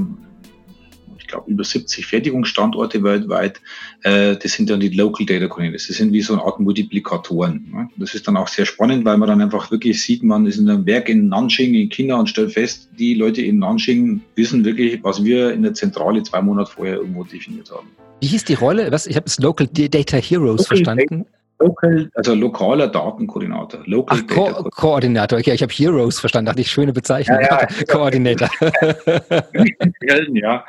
glaube, 1.32 1.50
über 1.50 1.64
70 1.64 2.06
Fertigungsstandorte 2.06 3.04
weltweit. 3.04 3.60
Äh, 4.04 4.36
das 4.38 4.54
sind 4.54 4.70
dann 4.70 4.80
die 4.80 4.90
Local 4.90 5.26
Data 5.26 5.48
Coordinators. 5.48 5.88
Das 5.88 5.98
sind 5.98 6.14
wie 6.14 6.22
so 6.22 6.34
eine 6.34 6.44
Art 6.44 6.60
Multiplikatoren. 6.60 7.68
Ne? 7.74 7.90
Das 7.98 8.14
ist 8.14 8.28
dann 8.28 8.38
auch 8.38 8.48
sehr 8.48 8.66
spannend, 8.66 9.06
weil 9.06 9.18
man 9.18 9.30
dann 9.30 9.42
einfach 9.42 9.72
wirklich 9.72 10.02
sieht, 10.02 10.24
man 10.24 10.46
ist 10.46 10.58
in 10.58 10.70
einem 10.70 10.86
Werk 10.86 11.10
in 11.10 11.30
Nanjing 11.30 11.74
in 11.74 11.90
China 11.90 12.20
und 12.20 12.28
stellt 12.28 12.54
fest, 12.54 12.90
die 13.00 13.14
Leute 13.16 13.42
in 13.42 13.60
Nanjing 13.60 14.22
wissen 14.36 14.64
wirklich, 14.64 15.04
was 15.04 15.24
wir 15.24 15.52
in 15.54 15.64
der 15.64 15.74
Zentrale 15.74 16.22
zwei 16.24 16.42
Monate 16.42 16.72
vorher 16.72 16.98
irgendwo 16.98 17.24
definiert 17.24 17.72
haben. 17.72 17.88
Wie 18.20 18.28
hieß 18.28 18.46
die 18.46 18.54
Rolle? 18.54 18.92
Was? 18.92 19.08
Ich 19.08 19.16
habe 19.16 19.26
es 19.26 19.40
Local 19.40 19.68
Data 19.68 20.18
Heroes 20.18 20.62
Local 20.62 20.66
verstanden. 20.66 21.20
Data 21.20 21.41
Local, 21.62 22.10
also 22.16 22.34
lokaler 22.34 22.88
Datenkoordinator. 22.88 23.82
Local 23.86 24.20
Ach, 24.22 24.28
Ko 24.28 24.48
Data 24.48 24.70
Koordinator. 24.70 25.40
Okay, 25.40 25.54
ich 25.54 25.62
habe 25.62 25.72
Heroes 25.74 26.20
verstanden. 26.20 26.48
Dachte 26.48 26.62
ich, 26.62 26.72
schöne 26.72 26.94
Bezeichnung. 26.94 27.40
Ja, 27.42 27.62
ja, 27.62 27.68
Koordinator. 27.88 28.50
ja. 30.34 30.66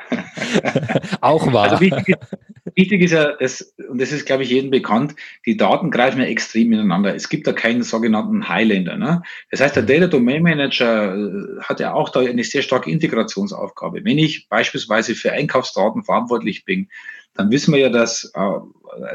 Auch 1.21 1.51
wahr. 1.51 1.71
Also 1.71 1.81
wichtig, 1.81 2.09
ist, 2.09 2.37
wichtig 2.75 3.01
ist 3.01 3.11
ja, 3.11 3.33
das, 3.39 3.73
und 3.89 3.99
das 3.99 4.11
ist, 4.11 4.25
glaube 4.25 4.43
ich, 4.43 4.49
jedem 4.49 4.71
bekannt, 4.71 5.15
die 5.45 5.57
Daten 5.57 5.91
greifen 5.91 6.21
ja 6.21 6.27
extrem 6.27 6.71
ineinander. 6.71 7.15
Es 7.15 7.29
gibt 7.29 7.47
da 7.47 7.53
keinen 7.53 7.83
sogenannten 7.83 8.47
Highlander. 8.47 8.97
Ne? 8.97 9.21
Das 9.51 9.61
heißt, 9.61 9.75
der. 9.75 9.83
Data 9.83 10.07
Domain 10.07 10.41
Manager 10.41 11.15
äh, 11.15 11.61
hat 11.61 11.79
ja 11.79 11.93
auch 11.93 12.09
da 12.09 12.21
eine 12.21 12.43
sehr 12.43 12.61
starke 12.61 12.89
Integrationsaufgabe. 12.89 14.03
Wenn 14.03 14.17
ich 14.17 14.47
beispielsweise 14.49 15.13
für 15.13 15.31
Einkaufsdaten 15.31 16.03
verantwortlich 16.03 16.65
bin, 16.65 16.89
dann 17.35 17.49
wissen 17.51 17.73
wir 17.73 17.79
ja, 17.79 17.89
dass 17.89 18.31
äh, 18.35 18.59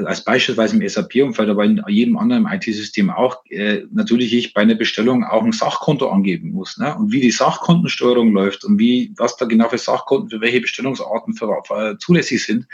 als 0.05 0.25
beispielsweise 0.25 0.77
im 0.77 0.89
SAP-Umfeld, 0.89 1.49
aber 1.49 1.65
in 1.65 1.83
jedem 1.87 2.17
anderen 2.17 2.47
IT-System 2.47 3.11
auch, 3.11 3.45
äh, 3.49 3.83
natürlich 3.93 4.35
ich 4.35 4.55
bei 4.55 4.63
einer 4.63 4.75
Bestellung 4.75 5.25
auch 5.25 5.45
ein 5.45 5.53
Sachkonto 5.53 6.09
angeben 6.09 6.51
muss. 6.51 6.79
Ne? 6.79 6.97
Und 6.97 7.13
wie 7.13 7.21
die 7.21 7.31
Sachkontensteuerung 7.31 8.33
läuft 8.33 8.65
und 8.65 8.79
wie, 8.79 9.13
was 9.17 9.37
da 9.37 9.47
genau 9.47 9.69
für 9.69 9.79
Sachkonten 9.79 10.31
für 10.31 10.41
welche 10.41 10.61
Bestellungsarten 10.61 11.35
für, 11.35 11.63
für 11.65 11.97
zulässig 11.99 12.45
sind, 12.45 12.67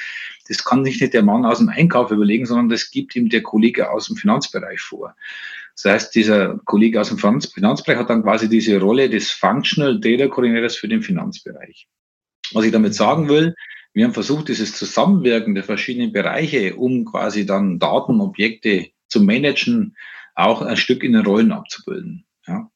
das 0.48 0.64
kann 0.64 0.82
nicht 0.82 1.00
der 1.12 1.22
Mann 1.22 1.44
aus 1.44 1.58
dem 1.58 1.68
Einkauf 1.68 2.10
überlegen, 2.10 2.46
sondern 2.46 2.68
das 2.68 2.90
gibt 2.90 3.16
ihm 3.16 3.28
der 3.28 3.42
Kollege 3.42 3.90
aus 3.90 4.06
dem 4.06 4.16
Finanzbereich 4.16 4.80
vor. 4.80 5.14
Das 5.74 5.92
heißt, 5.92 6.14
dieser 6.14 6.58
Kollege 6.64 7.00
aus 7.00 7.08
dem 7.08 7.18
Finanzbereich 7.18 7.98
hat 7.98 8.10
dann 8.10 8.22
quasi 8.22 8.48
diese 8.48 8.78
Rolle 8.78 9.10
des 9.10 9.30
Functional 9.30 9.98
Data 9.98 10.28
Coordinators 10.28 10.76
für 10.76 10.88
den 10.88 11.02
Finanzbereich. 11.02 11.88
Was 12.52 12.64
ich 12.64 12.72
damit 12.72 12.94
sagen 12.94 13.28
will, 13.28 13.54
wir 13.94 14.04
haben 14.04 14.12
versucht, 14.12 14.48
dieses 14.48 14.76
Zusammenwirken 14.76 15.54
der 15.54 15.64
verschiedenen 15.64 16.12
Bereiche, 16.12 16.74
um 16.74 17.04
quasi 17.04 17.46
dann 17.46 17.78
Datenobjekte 17.78 18.88
zu 19.08 19.22
managen, 19.22 19.96
auch 20.34 20.62
ein 20.62 20.76
Stück 20.76 21.04
in 21.04 21.12
den 21.12 21.24
Rollen 21.24 21.52
abzubilden. 21.52 22.26
Ja. 22.46 22.70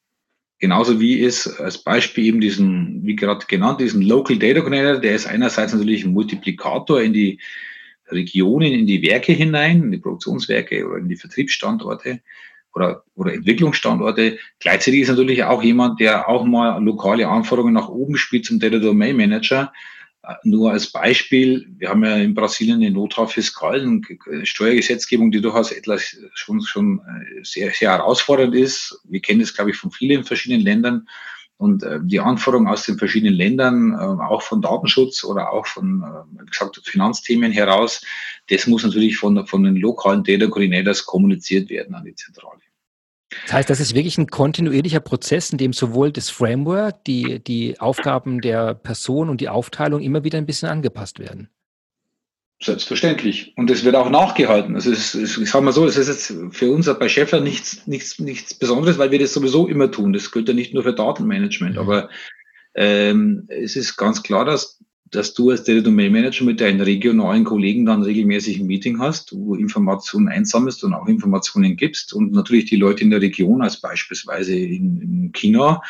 Genauso 0.59 1.01
wie 1.01 1.21
es 1.21 1.59
als 1.59 1.77
Beispiel 1.77 2.25
eben 2.25 2.39
diesen, 2.39 3.05
wie 3.05 3.17
gerade 3.17 3.45
genannt, 3.47 3.81
diesen 3.81 4.01
Local 4.01 4.37
Data 4.37 4.61
Connector, 4.61 4.99
der 4.99 5.15
ist 5.15 5.27
einerseits 5.27 5.73
natürlich 5.73 6.05
ein 6.05 6.13
Multiplikator 6.13 7.01
in 7.01 7.11
die 7.11 7.39
Regionen, 8.07 8.71
in 8.71 8.87
die 8.87 9.01
Werke 9.01 9.33
hinein, 9.33 9.83
in 9.83 9.91
die 9.91 9.99
Produktionswerke 9.99 10.87
oder 10.87 10.97
in 10.97 11.09
die 11.09 11.17
Vertriebsstandorte 11.17 12.21
oder, 12.73 13.03
oder 13.15 13.33
Entwicklungsstandorte. 13.33 14.39
Gleichzeitig 14.59 15.01
ist 15.01 15.09
natürlich 15.09 15.43
auch 15.43 15.61
jemand, 15.61 15.99
der 15.99 16.29
auch 16.29 16.45
mal 16.45 16.81
lokale 16.81 17.27
Anforderungen 17.27 17.73
nach 17.73 17.89
oben 17.89 18.15
spielt 18.15 18.45
zum 18.45 18.59
Data 18.59 18.79
Domain 18.79 19.17
Manager, 19.17 19.73
nur 20.43 20.71
als 20.71 20.91
Beispiel, 20.91 21.67
wir 21.77 21.89
haben 21.89 22.03
ja 22.03 22.17
in 22.17 22.33
Brasilien 22.33 22.77
eine 22.77 22.91
Notfallfiskal, 22.91 23.81
eine 23.81 24.45
Steuergesetzgebung, 24.45 25.31
die 25.31 25.41
durchaus 25.41 25.71
etwas 25.71 26.17
schon, 26.33 26.61
schon 26.61 26.99
äh, 26.99 27.43
sehr, 27.43 27.71
sehr 27.71 27.91
herausfordernd 27.91 28.55
ist. 28.55 28.99
Wir 29.05 29.21
kennen 29.21 29.39
das, 29.39 29.53
glaube 29.53 29.71
ich, 29.71 29.77
von 29.77 29.91
vielen 29.91 30.23
verschiedenen 30.23 30.61
Ländern. 30.61 31.07
Und 31.57 31.83
äh, 31.83 31.99
die 32.01 32.19
Anforderungen 32.19 32.69
aus 32.69 32.85
den 32.85 32.97
verschiedenen 32.97 33.33
Ländern, 33.33 33.93
äh, 33.93 33.97
auch 33.97 34.41
von 34.41 34.61
Datenschutz 34.61 35.23
oder 35.23 35.51
auch 35.51 35.67
von, 35.67 36.03
wie 36.39 36.45
gesagt, 36.45 36.79
Finanzthemen 36.83 37.51
heraus, 37.51 38.01
das 38.49 38.67
muss 38.67 38.83
natürlich 38.83 39.17
von, 39.17 39.45
von 39.45 39.63
den 39.63 39.75
lokalen 39.75 40.23
Data 40.23 40.47
Coordinators 40.47 41.05
kommuniziert 41.05 41.69
werden 41.69 41.95
an 41.95 42.05
die 42.05 42.15
Zentrale. 42.15 42.61
Das 43.45 43.53
heißt, 43.53 43.69
das 43.69 43.79
ist 43.79 43.93
wirklich 43.93 44.17
ein 44.17 44.27
kontinuierlicher 44.27 44.99
Prozess, 44.99 45.51
in 45.51 45.57
dem 45.57 45.73
sowohl 45.73 46.11
das 46.11 46.29
Framework, 46.29 47.03
die, 47.03 47.39
die 47.43 47.79
Aufgaben 47.79 48.41
der 48.41 48.73
Person 48.73 49.29
und 49.29 49.39
die 49.41 49.49
Aufteilung 49.49 50.01
immer 50.01 50.23
wieder 50.23 50.37
ein 50.37 50.45
bisschen 50.45 50.69
angepasst 50.69 51.19
werden. 51.19 51.49
Selbstverständlich. 52.61 53.53
Und 53.55 53.69
es 53.71 53.85
wird 53.85 53.95
auch 53.95 54.09
nachgehalten. 54.09 54.75
Also 54.75 54.91
es 54.91 55.15
ist, 55.15 55.37
ich 55.37 55.49
sage 55.49 55.63
mal 55.63 55.71
so, 55.71 55.85
es 55.85 55.95
ist 55.95 56.07
jetzt 56.09 56.33
für 56.51 56.71
uns 56.71 56.93
bei 56.99 57.07
Schäffler 57.07 57.39
nichts, 57.39 57.87
nichts, 57.87 58.19
nichts 58.19 58.53
Besonderes, 58.53 58.97
weil 58.97 59.11
wir 59.11 59.19
das 59.19 59.33
sowieso 59.33 59.67
immer 59.67 59.91
tun. 59.91 60.11
Das 60.11 60.31
gilt 60.31 60.49
ja 60.49 60.53
nicht 60.53 60.73
nur 60.73 60.83
für 60.83 60.93
Datenmanagement, 60.93 61.75
mhm. 61.75 61.79
aber 61.79 62.09
ähm, 62.75 63.45
es 63.47 63.75
ist 63.75 63.95
ganz 63.95 64.23
klar, 64.23 64.43
dass 64.43 64.79
dass 65.11 65.33
du 65.33 65.49
als 65.49 65.63
Data 65.63 65.81
Domain 65.81 66.11
Manager 66.11 66.45
mit 66.45 66.61
deinen 66.61 66.81
regionalen 66.81 67.43
Kollegen 67.43 67.85
dann 67.85 68.03
regelmäßig 68.03 68.59
ein 68.59 68.67
Meeting 68.67 68.99
hast, 68.99 69.35
wo 69.35 69.55
Informationen 69.55 70.27
einsammelst 70.27 70.83
und 70.83 70.93
auch 70.93 71.07
Informationen 71.07 71.75
gibst 71.75 72.13
und 72.13 72.31
natürlich 72.31 72.65
die 72.65 72.75
Leute 72.75 73.03
in 73.03 73.09
der 73.09 73.21
Region, 73.21 73.61
als 73.61 73.81
beispielsweise 73.81 74.55
in, 74.55 75.01
in 75.01 75.31
China 75.31 75.81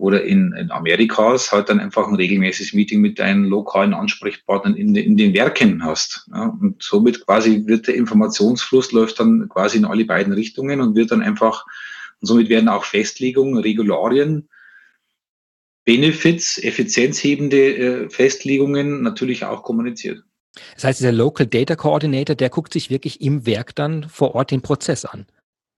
oder 0.00 0.24
in, 0.24 0.52
in 0.54 0.70
Amerikas, 0.70 1.52
halt 1.52 1.68
dann 1.68 1.78
einfach 1.78 2.08
ein 2.08 2.14
regelmäßiges 2.14 2.72
Meeting 2.72 3.00
mit 3.00 3.18
deinen 3.18 3.44
lokalen 3.44 3.92
Ansprechpartnern 3.92 4.74
in, 4.74 4.94
in 4.96 5.16
den 5.16 5.34
Werken 5.34 5.84
hast. 5.84 6.26
Ja, 6.32 6.56
und 6.60 6.82
somit 6.82 7.24
quasi 7.26 7.66
wird 7.66 7.86
der 7.86 7.96
Informationsfluss 7.96 8.92
läuft 8.92 9.20
dann 9.20 9.48
quasi 9.48 9.76
in 9.76 9.84
alle 9.84 10.06
beiden 10.06 10.32
Richtungen 10.32 10.80
und 10.80 10.96
wird 10.96 11.12
dann 11.12 11.22
einfach, 11.22 11.66
und 12.20 12.26
somit 12.26 12.48
werden 12.48 12.68
auch 12.68 12.84
Festlegungen, 12.84 13.58
Regularien, 13.58 14.48
Benefits, 15.84 16.58
effizienzhebende 16.58 17.76
äh, 17.76 18.10
Festlegungen 18.10 19.02
natürlich 19.02 19.44
auch 19.44 19.62
kommuniziert. 19.62 20.22
Das 20.74 20.84
heißt, 20.84 21.00
dieser 21.00 21.12
Local 21.12 21.46
Data 21.46 21.76
Coordinator, 21.76 22.34
der 22.34 22.50
guckt 22.50 22.72
sich 22.72 22.90
wirklich 22.90 23.20
im 23.20 23.46
Werk 23.46 23.74
dann 23.74 24.08
vor 24.08 24.34
Ort 24.34 24.50
den 24.50 24.62
Prozess 24.62 25.04
an 25.04 25.26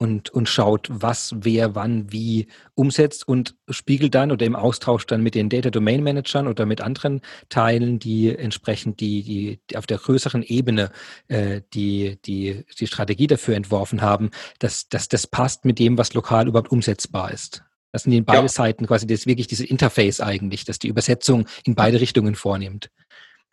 und, 0.02 0.30
und 0.30 0.48
schaut, 0.48 0.88
was, 0.90 1.32
wer, 1.38 1.76
wann, 1.76 2.10
wie 2.10 2.48
umsetzt 2.74 3.28
und 3.28 3.54
spiegelt 3.68 4.16
dann 4.16 4.32
oder 4.32 4.44
im 4.44 4.56
Austausch 4.56 5.06
dann 5.06 5.22
mit 5.22 5.36
den 5.36 5.48
Data 5.48 5.70
Domain 5.70 6.02
Managern 6.02 6.48
oder 6.48 6.66
mit 6.66 6.80
anderen 6.80 7.20
Teilen, 7.50 8.00
die 8.00 8.36
entsprechend 8.36 8.98
die, 8.98 9.22
die, 9.22 9.60
die 9.70 9.76
auf 9.76 9.86
der 9.86 9.98
größeren 9.98 10.42
Ebene 10.42 10.90
äh, 11.28 11.60
die, 11.72 12.18
die, 12.24 12.64
die 12.80 12.86
Strategie 12.88 13.28
dafür 13.28 13.54
entworfen 13.54 14.02
haben, 14.02 14.30
dass, 14.58 14.88
dass 14.88 15.06
das 15.06 15.28
passt 15.28 15.64
mit 15.64 15.78
dem, 15.78 15.96
was 15.96 16.14
lokal 16.14 16.48
überhaupt 16.48 16.72
umsetzbar 16.72 17.30
ist. 17.32 17.62
Das 17.92 18.04
sind 18.04 18.12
in 18.12 18.24
beide 18.24 18.42
ja. 18.42 18.48
Seiten 18.48 18.86
quasi 18.86 19.06
das 19.06 19.26
wirklich 19.26 19.46
diese 19.46 19.66
Interface 19.66 20.20
eigentlich, 20.20 20.64
dass 20.64 20.78
die 20.78 20.88
Übersetzung 20.88 21.46
in 21.64 21.74
beide 21.74 22.00
Richtungen 22.00 22.34
vornimmt. 22.34 22.90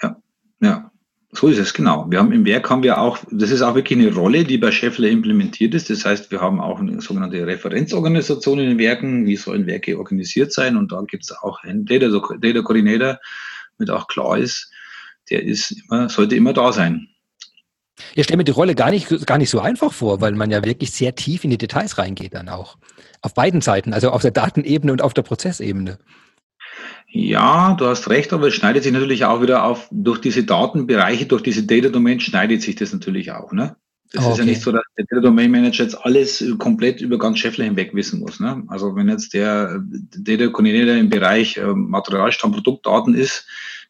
Ja, 0.01 0.17
ja. 0.61 0.91
So 1.31 1.47
ist 1.47 1.59
es, 1.59 1.75
genau. 1.75 2.09
Wir 2.09 2.17
haben 2.17 2.31
im 2.31 2.43
Werk 2.43 2.71
haben 2.71 2.81
wir 2.81 2.99
auch, 2.99 3.19
das 3.29 3.51
ist 3.51 3.61
auch 3.61 3.75
wirklich 3.75 3.99
eine 3.99 4.11
Rolle, 4.11 4.45
die 4.45 4.57
bei 4.57 4.71
Scheffler 4.71 5.09
implementiert 5.09 5.75
ist. 5.75 5.91
Das 5.91 6.03
heißt, 6.03 6.31
wir 6.31 6.41
haben 6.41 6.59
auch 6.59 6.79
eine 6.79 7.01
sogenannte 7.01 7.45
Referenzorganisation 7.45 8.57
in 8.57 8.69
den 8.69 8.79
Werken. 8.79 9.27
Wie 9.27 9.35
sollen 9.35 9.67
Werke 9.67 9.99
organisiert 9.99 10.51
sein? 10.51 10.75
Und 10.75 10.91
da 10.91 11.03
gibt 11.07 11.25
es 11.25 11.31
auch 11.31 11.61
einen 11.61 11.85
Data, 11.85 12.07
Data 12.07 12.61
Coordinator, 12.61 13.19
mit 13.77 13.91
auch 13.91 14.07
klar 14.07 14.39
ist, 14.39 14.71
der 15.29 15.43
ist 15.43 15.71
immer, 15.71 16.09
sollte 16.09 16.35
immer 16.35 16.53
da 16.53 16.73
sein. 16.73 17.09
Ich 18.15 18.23
stelle 18.23 18.37
mir 18.37 18.43
die 18.43 18.51
Rolle 18.51 18.75
gar 18.75 18.91
nicht, 18.91 19.25
gar 19.25 19.37
nicht 19.37 19.49
so 19.49 19.59
einfach 19.59 19.93
vor, 19.93 20.21
weil 20.21 20.33
man 20.33 20.51
ja 20.51 20.63
wirklich 20.63 20.91
sehr 20.91 21.15
tief 21.15 21.43
in 21.43 21.49
die 21.49 21.57
Details 21.57 21.97
reingeht 21.97 22.33
dann 22.33 22.49
auch. 22.49 22.77
Auf 23.21 23.33
beiden 23.33 23.61
Seiten, 23.61 23.93
also 23.93 24.11
auf 24.11 24.21
der 24.21 24.31
Datenebene 24.31 24.91
und 24.91 25.01
auf 25.01 25.13
der 25.13 25.23
Prozessebene. 25.23 25.97
Ja, 27.11 27.73
du 27.73 27.87
hast 27.87 28.09
recht, 28.09 28.33
aber 28.33 28.47
es 28.47 28.53
schneidet 28.53 28.83
sich 28.83 28.91
natürlich 28.91 29.25
auch 29.25 29.41
wieder 29.41 29.63
auf, 29.63 29.87
durch 29.91 30.19
diese 30.19 30.43
Datenbereiche, 30.43 31.25
durch 31.25 31.41
diese 31.41 31.63
Data 31.63 31.89
Domain 31.89 32.19
schneidet 32.19 32.61
sich 32.61 32.75
das 32.75 32.93
natürlich 32.93 33.31
auch, 33.31 33.51
ne? 33.51 33.75
Das 34.11 34.23
okay. 34.23 34.31
ist 34.31 34.39
ja 34.39 34.45
nicht 34.45 34.61
so, 34.61 34.71
dass 34.71 34.81
der 34.97 35.05
Data 35.05 35.21
Domain 35.21 35.51
Manager 35.51 35.83
jetzt 35.83 36.03
alles 36.03 36.43
komplett 36.57 36.99
über 36.99 37.19
ganz 37.19 37.37
Scheffler 37.37 37.65
hinweg 37.65 37.93
wissen 37.93 38.19
muss. 38.19 38.39
Ne? 38.39 38.63
Also 38.67 38.95
wenn 38.95 39.07
jetzt 39.07 39.35
der 39.35 39.83
Data 40.17 40.47
Coordinator 40.47 40.95
im 40.95 41.09
Bereich 41.09 41.57
äh, 41.57 41.73
Materialstamm, 41.75 42.51
Produktdaten 42.51 43.13
ist, 43.13 43.45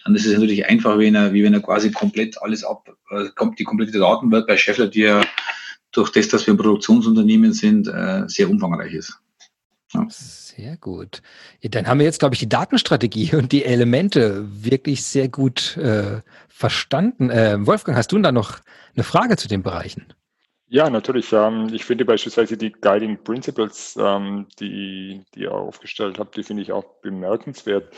dann 0.10 0.16
ist 0.16 0.26
es 0.26 0.34
natürlich 0.34 0.66
einfach, 0.66 0.98
wie 0.98 1.06
wenn 1.06 1.16
er, 1.16 1.34
wie 1.34 1.44
wenn 1.44 1.54
er 1.54 1.62
quasi 1.62 1.92
komplett 1.92 2.42
alles 2.42 2.64
ab, 2.64 2.90
äh, 3.12 3.26
kommt 3.36 3.60
die 3.60 3.64
komplette 3.64 4.00
Datenwelt 4.00 4.48
bei 4.48 4.58
Scheffler, 4.58 4.88
die 4.88 5.02
ja 5.02 5.22
durch 5.92 6.12
das, 6.12 6.28
dass 6.30 6.48
wir 6.48 6.56
ein 6.56 6.58
Produktionsunternehmen 6.58 7.54
sind, 7.54 7.88
äh, 7.88 8.24
sehr 8.28 8.50
umfangreich 8.50 8.94
ist. 8.94 9.20
Ja. 9.94 10.06
Sehr 10.10 10.78
gut. 10.78 11.22
Ja, 11.62 11.70
dann 11.70 11.88
haben 11.88 12.00
wir 12.00 12.06
jetzt, 12.06 12.20
glaube 12.20 12.34
ich, 12.34 12.40
die 12.40 12.50
Datenstrategie 12.50 13.36
und 13.36 13.52
die 13.52 13.66
Elemente 13.66 14.48
wirklich 14.50 15.04
sehr 15.04 15.30
gut 15.30 15.78
äh, 15.78 16.22
verstanden. 16.48 17.30
Äh, 17.30 17.58
Wolfgang, 17.66 17.96
hast 17.96 18.12
du 18.12 18.18
da 18.18 18.32
noch 18.32 18.60
eine 18.96 19.04
Frage 19.04 19.38
zu 19.38 19.48
den 19.48 19.62
Bereichen? 19.62 20.08
Ja, 20.68 20.90
natürlich. 20.90 21.32
Ähm, 21.34 21.70
ich 21.72 21.86
finde 21.86 22.06
beispielsweise 22.06 22.58
die 22.58 22.72
Guiding 22.72 23.24
Principles, 23.24 23.98
ähm, 24.00 24.48
die, 24.60 25.24
die 25.34 25.42
ihr 25.42 25.52
aufgestellt 25.52 26.18
habt, 26.20 26.36
die 26.36 26.44
finde 26.44 26.64
ich 26.64 26.72
auch 26.72 26.84
bemerkenswert. 27.02 27.92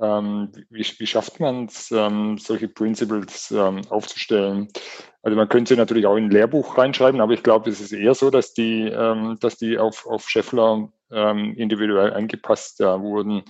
Ähm, 0.00 0.52
wie, 0.70 0.86
wie, 0.98 1.06
schafft 1.06 1.40
man 1.40 1.66
es, 1.66 1.90
ähm, 1.90 2.38
solche 2.38 2.68
Principles 2.68 3.50
ähm, 3.50 3.82
aufzustellen? 3.88 4.68
Also 5.22 5.36
man 5.36 5.48
könnte 5.48 5.74
sie 5.74 5.78
natürlich 5.78 6.06
auch 6.06 6.16
in 6.16 6.26
ein 6.26 6.30
Lehrbuch 6.30 6.78
reinschreiben, 6.78 7.20
aber 7.20 7.32
ich 7.32 7.42
glaube, 7.42 7.68
es 7.70 7.80
ist 7.80 7.92
eher 7.92 8.14
so, 8.14 8.30
dass 8.30 8.54
die, 8.54 8.82
ähm, 8.84 9.36
dass 9.40 9.56
die 9.56 9.78
auf, 9.78 10.06
auf 10.06 10.28
Scheffler 10.28 10.88
ähm, 11.10 11.54
individuell 11.56 12.12
angepasst 12.12 12.80
äh, 12.80 13.00
wurden. 13.00 13.42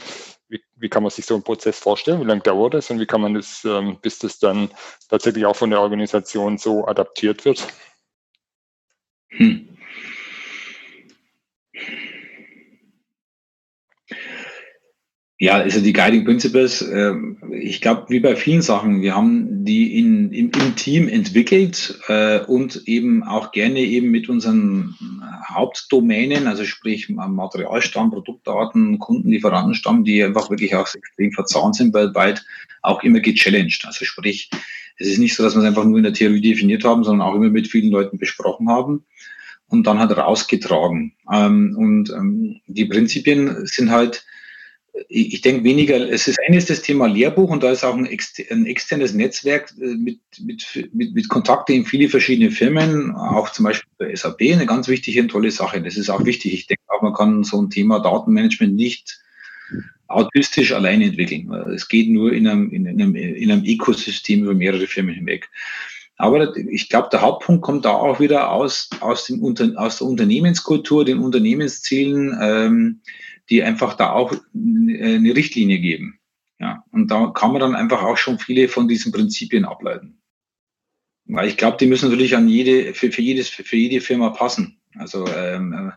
Wie, 0.49 0.63
wie, 0.77 0.89
kann 0.89 1.03
man 1.03 1.11
sich 1.11 1.27
so 1.27 1.35
einen 1.35 1.43
Prozess 1.43 1.79
vorstellen? 1.79 2.21
Wie 2.21 2.27
lange 2.27 2.41
dauert 2.41 2.75
das 2.75 2.91
und 2.91 3.01
wie 3.01 3.07
kann 3.07 3.21
man 3.21 3.35
das, 3.35 3.65
ähm, 3.65 3.99
bis 4.01 4.19
das 4.19 4.39
dann 4.39 4.71
tatsächlich 5.09 5.45
auch 5.45 5.57
von 5.57 5.71
der 5.71 5.81
Organisation 5.81 6.57
so 6.57 6.87
adaptiert 6.87 7.45
wird? 7.45 7.67
Hm. 9.29 9.68
Ja, 15.41 15.55
also 15.55 15.81
die 15.81 15.93
Guiding 15.93 16.25
Principles, 16.25 16.83
äh, 16.83 17.15
ich 17.53 17.81
glaube, 17.81 18.07
wie 18.09 18.19
bei 18.19 18.35
vielen 18.35 18.61
Sachen, 18.61 19.03
wir 19.03 19.15
haben 19.15 19.65
die 19.65 19.97
in, 19.97 20.33
im, 20.33 20.51
im 20.51 20.75
Team 20.75 21.09
entwickelt 21.09 22.01
äh, 22.09 22.41
und 22.41 22.89
eben 22.89 23.23
auch 23.23 23.53
gerne 23.53 23.79
eben 23.79 24.11
mit 24.11 24.29
unseren 24.29 24.97
Hauptdomänen, 25.49 26.49
also 26.49 26.65
sprich 26.65 27.09
Materialstamm, 27.09 28.11
Produktdaten, 28.11 28.99
Kundenlieferantenstamm, 28.99 30.03
die 30.03 30.25
einfach 30.25 30.51
wirklich 30.51 30.75
auch 30.75 30.93
extrem 30.93 31.31
verzahnt 31.31 31.77
sind 31.77 31.95
weltweit, 31.95 32.45
auch 32.83 33.05
immer 33.05 33.21
gechallenged. 33.21 33.85
Also 33.87 34.05
sprich, 34.05 34.51
es 34.99 35.07
ist 35.07 35.19
nicht 35.19 35.37
so, 35.37 35.45
dass 35.45 35.55
wir 35.55 35.61
es 35.61 35.69
einfach 35.69 35.85
nur 35.85 35.99
in 35.99 36.05
der 36.05 36.15
Theorie 36.15 36.41
definiert 36.41 36.83
haben, 36.83 37.05
sondern 37.05 37.29
auch 37.29 37.37
immer 37.37 37.49
mit 37.49 37.69
vielen 37.69 37.93
Leuten 37.93 38.19
besprochen 38.19 38.69
haben 38.69 39.05
und 39.69 39.87
dann 39.87 40.01
halt 40.01 40.17
rausgetragen. 40.17 41.13
Ähm, 41.33 41.77
und 41.79 42.11
ähm, 42.11 42.61
die 42.67 42.87
Prinzipien 42.87 43.67
sind 43.67 43.93
halt, 43.93 44.25
ich 45.09 45.41
denke 45.41 45.65
weniger, 45.65 45.97
es 46.11 46.29
ist 46.29 46.39
eines 46.47 46.67
das 46.67 46.83
Thema 46.83 47.07
Lehrbuch 47.07 47.51
und 47.51 47.63
da 47.63 47.71
ist 47.71 47.85
auch 47.85 47.97
ein, 47.97 48.07
externes 48.07 49.15
Netzwerk 49.15 49.73
äh, 49.81 49.95
mit, 49.95 50.21
mit, 50.41 50.91
mit, 50.93 51.15
mit 51.15 51.29
Kontakte 51.29 51.73
in 51.73 51.85
viele 51.85 52.09
verschiedene 52.09 52.51
Firmen, 52.51 53.15
auch 53.15 53.51
zum 53.51 53.65
Beispiel 53.65 53.91
bei 53.99 54.15
SAP, 54.15 54.41
eine 54.53 54.67
ganz 54.67 54.89
wichtige 54.89 55.23
und 55.23 55.29
tolle 55.29 55.51
Sache. 55.51 55.81
Das 55.83 55.97
ist 55.97 56.11
auch 56.11 56.25
wichtig. 56.25 56.55
Ich 56.55 56.67
denke 56.67 56.83
auch, 56.89 57.03
man 57.03 57.15
kann 57.15 57.45
so 57.45 57.61
ein 57.61 57.71
Thema 57.71 58.01
Datenmanagement 58.01 58.75
nicht 58.75 59.21
autistisch 60.09 60.73
alleine 60.73 61.05
entwickeln. 61.05 61.53
Es 61.75 61.89
geht 61.89 62.09
nur 62.09 62.33
in 62.33 62.49
einem, 62.49 62.71
in 62.71 62.89
einem, 62.89 63.15
in 63.15 63.51
einem 63.51 63.65
Ökosystem 63.65 64.43
über 64.43 64.55
mehrere 64.55 64.87
Firmen 64.87 65.15
hinweg. 65.15 65.51
Aber 66.17 66.57
ich 66.57 66.89
glaube, 66.89 67.11
der 67.13 67.23
Hauptpunkt 67.23 67.63
kommt 67.63 67.85
da 67.85 67.93
auch 67.93 68.19
wieder 68.19 68.51
aus, 68.51 68.91
aus, 69.01 69.27
dem, 69.27 69.41
aus 69.77 69.99
der 69.99 70.07
Unternehmenskultur, 70.07 71.05
den 71.05 71.21
Unternehmenszielen, 71.21 72.37
ähm, 72.41 73.01
die 73.51 73.63
einfach 73.63 73.95
da 73.95 74.13
auch 74.13 74.35
eine 74.55 75.35
Richtlinie 75.35 75.79
geben. 75.79 76.19
Ja, 76.61 76.85
und 76.91 77.11
da 77.11 77.29
kann 77.29 77.53
man 77.53 77.61
dann 77.61 77.75
einfach 77.77 78.03
auch 78.03 78.17
schon 78.17 78.39
viele 78.39 78.69
von 78.69 78.89
diesen 78.89 79.13
Prinzipien 79.13 79.65
ableiten. 79.65 80.21
Weil 81.27 81.49
ich 81.49 81.57
glaube, 81.57 81.77
die 81.79 81.87
müssen 81.87 82.09
natürlich 82.09 82.35
an 82.35 82.49
jede, 82.49 82.95
für, 82.95 83.13
für, 83.13 83.23
jedes, 83.23 83.49
für 83.49 83.77
jede 83.77 84.01
Firma 84.01 84.31
passen. 84.31 84.81
Also 84.97 85.27
ähm, 85.29 85.93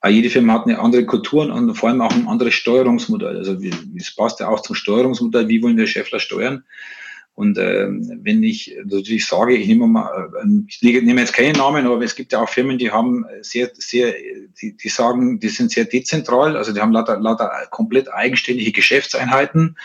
weil 0.00 0.12
jede 0.12 0.30
Firma 0.30 0.52
hat 0.52 0.66
eine 0.66 0.78
andere 0.78 1.06
Kultur 1.06 1.52
und 1.52 1.74
vor 1.74 1.88
allem 1.88 2.02
auch 2.02 2.12
ein 2.12 2.28
anderes 2.28 2.54
Steuerungsmodell. 2.54 3.38
Also 3.38 3.58
es 3.96 4.14
passt 4.14 4.40
ja 4.40 4.48
auch 4.48 4.60
zum 4.60 4.76
Steuerungsmodell, 4.76 5.48
wie 5.48 5.62
wollen 5.62 5.76
wir 5.76 5.86
Schäffler 5.86 6.20
steuern. 6.20 6.64
Und 7.34 7.58
äh, 7.58 7.88
wenn 7.88 8.44
ich 8.44 8.76
natürlich 8.84 9.26
sage, 9.26 9.56
ich 9.56 9.66
nehme 9.66 9.88
mal, 9.88 10.30
äh, 10.40 10.46
ich 10.68 10.82
nehme 10.82 11.20
jetzt 11.20 11.32
keinen 11.32 11.56
Namen, 11.56 11.84
aber 11.86 12.04
es 12.04 12.14
gibt 12.14 12.32
ja 12.32 12.42
auch 12.42 12.48
Firmen, 12.48 12.78
die 12.78 12.92
haben 12.92 13.24
sehr, 13.40 13.70
sehr, 13.74 14.14
die, 14.60 14.76
die 14.76 14.88
sagen, 14.88 15.40
die 15.40 15.48
sind 15.48 15.70
sehr 15.70 15.84
dezentral, 15.84 16.56
also 16.56 16.72
die 16.72 16.80
haben 16.80 16.92
lauter, 16.92 17.18
lauter 17.18 17.50
komplett 17.70 18.12
eigenständige 18.12 18.72
Geschäftseinheiten. 18.72 19.76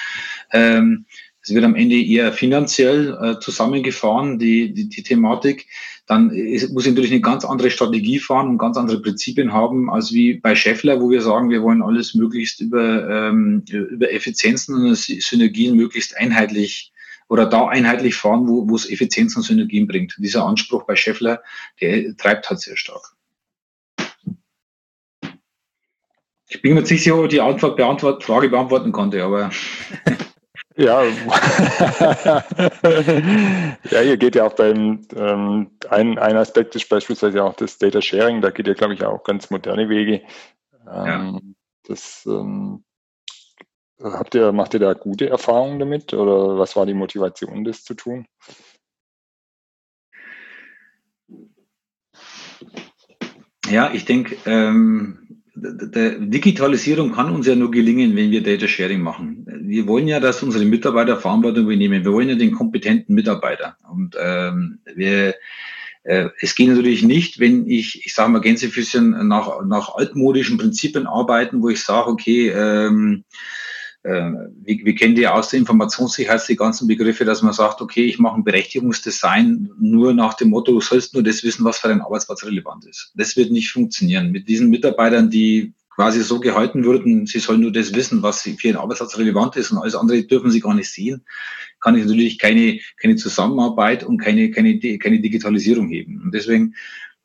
Ähm, 0.52 1.06
es 1.42 1.54
wird 1.54 1.64
am 1.64 1.76
Ende 1.76 1.96
eher 1.96 2.34
finanziell 2.34 3.18
äh, 3.22 3.40
zusammengefahren, 3.40 4.40
die, 4.40 4.74
die, 4.74 4.90
die 4.90 5.04
Thematik. 5.04 5.68
Dann 6.06 6.32
ist, 6.32 6.72
muss 6.74 6.86
ich 6.86 6.92
natürlich 6.92 7.12
eine 7.12 7.22
ganz 7.22 7.46
andere 7.46 7.72
Strategie 7.72 8.20
fahren 8.20 8.50
und 8.50 8.58
ganz 8.58 8.78
andere 8.78 9.02
Prinzipien 9.02 9.54
haben, 9.54 9.90
als 9.90 10.12
wie 10.12 10.34
bei 10.36 10.56
Scheffler, 10.56 11.00
wo 11.02 11.10
wir 11.10 11.22
sagen, 11.22 11.50
wir 11.50 11.62
wollen 11.62 11.82
alles 11.82 12.14
möglichst 12.14 12.62
über, 12.62 13.30
ähm, 13.30 13.64
über 13.70 14.12
Effizienzen 14.12 14.76
und 14.76 14.96
Synergien 14.96 15.76
möglichst 15.76 16.18
einheitlich 16.18 16.92
oder 17.30 17.46
da 17.46 17.68
einheitlich 17.68 18.16
fahren, 18.16 18.48
wo, 18.48 18.68
wo 18.68 18.76
es 18.76 18.90
Effizienz 18.90 19.36
und 19.36 19.44
Synergien 19.44 19.88
bringt. 19.88 20.16
Dieser 20.18 20.46
Anspruch 20.46 20.84
bei 20.86 20.96
Scheffler, 20.96 21.42
der 21.80 22.18
treibt 22.18 22.50
halt 22.50 22.60
sehr 22.60 22.76
stark. 22.76 23.14
Ich 26.50 26.62
bin 26.62 26.74
mir 26.74 26.82
nicht 26.82 26.90
sicher, 26.90 27.18
ob 27.18 27.26
ich 27.26 27.30
die 27.30 27.42
Antwort 27.42 27.78
beantwort, 27.78 28.24
Frage 28.24 28.50
beantworten 28.50 28.92
konnte, 28.92 29.24
aber. 29.24 29.50
Ja, 30.76 31.04
ja, 33.92 34.00
hier 34.00 34.16
geht 34.16 34.36
ja 34.36 34.46
auch 34.46 34.54
beim, 34.54 35.06
ähm, 35.14 35.72
ein, 35.90 36.18
ein 36.18 36.38
Aspekt 36.38 36.74
ist 36.74 36.88
beispielsweise 36.88 37.44
auch 37.44 37.54
das 37.56 37.78
Data 37.78 38.02
Sharing, 38.02 38.40
da 38.40 38.50
geht 38.50 38.66
ja, 38.66 38.76
glaube 38.76 38.94
ich, 38.94 39.04
auch 39.04 39.26
ganz 39.26 39.50
moderne 39.50 39.90
Wege. 39.90 40.22
Ähm, 40.90 41.06
ja. 41.06 41.38
Das 41.84 42.26
ähm, 42.26 42.86
Habt 44.02 44.34
ihr, 44.34 44.54
macht 44.54 44.74
ihr 44.74 44.80
da 44.80 44.94
gute 44.94 45.30
Erfahrungen 45.30 45.80
damit 45.80 46.14
oder 46.14 46.58
was 46.58 46.78
war 46.78 46.86
die 46.86 46.94
Motivation, 46.94 47.66
das 47.66 47.84
zu 47.84 47.96
tun? 47.96 48.26
Ja, 53.70 53.92
ich 53.92 54.06
denke, 54.06 54.38
ähm, 54.46 55.29
Digitalisierung 55.62 57.12
kann 57.14 57.34
uns 57.34 57.48
ja 57.48 57.56
nur 57.56 57.72
gelingen, 57.72 58.16
wenn 58.16 58.32
wir 58.32 58.44
Data 58.44 58.68
Sharing 58.68 59.02
machen. 59.02 59.46
Wir 59.62 59.88
wollen 59.88 60.08
ja, 60.08 60.20
dass 60.20 60.44
unsere 60.44 60.66
Mitarbeiter 60.66 61.18
Verantwortung 61.18 61.66
übernehmen. 61.66 62.04
Wir 62.04 62.14
wollen 62.14 62.30
ja 62.30 62.36
den 62.36 62.52
kompetenten 62.52 63.16
Mitarbeiter. 63.16 63.78
Und 63.90 64.16
ähm, 64.20 64.80
wir, 64.96 65.36
äh, 66.04 66.30
es 66.42 66.56
geht 66.56 66.70
natürlich 66.70 67.04
nicht, 67.04 67.40
wenn 67.40 67.68
ich, 67.68 68.06
ich 68.06 68.14
sage 68.14 68.32
mal 68.32 68.42
Gänsefüßchen, 68.42 69.28
nach, 69.28 69.66
nach 69.66 69.96
altmodischen 69.96 70.58
Prinzipien 70.58 71.08
arbeiten, 71.08 71.62
wo 71.62 71.70
ich 71.70 71.84
sage, 71.84 72.10
okay, 72.10 72.50
ähm, 72.50 73.24
äh, 73.28 73.59
wir, 74.04 74.52
wir 74.64 74.96
kennen 74.96 75.16
die 75.16 75.28
aus 75.28 75.50
der 75.50 75.60
Informationssicherheit, 75.60 76.48
die 76.48 76.56
ganzen 76.56 76.88
Begriffe, 76.88 77.26
dass 77.26 77.42
man 77.42 77.54
sagt, 77.54 77.82
okay, 77.82 78.06
ich 78.06 78.18
mache 78.18 78.36
ein 78.36 78.44
Berechtigungsdesign 78.44 79.72
nur 79.80 80.14
nach 80.14 80.36
dem 80.36 80.50
Motto, 80.50 80.72
du 80.72 80.82
sollst 80.82 81.14
nur 81.14 81.24
das 81.24 81.44
wissen, 81.44 81.66
was 81.66 81.80
für 81.80 81.90
deinen 81.90 82.02
Arbeitsplatz 82.02 82.46
relevant 82.46 82.86
ist. 82.86 83.12
Das 83.16 83.36
wird 83.36 83.52
nicht 83.52 83.72
funktionieren. 83.72 84.32
Mit 84.32 84.48
diesen 84.48 84.70
Mitarbeitern, 84.70 85.30
die 85.30 85.74
quasi 86.00 86.22
so 86.22 86.40
gehalten 86.40 86.86
würden, 86.86 87.26
sie 87.26 87.40
sollen 87.40 87.60
nur 87.60 87.74
das 87.74 87.94
wissen, 87.94 88.24
was 88.24 88.44
für 88.44 88.68
ihren 88.68 88.78
Arbeitsplatz 88.78 89.18
relevant 89.18 89.58
ist 89.58 89.72
und 89.72 89.80
alles 89.80 89.96
andere 89.96 90.24
dürfen 90.24 90.50
sie 90.50 90.62
gar 90.62 90.74
nicht 90.74 90.90
sehen, 90.90 91.26
kann 91.82 91.98
ich 91.98 92.06
natürlich 92.06 92.40
keine, 92.40 92.80
keine 93.02 93.18
Zusammenarbeit 93.18 94.06
und 94.06 94.18
keine, 94.18 94.50
keine, 94.50 94.80
keine 94.80 95.20
Digitalisierung 95.20 95.90
heben. 95.90 96.22
Und 96.22 96.34
deswegen 96.34 96.76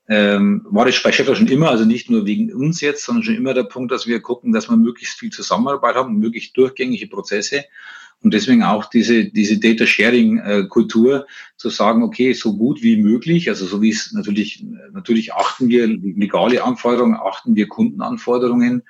ähm, 0.09 0.67
war 0.69 0.85
das 0.85 1.03
bei 1.03 1.13
Scheffler 1.13 1.35
schon 1.35 1.49
immer, 1.49 1.71
also 1.71 1.85
nicht 1.85 2.11
nur 2.11 2.27
wegen 2.27 2.53
uns 2.53 2.81
jetzt, 2.81 3.05
sondern 3.05 3.25
schon 3.25 3.37
immer 3.37 3.55
der 3.55 3.65
Punkt, 3.65 3.91
dass 3.91 4.07
wir 4.07 4.21
gucken, 4.21 4.53
dass 4.53 4.69
wir 4.69 4.77
möglichst 4.77 5.19
viel 5.19 5.31
Zusammenarbeit 5.31 5.95
haben, 5.95 6.19
möglichst 6.19 6.57
durchgängige 6.57 7.07
Prozesse. 7.07 7.65
Und 8.23 8.33
deswegen 8.33 8.63
auch 8.63 8.87
diese, 8.87 9.27
diese 9.27 9.59
Data 9.59 9.87
Sharing 9.87 10.39
äh, 10.39 10.65
Kultur 10.69 11.27
zu 11.57 11.69
sagen, 11.69 12.03
okay, 12.03 12.33
so 12.33 12.57
gut 12.57 12.83
wie 12.83 12.97
möglich, 12.97 13.49
also 13.49 13.67
so 13.67 13.83
wie 13.83 13.91
es 13.91 14.13
natürlich, 14.13 14.65
natürlich 14.93 15.35
achten 15.35 15.69
wir 15.69 15.87
legale 15.87 16.65
Anforderungen, 16.65 17.17
achten 17.17 17.55
wir 17.55 17.69
Kundenanforderungen 17.69 18.83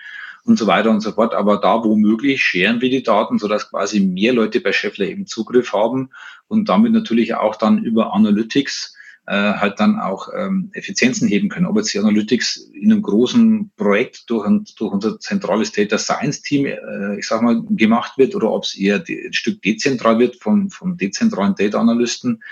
und 0.44 0.58
so 0.58 0.66
weiter 0.66 0.90
und 0.90 1.00
so 1.00 1.12
fort, 1.12 1.34
aber 1.34 1.56
da 1.56 1.82
wo 1.82 1.96
möglich 1.96 2.44
scheren 2.44 2.80
wir 2.80 2.90
die 2.90 3.02
Daten, 3.02 3.38
sodass 3.38 3.70
quasi 3.70 4.00
mehr 4.00 4.32
Leute 4.32 4.60
bei 4.60 4.72
Scheffler 4.72 5.06
eben 5.06 5.26
Zugriff 5.26 5.72
haben 5.72 6.10
und 6.46 6.68
damit 6.68 6.92
natürlich 6.92 7.34
auch 7.34 7.56
dann 7.56 7.82
über 7.82 8.14
Analytics 8.14 8.94
halt 9.32 9.80
dann 9.80 9.98
auch 9.98 10.28
ähm, 10.36 10.70
Effizienzen 10.74 11.28
heben 11.28 11.48
können. 11.48 11.66
Ob 11.66 11.76
jetzt 11.76 11.94
die 11.94 11.98
Analytics 11.98 12.56
in 12.74 12.92
einem 12.92 13.02
großen 13.02 13.70
Projekt 13.76 14.28
durch, 14.28 14.46
ein, 14.46 14.66
durch 14.76 14.92
unser 14.92 15.18
zentrales 15.18 15.72
Data 15.72 15.96
Science 15.96 16.42
Team, 16.42 16.66
äh, 16.66 17.18
ich 17.18 17.26
sag 17.26 17.40
mal, 17.40 17.62
gemacht 17.70 18.18
wird 18.18 18.34
oder 18.34 18.50
ob 18.50 18.64
es 18.64 18.76
eher 18.76 19.02
ein 19.06 19.32
Stück 19.32 19.62
dezentral 19.62 20.18
wird 20.18 20.36
von, 20.36 20.68
von 20.68 20.96
dezentralen 20.98 21.54
Data 21.54 21.80
Analysten, 21.80 22.42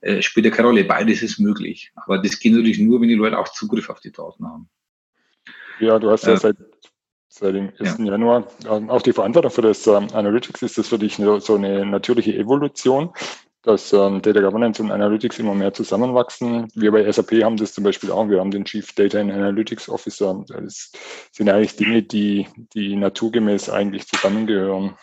äh, 0.00 0.22
spielt 0.22 0.46
ja 0.46 0.52
keine 0.52 0.68
Rolle. 0.68 0.84
Beides 0.84 1.22
ist 1.22 1.38
möglich. 1.38 1.92
Aber 1.94 2.18
das 2.18 2.38
geht 2.38 2.52
natürlich 2.52 2.78
nur, 2.78 3.00
wenn 3.00 3.08
die 3.08 3.14
Leute 3.14 3.38
auch 3.38 3.48
Zugriff 3.48 3.88
auf 3.88 4.00
die 4.00 4.12
Daten 4.12 4.46
haben. 4.46 4.68
Ja, 5.80 5.98
du 5.98 6.10
hast 6.10 6.26
ja 6.26 6.34
äh, 6.34 6.38
seit, 6.38 6.56
seit 7.28 7.54
dem 7.54 7.70
1. 7.78 7.98
Ja. 7.98 8.04
Januar 8.04 8.48
ähm, 8.68 8.90
auch 8.90 9.02
die 9.02 9.12
Verantwortung 9.12 9.52
für 9.52 9.62
das 9.62 9.86
ähm, 9.86 10.08
Analytics. 10.12 10.62
Ist 10.62 10.78
das 10.78 10.88
für 10.88 10.98
dich 10.98 11.16
so 11.16 11.54
eine 11.54 11.86
natürliche 11.86 12.34
Evolution, 12.34 13.10
dass 13.62 13.92
ähm, 13.92 14.22
Data 14.22 14.40
Governance 14.40 14.82
und 14.82 14.90
Analytics 14.90 15.38
immer 15.38 15.54
mehr 15.54 15.72
zusammenwachsen? 15.72 16.68
Wir 16.74 16.92
bei 16.92 17.10
SAP 17.10 17.42
haben 17.42 17.56
das 17.56 17.72
zum 17.72 17.84
Beispiel 17.84 18.10
auch. 18.10 18.28
Wir 18.28 18.40
haben 18.40 18.50
den 18.50 18.64
Chief 18.64 18.92
Data 18.92 19.20
and 19.20 19.32
Analytics 19.32 19.88
Officer. 19.88 20.44
Das 20.48 20.92
sind 21.32 21.48
eigentlich 21.48 21.76
Dinge, 21.76 22.02
die, 22.02 22.46
die 22.74 22.96
naturgemäß 22.96 23.68
eigentlich 23.70 24.06
zusammengehören. 24.06 24.96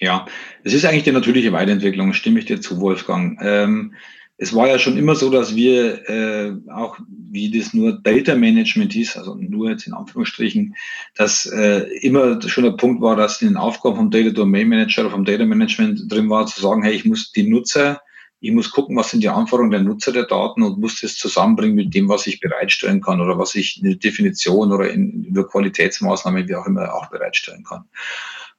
Ja, 0.00 0.26
es 0.64 0.74
ist 0.74 0.84
eigentlich 0.84 1.04
die 1.04 1.12
natürliche 1.12 1.52
Weiterentwicklung, 1.52 2.12
stimme 2.12 2.40
ich 2.40 2.46
dir 2.46 2.60
zu, 2.60 2.80
Wolfgang. 2.80 3.38
Ähm, 3.40 3.94
es 4.36 4.54
war 4.54 4.68
ja 4.68 4.78
schon 4.78 4.96
immer 4.96 5.14
so, 5.14 5.30
dass 5.30 5.54
wir 5.54 6.08
äh, 6.08 6.52
auch, 6.70 6.98
wie 7.08 7.56
das 7.56 7.72
nur 7.72 8.00
Data 8.00 8.34
Management 8.34 8.92
hieß, 8.92 9.16
also 9.16 9.36
nur 9.36 9.70
jetzt 9.70 9.86
in 9.86 9.94
Anführungsstrichen, 9.94 10.74
dass 11.14 11.46
äh, 11.46 11.86
immer 12.00 12.40
schon 12.42 12.64
der 12.64 12.72
Punkt 12.72 13.00
war, 13.00 13.14
dass 13.14 13.40
in 13.42 13.48
den 13.48 13.56
Aufgaben 13.56 13.96
vom 13.96 14.10
Data 14.10 14.30
Domain 14.30 14.68
Manager 14.68 15.02
oder 15.02 15.10
vom 15.12 15.24
Data 15.24 15.44
Management 15.44 16.10
drin 16.10 16.28
war, 16.30 16.46
zu 16.46 16.60
sagen, 16.60 16.82
hey, 16.82 16.94
ich 16.94 17.04
muss 17.04 17.30
die 17.30 17.48
Nutzer, 17.48 18.00
ich 18.40 18.52
muss 18.52 18.72
gucken, 18.72 18.96
was 18.96 19.10
sind 19.10 19.22
die 19.22 19.28
Anforderungen 19.28 19.70
der 19.70 19.80
Nutzer 19.80 20.12
der 20.12 20.26
Daten 20.26 20.62
und 20.62 20.78
muss 20.78 21.00
das 21.00 21.16
zusammenbringen 21.16 21.76
mit 21.76 21.94
dem, 21.94 22.08
was 22.08 22.26
ich 22.26 22.40
bereitstellen 22.40 23.00
kann 23.00 23.20
oder 23.20 23.38
was 23.38 23.54
ich 23.54 23.78
in 23.78 23.88
der 23.88 23.96
Definition 23.96 24.72
oder 24.72 24.90
in, 24.90 25.24
über 25.24 25.48
Qualitätsmaßnahmen, 25.48 26.48
wie 26.48 26.54
auch 26.56 26.66
immer, 26.66 26.92
auch 26.92 27.08
bereitstellen 27.08 27.64
kann. 27.64 27.84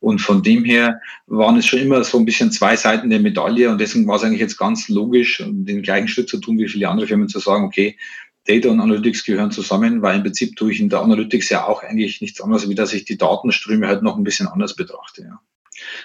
Und 0.05 0.19
von 0.19 0.43
dem 0.43 0.63
her 0.63 1.01
waren 1.25 1.57
es 1.57 1.65
schon 1.65 1.79
immer 1.79 2.03
so 2.03 2.19
ein 2.19 2.25
bisschen 2.25 2.51
zwei 2.51 2.75
Seiten 2.75 3.09
der 3.09 3.19
Medaille 3.19 3.71
und 3.71 3.81
deswegen 3.81 4.07
war 4.07 4.17
es 4.17 4.23
eigentlich 4.23 4.39
jetzt 4.39 4.59
ganz 4.59 4.87
logisch, 4.87 5.43
den 5.43 5.81
gleichen 5.81 6.07
Schritt 6.07 6.29
zu 6.29 6.37
tun 6.37 6.59
wie 6.59 6.67
viele 6.67 6.89
andere 6.89 7.07
Firmen, 7.07 7.27
zu 7.27 7.39
sagen, 7.39 7.65
okay, 7.65 7.97
Data 8.43 8.69
und 8.69 8.81
Analytics 8.81 9.25
gehören 9.25 9.49
zusammen, 9.49 10.03
weil 10.03 10.17
im 10.17 10.21
Prinzip 10.21 10.55
tue 10.57 10.71
ich 10.71 10.79
in 10.79 10.89
der 10.89 11.01
Analytics 11.01 11.49
ja 11.49 11.65
auch 11.65 11.81
eigentlich 11.81 12.21
nichts 12.21 12.39
anderes, 12.39 12.69
wie 12.69 12.75
dass 12.75 12.93
ich 12.93 13.05
die 13.05 13.17
Datenströme 13.17 13.87
halt 13.87 14.03
noch 14.03 14.15
ein 14.15 14.23
bisschen 14.23 14.45
anders 14.45 14.75
betrachte. 14.75 15.23
Ja. 15.23 15.41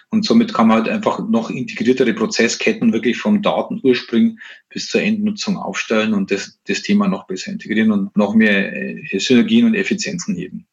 Und 0.08 0.24
somit 0.24 0.54
kann 0.54 0.68
man 0.68 0.78
halt 0.78 0.88
einfach 0.88 1.18
noch 1.28 1.50
integriertere 1.50 2.14
Prozessketten 2.14 2.94
wirklich 2.94 3.18
vom 3.18 3.42
Datenursprung 3.42 4.38
bis 4.70 4.86
zur 4.86 5.02
Endnutzung 5.02 5.58
aufstellen 5.58 6.14
und 6.14 6.30
das, 6.30 6.58
das 6.66 6.80
Thema 6.80 7.06
noch 7.06 7.26
besser 7.26 7.52
integrieren 7.52 7.92
und 7.92 8.16
noch 8.16 8.34
mehr 8.34 8.74
äh, 8.74 9.18
Synergien 9.18 9.66
und 9.66 9.74
Effizienzen 9.74 10.36
heben. 10.36 10.66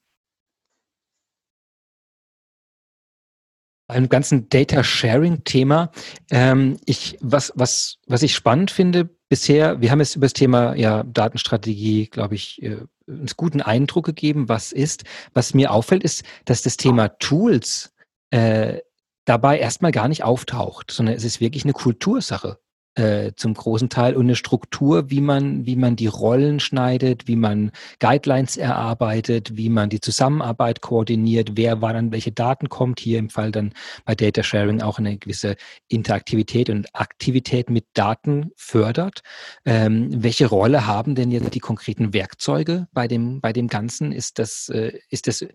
Beim 3.87 4.09
ganzen 4.09 4.49
Data 4.49 4.83
Sharing 4.83 5.43
Thema, 5.43 5.91
ähm, 6.29 6.77
ich, 6.85 7.17
was, 7.21 7.53
was, 7.55 7.97
was 8.05 8.21
ich 8.21 8.35
spannend 8.35 8.69
finde 8.69 9.09
bisher, 9.29 9.81
wir 9.81 9.91
haben 9.91 9.99
jetzt 9.99 10.15
über 10.15 10.25
das 10.25 10.33
Thema 10.33 10.75
ja, 10.75 11.03
Datenstrategie, 11.03 12.07
glaube 12.07 12.35
ich, 12.35 12.61
äh, 12.61 12.77
uns 13.07 13.37
guten 13.37 13.61
Eindruck 13.61 14.05
gegeben, 14.05 14.49
was 14.49 14.71
ist. 14.71 15.03
Was 15.33 15.53
mir 15.53 15.71
auffällt, 15.71 16.03
ist, 16.03 16.23
dass 16.45 16.61
das 16.61 16.77
Thema 16.77 17.07
Tools 17.19 17.93
äh, 18.31 18.79
dabei 19.25 19.59
erstmal 19.59 19.91
gar 19.91 20.07
nicht 20.07 20.23
auftaucht, 20.23 20.91
sondern 20.91 21.15
es 21.15 21.23
ist 21.23 21.39
wirklich 21.39 21.63
eine 21.63 21.73
Kultursache. 21.73 22.59
Äh, 22.97 23.33
zum 23.35 23.53
großen 23.53 23.89
Teil 23.89 24.15
und 24.15 24.25
eine 24.25 24.35
Struktur, 24.35 25.11
wie 25.11 25.21
man, 25.21 25.67
wie 25.67 25.75
man 25.75 25.95
die 25.95 26.07
Rollen 26.07 26.59
schneidet, 26.59 27.27
wie 27.27 27.35
man 27.35 27.71
Guidelines 27.99 28.57
erarbeitet, 28.57 29.55
wie 29.55 29.69
man 29.69 29.91
die 29.91 30.01
Zusammenarbeit 30.01 30.81
koordiniert, 30.81 31.51
wer 31.53 31.79
war 31.83 31.93
dann 31.93 32.11
welche 32.11 32.31
Daten 32.31 32.69
kommt. 32.69 32.99
Hier 32.99 33.19
im 33.19 33.29
Fall 33.29 33.51
dann 33.51 33.73
bei 34.05 34.15
Data 34.15 34.41
Sharing 34.41 34.81
auch 34.81 34.97
eine 34.97 35.15
gewisse 35.19 35.57
Interaktivität 35.87 36.71
und 36.71 36.87
Aktivität 36.93 37.69
mit 37.69 37.85
Daten 37.93 38.49
fördert. 38.55 39.21
Ähm, 39.63 40.09
welche 40.23 40.47
Rolle 40.47 40.87
haben 40.87 41.13
denn 41.13 41.29
jetzt 41.29 41.53
die 41.53 41.59
konkreten 41.59 42.13
Werkzeuge 42.13 42.87
bei 42.93 43.07
dem, 43.07 43.41
bei 43.41 43.53
dem 43.53 43.67
Ganzen? 43.67 44.11
Ist 44.11 44.39
das, 44.39 44.69
äh, 44.69 44.97
ist 45.11 45.27
das, 45.27 45.45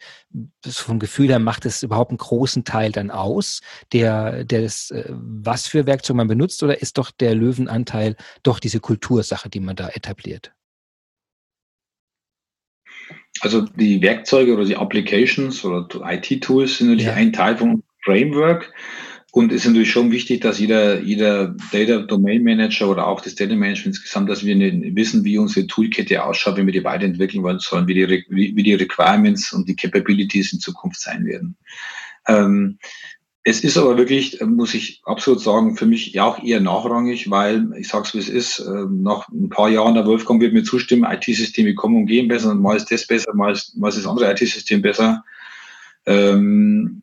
vom 0.68 1.00
Gefühl 1.00 1.26
her 1.26 1.40
macht 1.40 1.66
es 1.66 1.82
überhaupt 1.82 2.12
einen 2.12 2.18
großen 2.18 2.62
Teil 2.62 2.92
dann 2.92 3.10
aus, 3.10 3.62
der, 3.92 4.44
der 4.44 4.62
das, 4.62 4.92
äh, 4.92 5.08
was 5.10 5.66
für 5.66 5.86
Werkzeuge 5.86 6.18
man 6.18 6.28
benutzt 6.28 6.62
oder 6.62 6.80
ist 6.80 6.98
doch 6.98 7.10
der 7.10 7.31
der 7.32 7.40
Löwenanteil 7.40 8.16
doch 8.42 8.58
diese 8.58 8.80
Kultursache, 8.80 9.48
die 9.48 9.60
man 9.60 9.76
da 9.76 9.88
etabliert? 9.88 10.52
Also 13.40 13.62
die 13.62 14.00
Werkzeuge 14.02 14.54
oder 14.54 14.64
die 14.64 14.76
Applications 14.76 15.64
oder 15.64 15.88
IT-Tools 16.04 16.78
sind 16.78 16.88
natürlich 16.88 17.06
ja. 17.06 17.14
ein 17.14 17.32
Teil 17.32 17.56
vom 17.56 17.82
Framework. 18.04 18.72
Und 19.32 19.50
es 19.50 19.62
ist 19.62 19.68
natürlich 19.68 19.90
schon 19.90 20.12
wichtig, 20.12 20.42
dass 20.42 20.58
jeder, 20.58 21.00
jeder 21.00 21.56
Data 21.72 22.00
Domain 22.02 22.44
Manager 22.44 22.90
oder 22.90 23.06
auch 23.06 23.22
das 23.22 23.34
Data 23.34 23.54
Management 23.54 23.96
insgesamt, 23.96 24.28
dass 24.28 24.44
wir 24.44 24.56
wissen, 24.94 25.24
wie 25.24 25.38
unsere 25.38 25.66
Toolkette 25.66 26.22
ausschaut, 26.22 26.58
wenn 26.58 26.66
wir 26.66 26.72
die 26.74 26.84
weiterentwickeln 26.84 27.42
wollen 27.42 27.58
sollen, 27.58 27.88
wie 27.88 27.94
die, 27.94 28.26
wie 28.28 28.62
die 28.62 28.74
Requirements 28.74 29.54
und 29.54 29.66
die 29.66 29.76
Capabilities 29.76 30.52
in 30.52 30.60
Zukunft 30.60 31.00
sein 31.00 31.24
werden. 31.24 31.56
Ähm, 32.28 32.78
es 33.44 33.64
ist 33.64 33.76
aber 33.76 33.96
wirklich, 33.98 34.40
äh, 34.40 34.44
muss 34.44 34.74
ich 34.74 35.02
absolut 35.04 35.40
sagen, 35.40 35.76
für 35.76 35.86
mich 35.86 36.12
ja 36.12 36.24
auch 36.24 36.42
eher 36.42 36.60
nachrangig, 36.60 37.30
weil 37.30 37.72
ich 37.76 37.88
sage 37.88 38.04
es, 38.06 38.14
wie 38.14 38.18
es 38.18 38.28
ist, 38.28 38.60
ähm, 38.60 39.02
nach 39.02 39.28
ein 39.28 39.48
paar 39.48 39.68
Jahren, 39.68 39.94
der 39.94 40.06
Wolfgang 40.06 40.40
wird 40.40 40.52
mir 40.52 40.62
zustimmen, 40.62 41.10
IT-Systeme 41.10 41.74
kommen 41.74 41.96
und 41.96 42.06
gehen 42.06 42.28
besser, 42.28 42.54
mal 42.54 42.76
ist 42.76 42.90
das 42.92 43.06
besser, 43.06 43.34
mal 43.34 43.52
ist, 43.52 43.76
mal 43.76 43.88
ist 43.88 43.98
das 43.98 44.06
andere 44.06 44.30
IT-System 44.30 44.80
besser. 44.80 45.24
Ähm, 46.06 47.02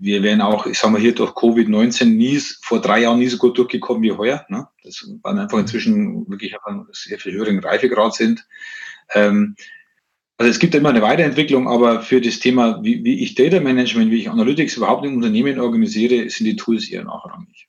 wir 0.00 0.24
wären 0.24 0.40
auch, 0.40 0.66
ich 0.66 0.78
sage 0.78 0.94
mal 0.94 1.00
hier 1.00 1.14
durch 1.14 1.30
Covid-19 1.30 2.06
nie, 2.06 2.40
vor 2.60 2.80
drei 2.80 3.02
Jahren 3.02 3.20
nie 3.20 3.28
so 3.28 3.38
gut 3.38 3.56
durchgekommen 3.56 4.02
wie 4.02 4.10
heuer. 4.10 4.44
Ne? 4.48 4.66
Das 4.82 5.08
waren 5.22 5.38
einfach 5.38 5.58
inzwischen 5.58 6.28
wirklich 6.28 6.56
auf 6.56 6.66
einem 6.66 6.88
sehr 6.90 7.20
viel 7.20 7.32
höheren 7.34 7.60
Reifegrad 7.60 8.14
sind. 8.14 8.44
Ähm, 9.14 9.54
also 10.42 10.50
es 10.50 10.58
gibt 10.58 10.74
immer 10.74 10.88
eine 10.88 11.02
Weiterentwicklung, 11.02 11.68
aber 11.68 12.02
für 12.02 12.20
das 12.20 12.40
Thema, 12.40 12.82
wie, 12.82 13.04
wie 13.04 13.22
ich 13.22 13.36
Data 13.36 13.60
Management, 13.60 14.10
wie 14.10 14.18
ich 14.18 14.28
Analytics 14.28 14.76
überhaupt 14.76 15.06
im 15.06 15.14
Unternehmen 15.14 15.60
organisiere, 15.60 16.28
sind 16.30 16.46
die 16.46 16.56
Tools 16.56 16.90
eher 16.90 17.04
nachrangig. 17.04 17.68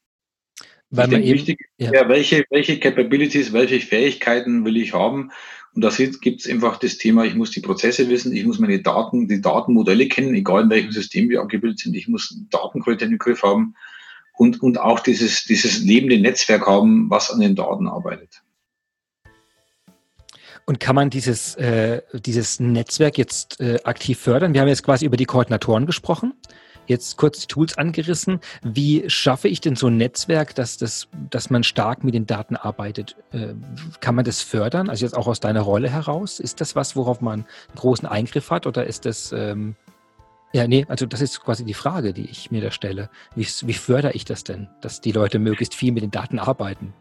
Weil 0.90 1.08
man 1.08 1.22
eben, 1.22 1.36
wichtig 1.36 1.60
ja. 1.78 1.94
ja. 1.94 2.10
welche, 2.10 2.46
welche 2.50 2.80
Capabilities, 2.80 3.54
welche 3.54 3.80
Fähigkeiten 3.80 4.66
will 4.66 4.78
ich 4.78 4.92
haben? 4.92 5.30
Und 5.76 5.84
da 5.84 5.90
gibt 5.90 6.42
es 6.42 6.50
einfach 6.50 6.78
das 6.78 6.98
Thema, 6.98 7.26
ich 7.26 7.36
muss 7.36 7.52
die 7.52 7.60
Prozesse 7.60 8.10
wissen, 8.10 8.36
ich 8.36 8.44
muss 8.44 8.58
meine 8.58 8.82
Daten, 8.82 9.28
die 9.28 9.40
Datenmodelle 9.42 10.08
kennen, 10.08 10.34
egal 10.34 10.64
in 10.64 10.70
welchem 10.72 10.92
System 10.92 11.30
wir 11.30 11.42
abgebildet 11.42 11.78
sind, 11.78 11.96
ich 11.96 12.08
muss 12.08 12.36
Datenqualität 12.50 13.10
im 13.10 13.20
Griff 13.20 13.44
haben 13.44 13.76
und, 14.36 14.64
und 14.64 14.80
auch 14.80 15.00
dieses, 15.00 15.46
dieses 15.46 15.80
lebende 15.84 16.20
Netzwerk 16.20 16.66
haben, 16.66 17.08
was 17.12 17.30
an 17.30 17.40
den 17.40 17.56
Daten 17.56 17.88
arbeitet. 17.88 18.43
Und 20.66 20.80
kann 20.80 20.96
man 20.96 21.10
dieses, 21.10 21.56
äh, 21.56 22.02
dieses 22.14 22.60
Netzwerk 22.60 23.18
jetzt 23.18 23.60
äh, 23.60 23.80
aktiv 23.84 24.20
fördern? 24.20 24.54
Wir 24.54 24.62
haben 24.62 24.68
jetzt 24.68 24.84
quasi 24.84 25.06
über 25.06 25.18
die 25.18 25.26
Koordinatoren 25.26 25.86
gesprochen. 25.86 26.34
Jetzt 26.86 27.18
kurz 27.18 27.40
die 27.40 27.48
Tools 27.48 27.78
angerissen. 27.78 28.40
Wie 28.62 29.10
schaffe 29.10 29.48
ich 29.48 29.62
denn 29.62 29.76
so 29.76 29.88
ein 29.88 29.98
Netzwerk, 29.98 30.54
dass, 30.56 30.78
das, 30.78 31.08
dass 31.30 31.50
man 31.50 31.64
stark 31.64 32.04
mit 32.04 32.14
den 32.14 32.26
Daten 32.26 32.56
arbeitet? 32.56 33.16
Äh, 33.32 33.54
kann 34.00 34.16
man 34.16 34.26
das 34.26 34.42
fördern? 34.42 34.90
Also 34.90 35.06
jetzt 35.06 35.16
auch 35.16 35.28
aus 35.28 35.40
deiner 35.40 35.62
Rolle 35.62 35.90
heraus? 35.90 36.40
Ist 36.40 36.62
das 36.62 36.76
was, 36.76 36.96
worauf 36.96 37.22
man 37.22 37.42
einen 37.42 37.46
großen 37.76 38.08
Eingriff 38.08 38.50
hat? 38.50 38.68
Oder 38.68 38.86
ist 38.86 39.06
das, 39.06 39.32
ähm, 39.32 39.76
ja, 40.54 40.68
nee, 40.68 40.86
also 40.88 41.06
das 41.06 41.22
ist 41.22 41.42
quasi 41.42 41.66
die 41.66 41.74
Frage, 41.74 42.14
die 42.14 42.30
ich 42.30 42.52
mir 42.52 42.62
da 42.62 42.72
stelle. 42.72 43.10
Wie, 43.36 43.48
wie 43.62 43.74
fördere 43.74 44.14
ich 44.14 44.26
das 44.26 44.44
denn, 44.44 44.68
dass 44.82 45.02
die 45.02 45.12
Leute 45.12 45.40
möglichst 45.40 45.76
viel 45.76 45.92
mit 45.92 46.04
den 46.04 46.12
Daten 46.12 46.38
arbeiten? 46.38 46.94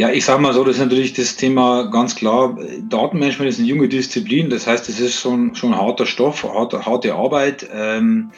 Ja, 0.00 0.10
ich 0.10 0.24
sage 0.24 0.40
mal 0.40 0.54
so, 0.54 0.64
das 0.64 0.76
ist 0.76 0.80
natürlich 0.80 1.12
das 1.12 1.36
Thema 1.36 1.82
ganz 1.90 2.16
klar. 2.16 2.58
Datenmanagement 2.88 3.50
ist 3.50 3.58
eine 3.58 3.68
junge 3.68 3.86
Disziplin, 3.86 4.48
das 4.48 4.66
heißt, 4.66 4.88
es 4.88 4.98
ist 4.98 5.20
schon, 5.20 5.54
schon 5.54 5.76
harter 5.76 6.06
Stoff, 6.06 6.42
harte, 6.42 6.86
harte 6.86 7.14
Arbeit. 7.14 7.68
Ähm, 7.70 8.30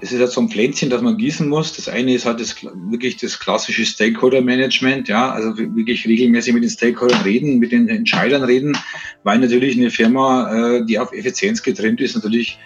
es 0.00 0.10
ist 0.10 0.18
halt 0.18 0.32
so 0.32 0.40
ein 0.40 0.48
Pflänzchen, 0.48 0.90
das 0.90 1.02
man 1.02 1.16
gießen 1.16 1.48
muss. 1.48 1.76
Das 1.76 1.88
eine 1.88 2.12
ist 2.12 2.26
halt 2.26 2.40
das, 2.40 2.56
wirklich 2.90 3.18
das 3.18 3.38
klassische 3.38 3.86
Stakeholder-Management, 3.86 5.06
ja, 5.06 5.30
also 5.30 5.56
wirklich 5.56 6.08
regelmäßig 6.08 6.52
mit 6.54 6.64
den 6.64 6.70
Stakeholdern 6.70 7.22
reden, 7.22 7.60
mit 7.60 7.70
den 7.70 7.88
Entscheidern 7.88 8.42
reden, 8.42 8.76
weil 9.22 9.38
natürlich 9.38 9.76
eine 9.76 9.90
Firma, 9.90 10.78
äh, 10.78 10.84
die 10.86 10.98
auf 10.98 11.12
Effizienz 11.12 11.62
getrimmt 11.62 12.00
ist, 12.00 12.16
natürlich 12.16 12.58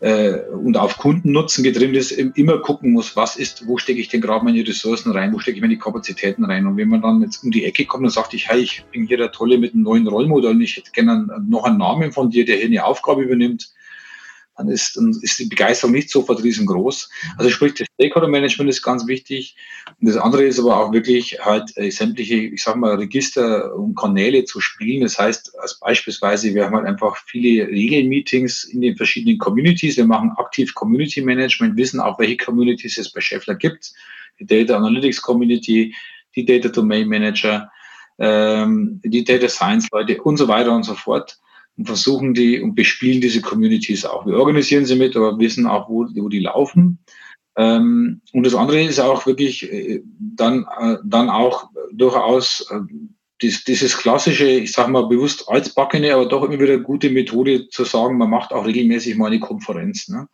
äh, 0.00 0.40
und 0.50 0.76
auf 0.76 0.98
Kundennutzen 0.98 1.64
getrimmt 1.64 1.96
ist, 1.96 2.12
immer 2.12 2.58
gucken 2.58 2.92
muss, 2.92 3.16
was 3.16 3.36
ist, 3.36 3.66
wo 3.66 3.78
stecke 3.78 4.00
ich 4.00 4.08
denn 4.08 4.20
gerade 4.20 4.44
meine 4.44 4.66
Ressourcen 4.66 5.12
rein, 5.12 5.32
wo 5.32 5.38
stecke 5.38 5.56
ich 5.56 5.62
meine 5.62 5.78
Kapazitäten 5.78 6.44
rein. 6.44 6.66
Und 6.66 6.76
wenn 6.76 6.88
man 6.88 7.02
dann 7.02 7.22
jetzt 7.22 7.42
um 7.42 7.50
die 7.50 7.64
Ecke 7.64 7.84
kommt 7.84 8.04
und 8.04 8.10
sagt, 8.10 8.34
ich, 8.34 8.48
hey, 8.48 8.60
ich 8.60 8.84
bin 8.92 9.06
hier 9.06 9.16
der 9.16 9.32
Tolle 9.32 9.58
mit 9.58 9.74
einem 9.74 9.82
neuen 9.82 10.06
Rollmodell 10.06 10.52
und 10.52 10.60
ich 10.60 10.76
hätte 10.76 10.92
gerne 10.92 11.26
noch 11.48 11.64
einen 11.64 11.78
Namen 11.78 12.12
von 12.12 12.30
dir, 12.30 12.44
der 12.44 12.56
hier 12.56 12.66
eine 12.66 12.84
Aufgabe 12.84 13.22
übernimmt, 13.22 13.72
dann 14.58 14.68
ist, 14.68 14.96
dann 14.96 15.16
ist 15.22 15.38
die 15.38 15.46
Begeisterung 15.46 15.94
nicht 15.94 16.10
sofort 16.10 16.42
riesengroß. 16.42 17.08
Also 17.36 17.50
sprich, 17.50 17.74
das 17.74 17.86
Stakeholder-Management 17.94 18.68
ist 18.68 18.82
ganz 18.82 19.06
wichtig. 19.06 19.56
Und 20.00 20.08
das 20.08 20.16
andere 20.16 20.44
ist 20.44 20.58
aber 20.58 20.76
auch 20.76 20.92
wirklich 20.92 21.38
halt 21.40 21.74
äh, 21.76 21.90
sämtliche, 21.90 22.34
ich 22.34 22.62
sag 22.62 22.76
mal, 22.76 22.96
Register 22.96 23.74
und 23.74 23.94
Kanäle 23.94 24.44
zu 24.44 24.60
spielen. 24.60 25.02
Das 25.02 25.18
heißt, 25.18 25.58
als 25.60 25.78
beispielsweise, 25.78 26.54
wir 26.54 26.64
haben 26.64 26.74
halt 26.74 26.86
einfach 26.86 27.16
viele 27.26 27.68
Regelmeetings 27.68 28.64
in 28.64 28.80
den 28.80 28.96
verschiedenen 28.96 29.38
Communities. 29.38 29.96
Wir 29.96 30.06
machen 30.06 30.32
aktiv 30.36 30.74
Community 30.74 31.22
Management, 31.22 31.76
wissen 31.76 32.00
auch, 32.00 32.18
welche 32.18 32.36
Communities 32.36 32.98
es 32.98 33.12
bei 33.12 33.20
Scheffler 33.20 33.54
gibt. 33.54 33.92
Die 34.40 34.46
Data 34.46 34.76
Analytics 34.76 35.22
Community, 35.22 35.94
die 36.34 36.44
Data 36.44 36.68
Domain 36.68 37.08
Manager, 37.08 37.70
ähm, 38.18 39.00
die 39.04 39.22
Data 39.22 39.48
Science 39.48 39.86
Leute 39.92 40.20
und 40.22 40.36
so 40.36 40.48
weiter 40.48 40.74
und 40.74 40.82
so 40.82 40.94
fort 40.94 41.38
und 41.78 41.86
versuchen 41.86 42.34
die 42.34 42.60
und 42.60 42.74
bespielen 42.74 43.20
diese 43.20 43.40
Communities 43.40 44.04
auch. 44.04 44.26
Wir 44.26 44.36
organisieren 44.36 44.84
sie 44.84 44.96
mit, 44.96 45.16
aber 45.16 45.38
wissen 45.38 45.66
auch, 45.66 45.88
wo, 45.88 46.06
wo 46.14 46.28
die 46.28 46.40
laufen. 46.40 46.98
Ähm, 47.56 48.20
und 48.32 48.44
das 48.44 48.54
andere 48.54 48.82
ist 48.82 49.00
auch 49.00 49.26
wirklich 49.26 49.72
äh, 49.72 50.02
dann, 50.18 50.66
äh, 50.80 50.96
dann 51.04 51.30
auch 51.30 51.70
durchaus 51.92 52.68
äh, 52.70 52.80
dies, 53.40 53.64
dieses 53.64 53.96
klassische, 53.96 54.48
ich 54.48 54.72
sage 54.72 54.90
mal 54.90 55.06
bewusst 55.06 55.48
altbackene, 55.48 56.12
aber 56.12 56.26
doch 56.26 56.44
immer 56.44 56.58
wieder 56.58 56.78
gute 56.78 57.10
Methode 57.10 57.68
zu 57.68 57.84
sagen, 57.84 58.18
man 58.18 58.30
macht 58.30 58.52
auch 58.52 58.66
regelmäßig 58.66 59.16
mal 59.16 59.26
eine 59.26 59.40
Konferenz. 59.40 60.08
Ne? 60.08 60.28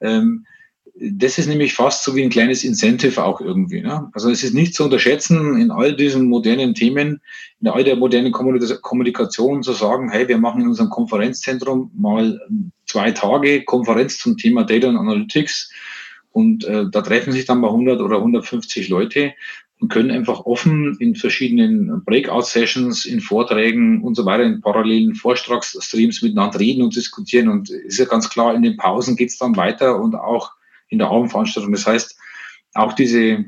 Ähm, 0.00 0.46
das 0.94 1.38
ist 1.38 1.46
nämlich 1.46 1.74
fast 1.74 2.04
so 2.04 2.14
wie 2.14 2.22
ein 2.22 2.30
kleines 2.30 2.64
Incentive 2.64 3.22
auch 3.22 3.40
irgendwie. 3.40 3.80
Ne? 3.80 4.10
Also 4.12 4.30
es 4.30 4.42
ist 4.42 4.54
nicht 4.54 4.74
zu 4.74 4.84
unterschätzen, 4.84 5.58
in 5.58 5.70
all 5.70 5.94
diesen 5.94 6.28
modernen 6.28 6.74
Themen, 6.74 7.20
in 7.60 7.68
all 7.68 7.84
der 7.84 7.96
modernen 7.96 8.32
Kommunikation 8.32 9.62
zu 9.62 9.72
sagen, 9.72 10.10
hey, 10.10 10.28
wir 10.28 10.38
machen 10.38 10.62
in 10.62 10.68
unserem 10.68 10.90
Konferenzzentrum 10.90 11.90
mal 11.94 12.40
zwei 12.86 13.12
Tage 13.12 13.64
Konferenz 13.64 14.18
zum 14.18 14.36
Thema 14.36 14.64
Data 14.64 14.88
und 14.88 14.96
Analytics 14.96 15.70
und 16.32 16.64
äh, 16.64 16.86
da 16.90 17.02
treffen 17.02 17.32
sich 17.32 17.44
dann 17.44 17.60
mal 17.60 17.68
100 17.68 18.00
oder 18.00 18.16
150 18.16 18.88
Leute 18.88 19.32
und 19.80 19.88
können 19.88 20.10
einfach 20.10 20.40
offen 20.40 20.96
in 21.00 21.16
verschiedenen 21.16 22.04
Breakout-Sessions, 22.04 23.06
in 23.06 23.20
Vorträgen 23.20 24.02
und 24.02 24.14
so 24.14 24.26
weiter, 24.26 24.44
in 24.44 24.60
parallelen 24.60 25.14
Vortragsstreams 25.14 26.22
miteinander 26.22 26.60
reden 26.60 26.82
und 26.82 26.94
diskutieren. 26.94 27.48
Und 27.48 27.70
ist 27.70 27.98
ja 27.98 28.04
ganz 28.04 28.28
klar, 28.28 28.54
in 28.54 28.62
den 28.62 28.76
Pausen 28.76 29.16
geht's 29.16 29.38
dann 29.38 29.56
weiter 29.56 29.98
und 29.98 30.14
auch 30.14 30.52
in 30.90 30.98
der 30.98 31.08
Abendveranstaltung. 31.08 31.72
Das 31.72 31.86
heißt, 31.86 32.18
auch 32.74 32.92
diese 32.92 33.46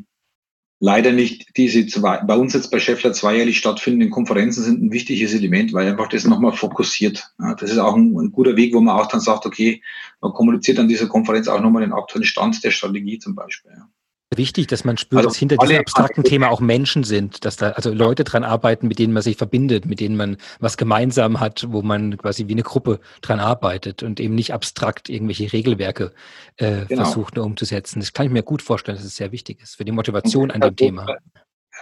leider 0.80 1.12
nicht 1.12 1.56
diese 1.56 1.86
zwei, 1.86 2.18
bei 2.24 2.34
uns 2.34 2.54
jetzt 2.54 2.70
bei 2.72 2.80
Scheffler 2.80 3.12
zweijährlich 3.12 3.58
stattfindenden 3.58 4.10
Konferenzen 4.10 4.64
sind 4.64 4.82
ein 4.82 4.90
wichtiges 4.90 5.32
Element, 5.32 5.72
weil 5.72 5.88
einfach 5.88 6.08
das 6.08 6.24
nochmal 6.24 6.52
fokussiert. 6.52 7.32
Ja, 7.38 7.54
das 7.54 7.70
ist 7.70 7.78
auch 7.78 7.94
ein, 7.94 8.16
ein, 8.16 8.32
guter 8.32 8.56
Weg, 8.56 8.74
wo 8.74 8.80
man 8.80 8.98
auch 8.98 9.06
dann 9.06 9.20
sagt, 9.20 9.46
okay, 9.46 9.80
man 10.20 10.32
kommuniziert 10.32 10.80
an 10.80 10.88
dieser 10.88 11.06
Konferenz 11.06 11.46
auch 11.46 11.60
nochmal 11.60 11.82
den 11.82 11.92
aktuellen 11.92 12.24
Stand 12.24 12.64
der 12.64 12.72
Strategie 12.72 13.18
zum 13.18 13.36
Beispiel. 13.36 13.70
Ja 13.76 13.88
wichtig, 14.36 14.66
dass 14.66 14.84
man 14.84 14.96
spürt, 14.96 15.20
also 15.20 15.30
dass 15.30 15.38
hinter 15.38 15.56
diesem 15.56 15.78
abstrakten 15.78 16.24
Thema 16.24 16.50
auch 16.50 16.60
Menschen 16.60 17.04
sind, 17.04 17.44
dass 17.44 17.56
da 17.56 17.70
also 17.70 17.92
Leute 17.92 18.24
dran 18.24 18.44
arbeiten, 18.44 18.88
mit 18.88 18.98
denen 18.98 19.12
man 19.12 19.22
sich 19.22 19.36
verbindet, 19.36 19.86
mit 19.86 20.00
denen 20.00 20.16
man 20.16 20.36
was 20.60 20.76
gemeinsam 20.76 21.40
hat, 21.40 21.66
wo 21.70 21.82
man 21.82 22.16
quasi 22.16 22.48
wie 22.48 22.52
eine 22.52 22.62
Gruppe 22.62 23.00
dran 23.20 23.40
arbeitet 23.40 24.02
und 24.02 24.20
eben 24.20 24.34
nicht 24.34 24.52
abstrakt 24.52 25.08
irgendwelche 25.08 25.52
Regelwerke 25.52 26.12
äh, 26.56 26.86
genau. 26.86 27.04
versucht 27.04 27.36
nur 27.36 27.44
umzusetzen. 27.44 28.00
Das 28.00 28.12
kann 28.12 28.26
ich 28.26 28.32
mir 28.32 28.42
gut 28.42 28.62
vorstellen, 28.62 28.96
dass 28.96 29.06
es 29.06 29.16
sehr 29.16 29.32
wichtig 29.32 29.62
ist 29.62 29.76
für 29.76 29.84
die 29.84 29.92
Motivation 29.92 30.50
an 30.50 30.60
dem 30.60 30.76
Thema. 30.76 31.06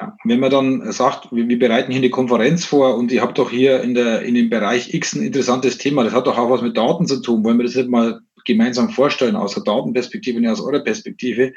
Ja, 0.01 0.17
wenn 0.25 0.41
man 0.41 0.51
dann 0.51 0.93
sagt, 0.93 1.33
wir, 1.33 1.49
wir 1.49 1.59
bereiten 1.59 1.91
hier 1.91 2.01
eine 2.01 2.11
Konferenz 2.11 2.65
vor 2.65 2.97
und 2.97 3.11
ihr 3.13 3.23
habt 3.23 3.39
doch 3.39 3.51
hier 3.51 3.83
in, 3.83 3.95
der, 3.95 4.23
in 4.23 4.35
dem 4.35 4.49
Bereich 4.49 4.95
X 4.95 5.15
ein 5.15 5.23
interessantes 5.23 5.79
Thema, 5.79 6.05
das 6.05 6.15
hat 6.15 6.27
doch 6.27 6.39
auch 6.39 6.51
was 6.51 6.63
mit 6.63 6.77
Daten 6.77 7.07
zu 7.07 7.21
tun, 7.21 7.45
wollen 7.45 7.59
wir 7.59 7.65
das 7.65 7.75
nicht 7.75 7.89
mal 7.89 8.21
gemeinsam 8.45 8.91
vorstellen, 8.91 9.37
aus 9.37 9.55
der 9.55 9.63
Datenperspektive 9.63 10.39
und 10.39 10.47
aus 10.47 10.61
eurer 10.61 10.81
Perspektive, 10.81 11.53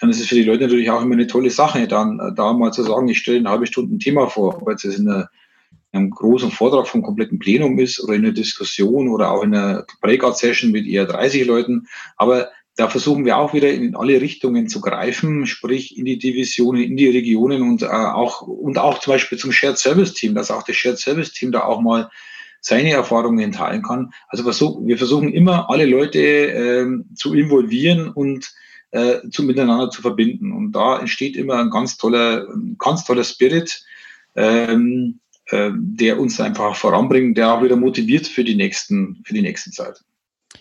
dann 0.00 0.10
ist 0.10 0.20
es 0.20 0.26
für 0.26 0.34
die 0.34 0.44
Leute 0.44 0.62
natürlich 0.62 0.90
auch 0.90 1.02
immer 1.02 1.14
eine 1.14 1.26
tolle 1.26 1.50
Sache, 1.50 1.86
dann 1.86 2.18
äh, 2.20 2.34
da 2.34 2.52
mal 2.52 2.72
zu 2.72 2.82
sagen, 2.82 3.08
ich 3.08 3.18
stelle 3.18 3.38
eine 3.38 3.50
halbe 3.50 3.66
Stunde 3.66 3.94
ein 3.94 4.00
Thema 4.00 4.28
vor, 4.28 4.60
ob 4.60 4.68
jetzt 4.68 4.84
in 4.84 5.08
einer, 5.08 5.28
einem 5.92 6.10
großen 6.10 6.50
Vortrag 6.50 6.88
vom 6.88 7.02
kompletten 7.02 7.38
Plenum 7.38 7.78
ist 7.78 8.02
oder 8.02 8.14
in 8.14 8.24
einer 8.24 8.34
Diskussion 8.34 9.08
oder 9.08 9.30
auch 9.30 9.42
in 9.42 9.54
einer 9.54 9.84
Breakout-Session 10.00 10.72
mit 10.72 10.86
eher 10.86 11.06
30 11.06 11.46
Leuten. 11.46 11.86
Aber 12.16 12.50
da 12.76 12.88
versuchen 12.88 13.24
wir 13.24 13.38
auch 13.38 13.54
wieder 13.54 13.70
in 13.70 13.94
alle 13.94 14.20
Richtungen 14.20 14.68
zu 14.68 14.80
greifen, 14.80 15.46
sprich 15.46 15.96
in 15.96 16.04
die 16.04 16.18
Divisionen, 16.18 16.82
in 16.82 16.96
die 16.96 17.08
Regionen 17.08 17.62
und 17.62 17.82
äh, 17.82 17.86
auch 17.86 18.42
und 18.42 18.78
auch 18.78 18.98
zum 18.98 19.12
Beispiel 19.12 19.38
zum 19.38 19.52
Shared 19.52 19.78
Service 19.78 20.14
Team, 20.14 20.34
dass 20.34 20.50
auch 20.50 20.64
das 20.64 20.76
Shared 20.76 20.98
Service 20.98 21.32
Team 21.32 21.52
da 21.52 21.62
auch 21.62 21.80
mal 21.80 22.10
seine 22.64 22.92
Erfahrungen 22.92 23.52
teilen 23.52 23.82
kann. 23.82 24.12
Also 24.28 24.42
versuch, 24.42 24.80
wir 24.86 24.96
versuchen 24.96 25.34
immer 25.34 25.68
alle 25.68 25.84
Leute 25.84 26.18
ähm, 26.18 27.04
zu 27.14 27.34
involvieren 27.34 28.08
und 28.08 28.50
äh, 28.90 29.28
zu 29.30 29.42
miteinander 29.42 29.90
zu 29.90 30.00
verbinden. 30.00 30.50
Und 30.50 30.72
da 30.72 30.98
entsteht 30.98 31.36
immer 31.36 31.58
ein 31.58 31.68
ganz 31.68 31.98
toller, 31.98 32.46
ganz 32.78 33.04
toller 33.04 33.22
Spirit, 33.22 33.84
ähm, 34.34 35.20
äh, 35.50 35.72
der 35.74 36.18
uns 36.18 36.40
einfach 36.40 36.74
voranbringt, 36.74 37.36
der 37.36 37.52
auch 37.52 37.62
wieder 37.62 37.76
motiviert 37.76 38.26
für 38.26 38.44
die 38.44 38.54
nächsten, 38.54 39.22
für 39.26 39.34
die 39.34 39.42
nächste 39.42 39.70
Zeit. 39.70 40.00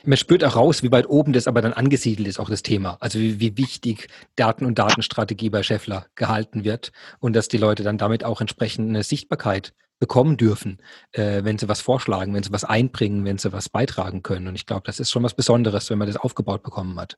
Man 0.03 0.17
spürt 0.17 0.43
auch 0.43 0.57
raus, 0.57 0.83
wie 0.83 0.91
weit 0.91 1.07
oben 1.07 1.31
das 1.31 1.47
aber 1.47 1.61
dann 1.61 1.71
angesiedelt 1.71 2.27
ist, 2.27 2.37
auch 2.37 2.49
das 2.49 2.63
Thema. 2.63 2.97
Also 2.99 3.17
wie, 3.17 3.39
wie 3.39 3.57
wichtig 3.57 4.09
Daten- 4.35 4.65
und 4.65 4.77
Datenstrategie 4.77 5.49
bei 5.49 5.63
Scheffler 5.63 6.07
gehalten 6.15 6.65
wird 6.65 6.91
und 7.19 7.33
dass 7.33 7.47
die 7.47 7.57
Leute 7.57 7.83
dann 7.83 7.97
damit 7.97 8.25
auch 8.25 8.41
entsprechend 8.41 8.89
eine 8.89 9.03
Sichtbarkeit 9.03 9.73
bekommen 9.99 10.37
dürfen, 10.37 10.81
äh, 11.11 11.43
wenn 11.43 11.57
sie 11.57 11.69
was 11.69 11.81
vorschlagen, 11.81 12.33
wenn 12.33 12.43
sie 12.43 12.51
was 12.51 12.63
einbringen, 12.63 13.25
wenn 13.25 13.37
sie 13.37 13.53
was 13.53 13.69
beitragen 13.69 14.23
können. 14.23 14.47
Und 14.47 14.55
ich 14.55 14.65
glaube, 14.65 14.83
das 14.85 14.99
ist 14.99 15.11
schon 15.11 15.23
was 15.23 15.35
Besonderes, 15.35 15.89
wenn 15.89 15.97
man 15.97 16.07
das 16.07 16.17
aufgebaut 16.17 16.63
bekommen 16.63 16.99
hat. 16.99 17.17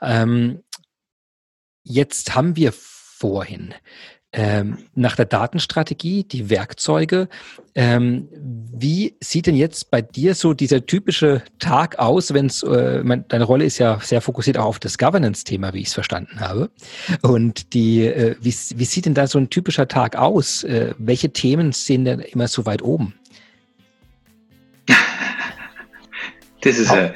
Ähm, 0.00 0.64
jetzt 1.84 2.34
haben 2.34 2.56
wir 2.56 2.72
vorhin 2.72 3.74
ähm, 4.32 4.78
nach 4.94 5.16
der 5.16 5.26
Datenstrategie, 5.26 6.24
die 6.24 6.48
Werkzeuge. 6.48 7.28
Ähm, 7.74 8.28
wie 8.32 9.14
sieht 9.20 9.46
denn 9.46 9.54
jetzt 9.54 9.90
bei 9.90 10.00
dir 10.02 10.34
so 10.34 10.54
dieser 10.54 10.86
typische 10.86 11.42
Tag 11.58 11.98
aus, 11.98 12.32
wenn 12.32 12.46
es, 12.46 12.62
äh, 12.62 13.02
deine 13.28 13.44
Rolle 13.44 13.64
ist 13.64 13.78
ja 13.78 13.98
sehr 14.00 14.20
fokussiert 14.20 14.58
auch 14.58 14.66
auf 14.66 14.78
das 14.78 14.96
Governance-Thema, 14.98 15.74
wie 15.74 15.80
ich 15.80 15.88
es 15.88 15.94
verstanden 15.94 16.40
habe. 16.40 16.70
Und 17.20 17.74
die, 17.74 18.06
äh, 18.06 18.36
wie, 18.40 18.54
wie 18.76 18.84
sieht 18.84 19.06
denn 19.06 19.14
da 19.14 19.26
so 19.26 19.38
ein 19.38 19.50
typischer 19.50 19.88
Tag 19.88 20.16
aus? 20.16 20.64
Äh, 20.64 20.94
welche 20.98 21.32
Themen 21.32 21.72
sind 21.72 22.06
denn 22.06 22.20
immer 22.20 22.48
so 22.48 22.64
weit 22.64 22.82
oben? 22.82 23.14
Das 26.62 26.78
ist 26.78 26.90
ja. 26.90 27.12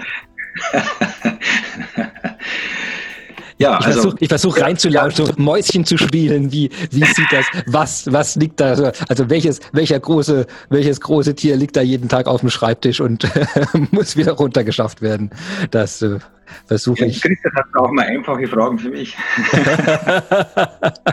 Ja, 3.58 3.78
ich 3.80 3.86
also, 3.86 4.10
versuche 4.10 4.26
versuch 4.26 4.60
reinzulaufen, 4.60 5.26
so 5.26 5.32
Mäuschen 5.36 5.84
zu 5.84 5.96
spielen. 5.96 6.52
Wie, 6.52 6.70
wie 6.90 7.04
sieht 7.04 7.32
das? 7.32 7.46
Was, 7.66 8.12
was 8.12 8.36
liegt 8.36 8.60
da? 8.60 8.92
Also 9.08 9.30
welches, 9.30 9.60
welcher 9.72 9.98
große, 9.98 10.46
welches 10.68 11.00
große 11.00 11.34
Tier 11.34 11.56
liegt 11.56 11.76
da 11.76 11.80
jeden 11.80 12.08
Tag 12.08 12.26
auf 12.26 12.40
dem 12.40 12.50
Schreibtisch 12.50 13.00
und 13.00 13.26
muss 13.92 14.16
wieder 14.16 14.32
runtergeschafft 14.32 15.00
werden? 15.00 15.30
Das 15.70 16.02
äh, 16.02 16.18
versuche 16.66 17.00
ja, 17.00 17.06
ich. 17.06 17.22
Christoph 17.22 17.54
hat 17.54 17.64
auch 17.74 17.90
mal 17.92 18.04
einfache 18.04 18.46
Fragen 18.46 18.78
für 18.78 18.90
mich. 18.90 19.16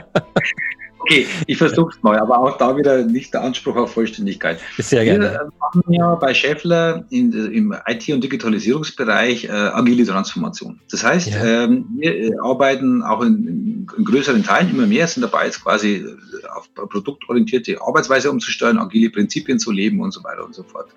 Okay, 1.04 1.28
ich 1.48 1.58
versuche 1.58 1.94
es 1.94 2.02
mal, 2.02 2.18
aber 2.18 2.40
auch 2.40 2.58
da 2.58 2.78
wieder 2.78 3.04
nicht 3.04 3.34
der 3.34 3.42
Anspruch 3.42 3.76
auf 3.76 3.92
Vollständigkeit. 3.92 4.62
Sehr 4.78 5.04
gerne. 5.04 5.32
Wir 5.32 5.52
machen 5.60 5.84
ja 5.94 6.16
bei 6.16 6.34
Scheffler 6.34 7.04
in, 7.10 7.34
im 7.52 7.76
IT- 7.88 8.08
und 8.10 8.24
Digitalisierungsbereich 8.24 9.44
äh, 9.44 9.52
agile 9.52 10.06
Transformation. 10.06 10.80
Das 10.90 11.04
heißt, 11.04 11.32
ja. 11.32 11.64
ähm, 11.66 11.86
wir 11.98 12.16
äh, 12.16 12.32
arbeiten 12.42 13.04
auch 13.04 13.22
in, 13.22 13.86
in, 13.98 14.06
größeren 14.06 14.44
Teilen 14.44 14.70
immer 14.70 14.88
mehr, 14.88 15.06
sind 15.06 15.24
dabei 15.24 15.46
jetzt 15.46 15.62
quasi 15.62 15.96
äh, 15.96 16.48
auf 16.56 16.74
produktorientierte 16.74 17.82
Arbeitsweise 17.82 18.32
umzusteuern, 18.32 18.80
agile 18.80 19.10
Prinzipien 19.10 19.60
zu 19.60 19.72
leben 19.72 20.00
und 20.00 20.12
so 20.12 20.24
weiter 20.24 20.46
und 20.46 20.56
so 20.56 20.64
fort. 20.64 20.88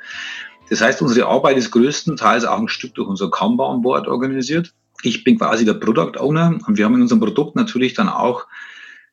Das 0.70 0.80
heißt, 0.80 1.02
unsere 1.02 1.26
Arbeit 1.26 1.56
ist 1.56 1.72
größtenteils 1.72 2.44
auch 2.44 2.60
ein 2.60 2.68
Stück 2.68 2.94
durch 2.94 3.08
unser 3.08 3.28
Kanban-Board 3.28 4.06
organisiert. 4.06 4.72
Ich 5.02 5.24
bin 5.24 5.36
quasi 5.36 5.64
der 5.64 5.74
Product 5.74 6.16
Owner 6.20 6.56
und 6.64 6.78
wir 6.78 6.84
haben 6.84 6.94
in 6.94 7.02
unserem 7.02 7.20
Produkt 7.20 7.56
natürlich 7.56 7.94
dann 7.94 8.08
auch 8.08 8.46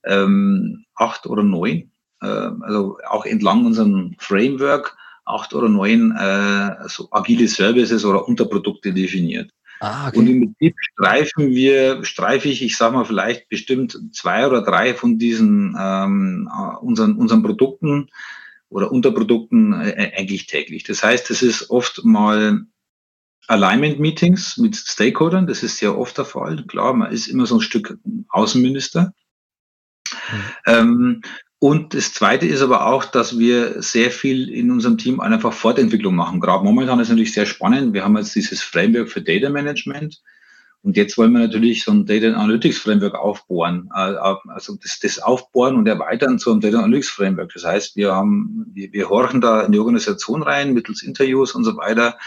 ähm, 0.05 0.85
acht 0.95 1.25
oder 1.25 1.43
neun, 1.43 1.91
äh, 2.21 2.27
also 2.61 2.97
auch 3.07 3.25
entlang 3.25 3.65
unserem 3.65 4.15
Framework 4.19 4.97
acht 5.25 5.53
oder 5.53 5.69
neun 5.69 6.11
äh, 6.11 6.87
so 6.87 7.07
agile 7.11 7.47
Services 7.47 8.03
oder 8.05 8.27
Unterprodukte 8.27 8.93
definiert. 8.93 9.51
Ah, 9.79 10.07
okay. 10.07 10.17
Und 10.17 10.27
im 10.27 10.39
Prinzip 10.39 10.75
streifen 10.79 11.49
wir, 11.49 12.05
streife 12.05 12.47
ich, 12.47 12.61
ich 12.61 12.77
sage 12.77 12.95
mal 12.95 13.05
vielleicht 13.05 13.49
bestimmt 13.49 13.97
zwei 14.13 14.47
oder 14.47 14.61
drei 14.61 14.93
von 14.93 15.17
diesen 15.17 15.75
ähm, 15.79 16.49
äh, 16.53 16.77
unseren, 16.77 17.17
unseren 17.17 17.43
Produkten 17.43 18.09
oder 18.69 18.91
Unterprodukten 18.91 19.73
äh, 19.73 20.13
eigentlich 20.15 20.47
täglich. 20.47 20.83
Das 20.83 21.03
heißt, 21.03 21.29
es 21.31 21.41
ist 21.41 21.69
oft 21.69 22.03
mal 22.05 22.61
Alignment-Meetings 23.47 24.57
mit 24.57 24.75
Stakeholdern, 24.75 25.47
das 25.47 25.63
ist 25.63 25.77
sehr 25.77 25.97
oft 25.97 26.17
der 26.17 26.25
Fall. 26.25 26.63
Klar, 26.67 26.93
man 26.93 27.11
ist 27.11 27.27
immer 27.27 27.45
so 27.45 27.55
ein 27.55 27.61
Stück 27.61 27.97
Außenminister. 28.29 29.13
Mhm. 30.11 30.43
Ähm, 30.65 31.21
Und 31.59 31.93
das 31.93 32.11
Zweite 32.11 32.45
ist 32.45 32.61
aber 32.61 32.87
auch, 32.87 33.05
dass 33.05 33.39
wir 33.39 33.81
sehr 33.81 34.11
viel 34.11 34.49
in 34.49 34.69
unserem 34.69 34.97
Team 34.97 35.21
einfach 35.21 35.53
Fortentwicklung 35.53 36.13
machen. 36.13 36.41
Gerade 36.41 36.61
momentan 36.61 36.99
ist 36.99 37.07
natürlich 37.07 37.33
sehr 37.33 37.45
spannend. 37.45 37.93
Wir 37.93 38.03
haben 38.03 38.17
jetzt 38.17 38.35
dieses 38.35 38.61
Framework 38.61 39.09
für 39.09 39.21
Data 39.21 39.49
Management. 39.49 40.21
Und 40.81 40.97
jetzt 40.97 41.17
wollen 41.17 41.31
wir 41.31 41.39
natürlich 41.39 41.85
so 41.85 41.93
ein 41.93 42.05
Data 42.05 42.33
Analytics 42.33 42.79
Framework 42.79 43.15
aufbohren, 43.15 43.89
äh, 43.95 44.15
also 44.49 44.75
das, 44.75 44.99
das 44.99 45.19
Aufbohren 45.19 45.77
und 45.77 45.87
Erweitern 45.87 46.37
zu 46.37 46.51
einem 46.51 46.59
Data 46.59 46.79
Analytics 46.79 47.11
Framework. 47.11 47.53
Das 47.53 47.63
heißt, 47.63 47.95
wir 47.95 48.13
haben, 48.13 48.65
wir, 48.73 48.91
wir 48.91 49.07
horchen 49.07 49.39
da 49.39 49.61
in 49.61 49.71
die 49.71 49.79
Organisation 49.79 50.43
rein 50.43 50.73
mittels 50.73 51.01
Interviews 51.01 51.55
und 51.55 51.63
so 51.63 51.77
weiter 51.77 52.17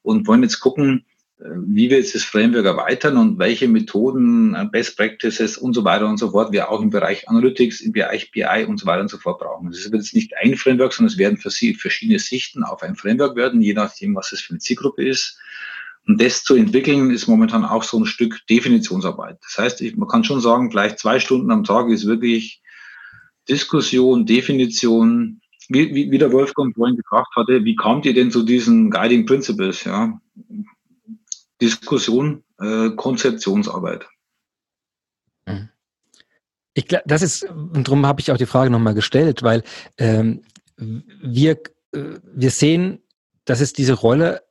und 0.00 0.26
wollen 0.26 0.42
jetzt 0.42 0.60
gucken, 0.60 1.04
wie 1.40 1.88
wir 1.88 1.98
jetzt 1.98 2.14
das 2.14 2.24
Framework 2.24 2.64
erweitern 2.64 3.16
und 3.16 3.38
welche 3.38 3.68
Methoden, 3.68 4.54
äh, 4.54 4.66
Best 4.70 4.96
Practices 4.96 5.56
und 5.56 5.72
so 5.72 5.84
weiter 5.84 6.08
und 6.08 6.18
so 6.18 6.30
fort 6.30 6.52
wir 6.52 6.70
auch 6.70 6.80
im 6.80 6.90
Bereich 6.90 7.28
Analytics, 7.28 7.80
im 7.80 7.92
Bereich 7.92 8.32
BI 8.32 8.64
und 8.66 8.78
so 8.78 8.86
weiter 8.86 9.02
und 9.02 9.10
so 9.10 9.18
fort 9.18 9.38
brauchen. 9.38 9.70
Das 9.70 9.80
ist 9.80 9.92
jetzt 9.92 10.14
nicht 10.14 10.36
ein 10.36 10.56
Framework, 10.56 10.92
sondern 10.92 11.12
es 11.12 11.18
werden 11.18 11.38
für 11.38 11.50
Sie 11.50 11.74
verschiedene 11.74 12.18
Sichten 12.18 12.64
auf 12.64 12.82
ein 12.82 12.96
Framework 12.96 13.36
werden, 13.36 13.60
je 13.60 13.74
nachdem, 13.74 14.16
was 14.16 14.32
es 14.32 14.40
für 14.40 14.50
eine 14.50 14.58
Zielgruppe 14.58 15.06
ist. 15.06 15.38
Und 16.06 16.20
das 16.20 16.42
zu 16.42 16.56
entwickeln 16.56 17.10
ist 17.10 17.28
momentan 17.28 17.64
auch 17.64 17.84
so 17.84 18.00
ein 18.00 18.06
Stück 18.06 18.40
Definitionsarbeit. 18.48 19.38
Das 19.42 19.58
heißt, 19.58 19.80
ich, 19.82 19.96
man 19.96 20.08
kann 20.08 20.24
schon 20.24 20.40
sagen, 20.40 20.70
gleich 20.70 20.96
zwei 20.96 21.20
Stunden 21.20 21.50
am 21.52 21.64
Tag 21.64 21.88
ist 21.90 22.06
wirklich 22.06 22.62
Diskussion, 23.48 24.26
Definition, 24.26 25.40
wie, 25.68 25.94
wie, 25.94 26.10
wie 26.10 26.18
der 26.18 26.32
Wolfgang 26.32 26.74
vorhin 26.74 26.96
gefragt 26.96 27.28
hatte, 27.36 27.64
wie 27.64 27.76
kamt 27.76 28.06
ihr 28.06 28.14
denn 28.14 28.30
zu 28.30 28.42
diesen 28.42 28.90
Guiding 28.90 29.26
Principles? 29.26 29.84
Ja, 29.84 30.18
Diskussion, 31.60 32.44
äh, 32.60 32.90
Konzeptionsarbeit. 32.90 34.06
Mhm. 35.46 35.68
Ich 36.74 36.86
glaube, 36.86 37.04
das 37.06 37.22
ist, 37.22 37.42
und 37.44 37.88
darum 37.88 38.06
habe 38.06 38.20
ich 38.20 38.30
auch 38.30 38.36
die 38.36 38.46
Frage 38.46 38.70
nochmal 38.70 38.94
gestellt, 38.94 39.42
weil 39.42 39.64
ähm, 39.96 40.42
wir, 40.76 41.60
äh, 41.92 42.18
wir 42.22 42.50
sehen, 42.50 43.02
dass 43.44 43.60
es 43.60 43.72
diese 43.72 43.94
Rolle 43.94 44.42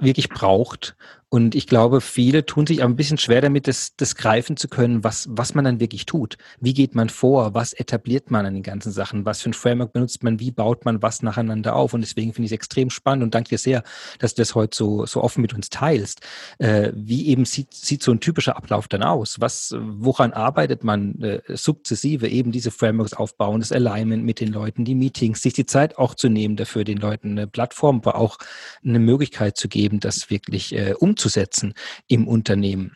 wirklich 0.00 0.28
braucht 0.28 0.96
und 1.36 1.54
ich 1.54 1.66
glaube, 1.66 2.00
viele 2.00 2.46
tun 2.46 2.66
sich 2.66 2.82
ein 2.82 2.96
bisschen 2.96 3.18
schwer 3.18 3.42
damit, 3.42 3.68
das, 3.68 3.94
das 3.94 4.14
greifen 4.14 4.56
zu 4.56 4.68
können, 4.68 5.04
was, 5.04 5.28
was 5.30 5.54
man 5.54 5.66
dann 5.66 5.80
wirklich 5.80 6.06
tut. 6.06 6.38
Wie 6.60 6.72
geht 6.72 6.94
man 6.94 7.10
vor? 7.10 7.52
Was 7.52 7.74
etabliert 7.74 8.30
man 8.30 8.46
an 8.46 8.54
den 8.54 8.62
ganzen 8.62 8.90
Sachen? 8.90 9.26
Was 9.26 9.42
für 9.42 9.50
ein 9.50 9.52
Framework 9.52 9.92
benutzt 9.92 10.24
man? 10.24 10.40
Wie 10.40 10.50
baut 10.50 10.86
man 10.86 11.02
was 11.02 11.22
nacheinander 11.22 11.76
auf? 11.76 11.92
Und 11.92 12.00
deswegen 12.00 12.32
finde 12.32 12.46
ich 12.46 12.52
es 12.52 12.54
extrem 12.54 12.88
spannend 12.88 13.22
und 13.22 13.34
danke 13.34 13.50
dir 13.50 13.58
sehr, 13.58 13.82
dass 14.18 14.32
du 14.32 14.40
das 14.40 14.54
heute 14.54 14.74
so, 14.74 15.04
so 15.04 15.22
offen 15.22 15.42
mit 15.42 15.52
uns 15.52 15.68
teilst. 15.68 16.22
Äh, 16.56 16.92
wie 16.94 17.26
eben 17.26 17.44
sieht, 17.44 17.74
sieht 17.74 18.02
so 18.02 18.12
ein 18.12 18.20
typischer 18.20 18.56
Ablauf 18.56 18.88
dann 18.88 19.02
aus? 19.02 19.38
Was, 19.38 19.76
woran 19.78 20.32
arbeitet 20.32 20.84
man 20.84 21.20
äh, 21.20 21.42
sukzessive? 21.48 22.28
Eben 22.28 22.50
diese 22.50 22.70
Frameworks 22.70 23.12
aufbauen, 23.12 23.60
das 23.60 23.72
Alignment 23.72 24.24
mit 24.24 24.40
den 24.40 24.54
Leuten, 24.54 24.86
die 24.86 24.94
Meetings, 24.94 25.42
sich 25.42 25.52
die 25.52 25.66
Zeit 25.66 25.98
auch 25.98 26.14
zu 26.14 26.30
nehmen, 26.30 26.56
dafür 26.56 26.84
den 26.84 26.96
Leuten 26.96 27.32
eine 27.32 27.46
Plattform, 27.46 27.98
aber 27.98 28.14
auch 28.14 28.38
eine 28.82 29.00
Möglichkeit 29.00 29.58
zu 29.58 29.68
geben, 29.68 30.00
das 30.00 30.30
wirklich 30.30 30.74
äh, 30.74 30.94
umzusetzen 30.98 31.25
umzusetzen 31.26 31.74
im 32.06 32.28
Unternehmen. 32.28 32.92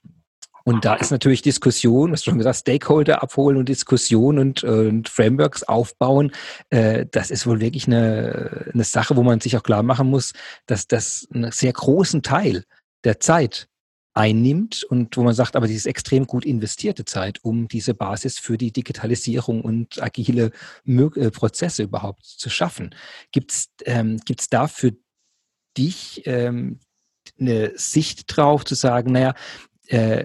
Und 0.65 0.85
da 0.85 0.95
ist 0.95 1.11
natürlich 1.11 1.43
Diskussion, 1.43 2.13
hast 2.13 2.27
du 2.27 2.31
schon 2.31 2.39
gesagt, 2.39 2.59
Stakeholder 2.59 3.23
abholen 3.23 3.57
und 3.57 3.69
Diskussion 3.69 4.39
und, 4.39 4.63
und 4.63 5.09
Frameworks 5.09 5.63
aufbauen. 5.63 6.33
Äh, 6.69 7.07
das 7.11 7.31
ist 7.31 7.47
wohl 7.47 7.61
wirklich 7.61 7.87
eine, 7.87 8.71
eine 8.73 8.85
Sache, 8.85 9.17
wo 9.17 9.23
man 9.23 9.41
sich 9.41 9.57
auch 9.57 9.63
klar 9.63 9.83
machen 9.83 10.09
muss, 10.09 10.33
dass 10.67 10.87
das 10.87 11.27
einen 11.33 11.51
sehr 11.51 11.73
großen 11.73 12.23
Teil 12.23 12.65
der 13.05 13.21
Zeit 13.21 13.69
einnimmt 14.13 14.85
und 14.85 15.17
wo 15.17 15.23
man 15.23 15.35
sagt, 15.35 15.57
aber 15.57 15.67
dieses 15.67 15.87
extrem 15.87 16.27
gut 16.27 16.45
investierte 16.45 17.07
Zeit, 17.07 17.39
um 17.43 17.67
diese 17.67 17.95
Basis 17.95 18.39
für 18.39 18.59
die 18.59 18.71
Digitalisierung 18.71 19.63
und 19.63 20.01
agile 20.03 20.51
äh, 20.85 21.31
Prozesse 21.31 21.85
überhaupt 21.85 22.25
zu 22.27 22.51
schaffen. 22.51 22.95
Gibt 23.33 23.53
es 23.53 23.71
ähm, 23.87 24.21
da 24.51 24.69
für 24.69 24.93
dich 25.77 26.23
ähm, 26.27 26.81
eine 27.41 27.73
Sicht 27.77 28.25
drauf, 28.37 28.65
zu 28.65 28.75
sagen, 28.75 29.13
naja, 29.13 29.35
äh, 29.89 30.25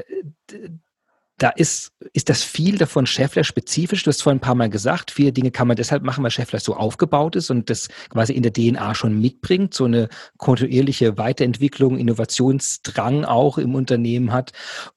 da 1.37 1.49
ist, 1.49 1.91
ist 2.13 2.29
das 2.29 2.43
viel 2.43 2.77
davon 2.77 3.05
Scheffler 3.05 3.43
spezifisch. 3.43 4.03
Du 4.03 4.09
hast 4.09 4.23
vorhin 4.23 4.37
ein 4.37 4.41
paar 4.41 4.55
Mal 4.55 4.69
gesagt, 4.69 5.11
viele 5.11 5.33
Dinge 5.33 5.51
kann 5.51 5.67
man 5.67 5.75
deshalb 5.75 6.03
machen, 6.03 6.23
weil 6.23 6.31
Scheffler 6.31 6.59
so 6.59 6.75
aufgebaut 6.75 7.35
ist 7.35 7.49
und 7.49 7.69
das 7.69 7.89
quasi 8.09 8.33
in 8.33 8.43
der 8.43 8.53
DNA 8.53 8.95
schon 8.95 9.19
mitbringt, 9.19 9.73
so 9.73 9.83
eine 9.85 10.07
kontinuierliche 10.37 11.17
Weiterentwicklung, 11.17 11.97
Innovationsdrang 11.97 13.25
auch 13.25 13.57
im 13.57 13.75
Unternehmen 13.75 14.31
hat. 14.31 14.53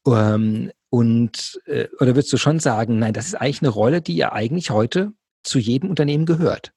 Ähm, 0.07 0.71
und, 0.91 1.61
äh, 1.67 1.89
oder 1.99 2.15
würdest 2.15 2.33
du 2.33 2.37
schon 2.37 2.61
sagen, 2.61 3.01
nein, 3.01 3.13
das 3.13 3.27
ist 3.27 3.35
eigentlich 3.35 3.63
eine 3.63 3.71
Rolle, 3.71 4.01
die 4.01 4.17
ja 4.17 4.33
eigentlich 4.33 4.71
heute 4.71 5.13
zu 5.43 5.59
jedem 5.59 5.91
Unternehmen 5.91 6.25
gehört? 6.25 6.73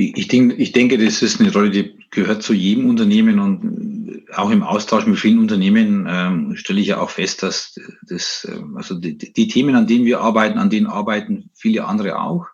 Ich 0.00 0.28
denke, 0.28 0.54
ich 0.54 0.70
denke, 0.70 0.96
das 0.96 1.22
ist 1.22 1.40
eine 1.40 1.52
Rolle, 1.52 1.70
die 1.70 1.98
gehört 2.10 2.42
zu 2.44 2.54
jedem 2.54 2.88
Unternehmen 2.88 3.40
und 3.40 4.24
auch 4.32 4.50
im 4.50 4.62
Austausch 4.62 5.06
mit 5.06 5.18
vielen 5.18 5.40
Unternehmen 5.40 6.06
ähm, 6.08 6.56
stelle 6.56 6.80
ich 6.80 6.88
ja 6.88 7.00
auch 7.00 7.10
fest, 7.10 7.42
dass 7.42 7.78
das, 8.06 8.46
ähm, 8.48 8.76
also 8.76 8.94
die, 8.94 9.18
die, 9.18 9.48
Themen, 9.48 9.74
an 9.74 9.86
denen 9.86 10.04
wir 10.04 10.20
arbeiten, 10.20 10.58
an 10.58 10.70
denen 10.70 10.86
arbeiten 10.86 11.50
viele 11.54 11.86
andere 11.86 12.20
auch. 12.20 12.46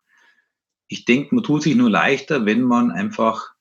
Ich 0.88 1.05
denke, 1.05 1.34
man 1.34 1.45
tut 1.45 1.62
sich 1.62 1.74
nur 1.74 1.90
leichter, 1.90 2.47
wenn 2.47 2.62
man 2.62 2.90
einfach 2.90 3.53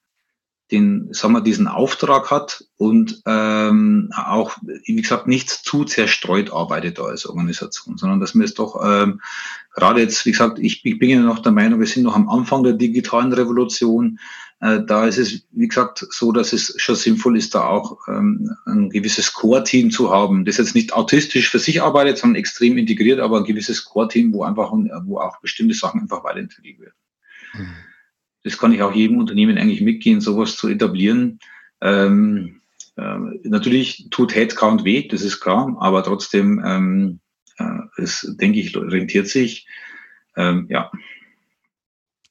den, 0.74 1.12
sagen 1.12 1.34
wir, 1.34 1.40
diesen 1.40 1.68
Auftrag 1.68 2.30
hat 2.30 2.64
und 2.76 3.22
ähm, 3.26 4.10
auch, 4.14 4.56
wie 4.62 4.96
gesagt, 4.96 5.28
nicht 5.28 5.48
zu 5.48 5.84
zerstreut 5.84 6.52
arbeitet 6.52 6.98
als 6.98 7.26
Organisation, 7.26 7.96
sondern 7.96 8.20
dass 8.20 8.34
man 8.34 8.44
es 8.44 8.54
doch 8.54 8.80
ähm, 8.84 9.20
gerade 9.74 10.00
jetzt, 10.00 10.26
wie 10.26 10.32
gesagt, 10.32 10.58
ich, 10.58 10.84
ich 10.84 10.98
bin 10.98 11.10
ja 11.10 11.20
noch 11.20 11.38
der 11.38 11.52
Meinung, 11.52 11.80
wir 11.80 11.86
sind 11.86 12.02
noch 12.02 12.16
am 12.16 12.28
Anfang 12.28 12.64
der 12.64 12.74
digitalen 12.74 13.32
Revolution. 13.32 14.18
Äh, 14.60 14.80
da 14.84 15.06
ist 15.06 15.18
es, 15.18 15.46
wie 15.52 15.68
gesagt, 15.68 16.06
so, 16.10 16.32
dass 16.32 16.52
es 16.52 16.74
schon 16.76 16.96
sinnvoll 16.96 17.36
ist, 17.36 17.54
da 17.54 17.66
auch 17.66 17.98
ähm, 18.08 18.50
ein 18.66 18.90
gewisses 18.90 19.32
Core-Team 19.32 19.90
zu 19.90 20.10
haben, 20.10 20.44
das 20.44 20.56
jetzt 20.56 20.74
nicht 20.74 20.92
autistisch 20.92 21.50
für 21.50 21.58
sich 21.60 21.82
arbeitet, 21.82 22.18
sondern 22.18 22.40
extrem 22.40 22.78
integriert, 22.78 23.20
aber 23.20 23.38
ein 23.38 23.44
gewisses 23.44 23.84
Core-Team, 23.84 24.32
wo 24.32 24.42
einfach, 24.42 24.72
wo 25.04 25.18
auch 25.18 25.40
bestimmte 25.40 25.74
Sachen 25.74 26.00
einfach 26.00 26.24
weiterentwickelt 26.24 26.80
werden. 26.80 26.94
Mhm 27.54 27.93
das 28.44 28.58
kann 28.58 28.72
ich 28.72 28.82
auch 28.82 28.94
jedem 28.94 29.18
Unternehmen 29.18 29.58
eigentlich 29.58 29.80
mitgehen, 29.80 30.20
sowas 30.20 30.56
zu 30.56 30.68
etablieren. 30.68 31.40
Ähm, 31.80 32.60
äh, 32.96 33.18
natürlich 33.42 34.08
tut 34.10 34.34
Headcount 34.34 34.84
weh, 34.84 35.08
das 35.08 35.22
ist 35.22 35.40
klar, 35.40 35.76
aber 35.80 36.04
trotzdem, 36.04 36.62
ähm, 36.64 37.20
äh, 37.58 38.02
es, 38.02 38.36
denke 38.38 38.60
ich, 38.60 38.76
rentiert 38.76 39.28
sich. 39.28 39.66
Ähm, 40.36 40.66
ja. 40.68 40.90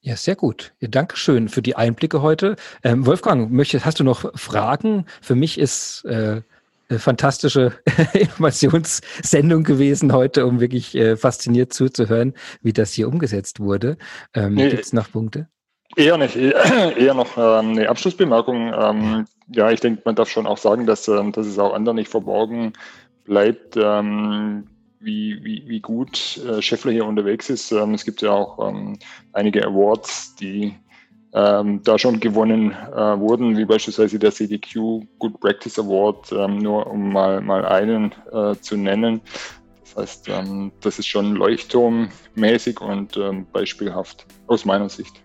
Ja, 0.01 0.17
sehr 0.17 0.35
gut. 0.35 0.73
Ja, 0.79 0.89
Dankeschön 0.89 1.49
für 1.49 1.61
die 1.61 1.75
Einblicke 1.75 2.21
heute. 2.21 2.57
Ähm, 2.83 3.05
Wolfgang, 3.05 3.51
möchtest, 3.51 3.85
hast 3.85 3.99
du 3.99 4.03
noch 4.03 4.37
Fragen? 4.37 5.05
Für 5.21 5.35
mich 5.35 5.57
ist 5.57 6.03
äh, 6.05 6.41
eine 6.89 6.99
fantastische 6.99 7.73
Informationssendung 8.13 9.63
gewesen 9.63 10.11
heute, 10.11 10.45
um 10.45 10.59
wirklich 10.59 10.93
äh, 10.95 11.15
fasziniert 11.15 11.73
zuzuhören, 11.73 12.33
wie 12.61 12.73
das 12.73 12.91
hier 12.91 13.07
umgesetzt 13.07 13.61
wurde. 13.61 13.97
Ähm, 14.33 14.55
nee, 14.55 14.69
Gibt 14.69 14.83
es 14.83 14.93
noch 14.93 15.09
Punkte? 15.09 15.47
Eher 15.95 16.17
nicht, 16.17 16.35
eher 16.35 17.13
noch 17.13 17.37
ähm, 17.37 17.71
eine 17.71 17.89
Abschlussbemerkung. 17.89 18.73
Ähm, 18.73 19.25
ja, 19.49 19.71
ich 19.71 19.79
denke, 19.79 20.01
man 20.05 20.15
darf 20.15 20.29
schon 20.29 20.47
auch 20.47 20.57
sagen, 20.57 20.85
dass, 20.85 21.07
ähm, 21.07 21.31
dass 21.31 21.45
es 21.45 21.59
auch 21.59 21.73
anderen 21.73 21.97
nicht 21.97 22.09
verborgen 22.09 22.73
bleibt, 23.25 23.77
ähm, 23.77 24.67
wie, 24.99 25.43
wie, 25.43 25.63
wie 25.67 25.79
gut 25.81 26.37
äh, 26.37 26.61
Scheffler 26.61 26.91
hier 26.91 27.05
unterwegs 27.05 27.49
ist. 27.49 27.71
Es 27.71 28.05
gibt 28.05 28.21
ja 28.21 28.31
auch 28.31 28.73
einige 29.33 29.65
Awards, 29.65 30.35
die 30.35 30.75
da 31.31 31.97
schon 31.97 32.19
gewonnen 32.19 32.73
äh, 32.73 33.19
wurden, 33.19 33.57
wie 33.57 33.65
beispielsweise 33.65 34.19
der 34.19 34.31
CDQ 34.31 35.01
Good 35.17 35.39
Practice 35.39 35.79
Award, 35.79 36.31
nur 36.31 36.85
um 36.85 37.11
mal, 37.11 37.41
mal 37.41 37.65
einen 37.65 38.13
äh, 38.31 38.55
zu 38.61 38.77
nennen. 38.77 39.19
Das 39.81 39.95
heißt, 39.95 40.31
das 40.81 40.99
ist 40.99 41.07
schon 41.07 41.33
leuchtturmmäßig 41.33 42.79
und 42.81 43.19
beispielhaft 43.51 44.27
aus 44.45 44.63
meiner 44.63 44.89
Sicht. 44.89 45.23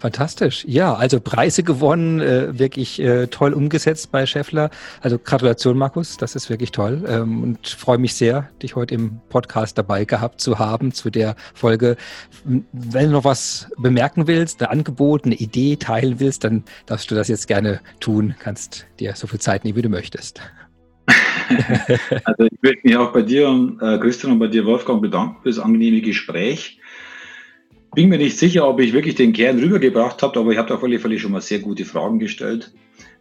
Fantastisch. 0.00 0.64
Ja, 0.66 0.94
also 0.94 1.20
Preise 1.20 1.62
gewonnen, 1.62 2.20
äh, 2.20 2.58
wirklich 2.58 2.98
äh, 3.00 3.26
toll 3.26 3.52
umgesetzt 3.52 4.10
bei 4.10 4.24
Scheffler. 4.24 4.70
Also 5.02 5.18
Gratulation, 5.18 5.76
Markus, 5.76 6.16
das 6.16 6.34
ist 6.34 6.48
wirklich 6.48 6.72
toll 6.72 7.04
ähm, 7.06 7.42
und 7.42 7.68
freue 7.68 7.98
mich 7.98 8.14
sehr, 8.14 8.48
dich 8.62 8.76
heute 8.76 8.94
im 8.94 9.20
Podcast 9.28 9.76
dabei 9.76 10.06
gehabt 10.06 10.40
zu 10.40 10.58
haben 10.58 10.92
zu 10.92 11.10
der 11.10 11.36
Folge. 11.52 11.98
Wenn 12.44 13.06
du 13.06 13.12
noch 13.12 13.24
was 13.24 13.70
bemerken 13.76 14.26
willst, 14.26 14.62
ein 14.62 14.70
Angebot, 14.70 15.26
eine 15.26 15.34
Idee 15.34 15.76
teilen 15.76 16.18
willst, 16.18 16.44
dann 16.44 16.64
darfst 16.86 17.10
du 17.10 17.14
das 17.14 17.28
jetzt 17.28 17.46
gerne 17.46 17.80
tun. 18.00 18.34
Kannst 18.38 18.86
dir 19.00 19.14
so 19.16 19.26
viel 19.26 19.40
Zeit 19.40 19.64
nehmen, 19.64 19.76
wie 19.76 19.82
du 19.82 19.90
möchtest. 19.90 20.40
also 22.24 22.44
ich 22.44 22.58
möchte 22.62 22.80
mich 22.84 22.96
auch 22.96 23.12
bei 23.12 23.20
dir, 23.20 23.48
äh, 23.82 23.98
Christian 23.98 24.32
und 24.32 24.38
bei 24.38 24.46
dir, 24.46 24.64
Wolfgang, 24.64 25.02
bedanken 25.02 25.42
für 25.42 25.50
das 25.50 25.58
angenehme 25.58 26.00
Gespräch 26.00 26.79
bin 27.94 28.08
mir 28.08 28.18
nicht 28.18 28.38
sicher, 28.38 28.68
ob 28.68 28.80
ich 28.80 28.92
wirklich 28.92 29.14
den 29.14 29.32
Kern 29.32 29.58
rübergebracht 29.58 30.22
habe, 30.22 30.38
aber 30.38 30.52
ich 30.52 30.58
habe 30.58 30.74
auf 30.74 30.84
alle 30.84 30.98
Fälle 30.98 31.18
schon 31.18 31.32
mal 31.32 31.40
sehr 31.40 31.58
gute 31.58 31.84
Fragen 31.84 32.18
gestellt. 32.18 32.72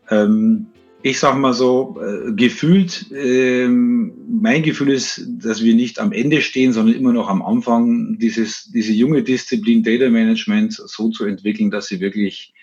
Ähm, 0.09 0.67
ich 1.01 1.17
sage 1.17 1.39
mal 1.39 1.53
so, 1.53 1.97
äh, 2.01 2.33
gefühlt, 2.33 3.05
ähm, 3.15 4.13
mein 4.27 4.63
Gefühl 4.63 4.91
ist, 4.91 5.25
dass 5.27 5.63
wir 5.63 5.73
nicht 5.73 5.99
am 5.99 6.11
Ende 6.11 6.41
stehen, 6.41 6.73
sondern 6.73 6.95
immer 6.95 7.13
noch 7.13 7.29
am 7.29 7.41
Anfang, 7.41 8.17
dieses, 8.19 8.69
diese 8.71 8.91
junge 8.91 9.23
Disziplin 9.23 9.81
Data 9.81 10.09
Management 10.09 10.73
so 10.73 11.09
zu 11.09 11.25
entwickeln, 11.25 11.71
dass 11.71 11.87
sie 11.87 12.01
wirklich 12.01 12.53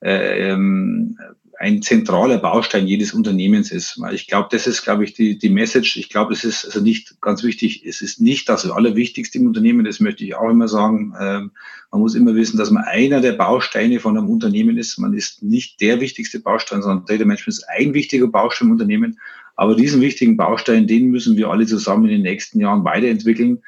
äh, 0.00 0.50
ähm, 0.50 1.18
ein 1.58 1.82
zentraler 1.82 2.38
Baustein 2.38 2.86
jedes 2.86 3.12
Unternehmens 3.12 3.72
ist. 3.72 4.00
Ich 4.12 4.28
glaube, 4.28 4.48
das 4.52 4.68
ist, 4.68 4.82
glaube 4.82 5.02
ich, 5.02 5.14
die, 5.14 5.38
die 5.38 5.48
Message. 5.48 5.96
Ich 5.96 6.08
glaube, 6.08 6.32
es 6.32 6.44
ist 6.44 6.64
also 6.64 6.80
nicht 6.80 7.20
ganz 7.20 7.42
wichtig. 7.42 7.84
Es 7.84 8.00
ist 8.00 8.20
nicht 8.20 8.48
das 8.48 8.70
Allerwichtigste 8.70 9.38
im 9.38 9.46
Unternehmen. 9.48 9.84
Das 9.84 9.98
möchte 9.98 10.24
ich 10.24 10.36
auch 10.36 10.50
immer 10.50 10.68
sagen. 10.68 11.14
Ähm, 11.20 11.50
man 11.90 12.00
muss 12.00 12.14
immer 12.14 12.36
wissen, 12.36 12.58
dass 12.58 12.70
man 12.70 12.84
einer 12.84 13.20
der 13.20 13.32
Bausteine 13.32 13.98
von 13.98 14.16
einem 14.16 14.28
Unternehmen 14.28 14.78
ist. 14.78 14.98
Man 14.98 15.14
ist 15.14 15.42
nicht 15.42 15.80
der 15.80 16.00
wichtigste 16.00 16.38
Baustein, 16.38 16.80
sondern 16.80 17.06
Data 17.06 17.24
Management 17.24 17.58
ist 17.58 17.68
ein 17.68 17.92
wichtiger 17.92 18.28
Baustein 18.28 18.68
im 18.68 18.72
Unternehmen. 18.72 19.18
Aber 19.56 19.74
diesen 19.74 20.00
wichtigen 20.00 20.36
Baustein, 20.36 20.86
den 20.86 21.10
müssen 21.10 21.36
wir 21.36 21.50
alle 21.50 21.66
zusammen 21.66 22.04
in 22.04 22.12
den 22.12 22.22
nächsten 22.22 22.60
Jahren 22.60 22.84
weiterentwickeln. 22.84 23.64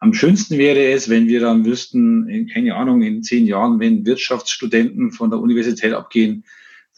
Am 0.00 0.14
schönsten 0.14 0.58
wäre 0.58 0.84
es, 0.90 1.08
wenn 1.08 1.28
wir 1.28 1.38
dann 1.38 1.64
wüssten, 1.64 2.28
in, 2.28 2.48
keine 2.48 2.74
Ahnung, 2.74 3.02
in 3.02 3.22
zehn 3.22 3.46
Jahren, 3.46 3.78
wenn 3.78 4.04
Wirtschaftsstudenten 4.04 5.12
von 5.12 5.30
der 5.30 5.38
Universität 5.38 5.92
abgehen, 5.92 6.44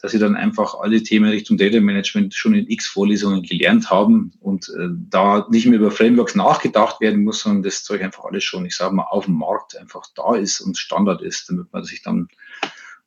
dass 0.01 0.11
sie 0.11 0.19
dann 0.19 0.35
einfach 0.35 0.75
alle 0.75 1.03
Themen 1.03 1.29
Richtung 1.29 1.57
Data 1.57 1.79
Management 1.79 2.33
schon 2.33 2.55
in 2.55 2.69
x 2.69 2.87
Vorlesungen 2.87 3.43
gelernt 3.43 3.89
haben 3.89 4.33
und 4.39 4.69
äh, 4.69 4.87
da 5.09 5.47
nicht 5.49 5.67
mehr 5.67 5.79
über 5.79 5.91
Frameworks 5.91 6.35
nachgedacht 6.35 7.01
werden 7.01 7.23
muss, 7.23 7.41
sondern 7.41 7.63
das 7.63 7.83
Zeug 7.83 8.01
einfach 8.01 8.25
alles 8.25 8.43
schon, 8.43 8.65
ich 8.65 8.75
sage 8.75 8.95
mal, 8.95 9.03
auf 9.03 9.25
dem 9.25 9.35
Markt 9.35 9.77
einfach 9.77 10.07
da 10.15 10.35
ist 10.35 10.61
und 10.61 10.77
Standard 10.77 11.21
ist, 11.21 11.49
damit 11.49 11.71
man 11.71 11.83
sich 11.83 12.01
dann 12.01 12.27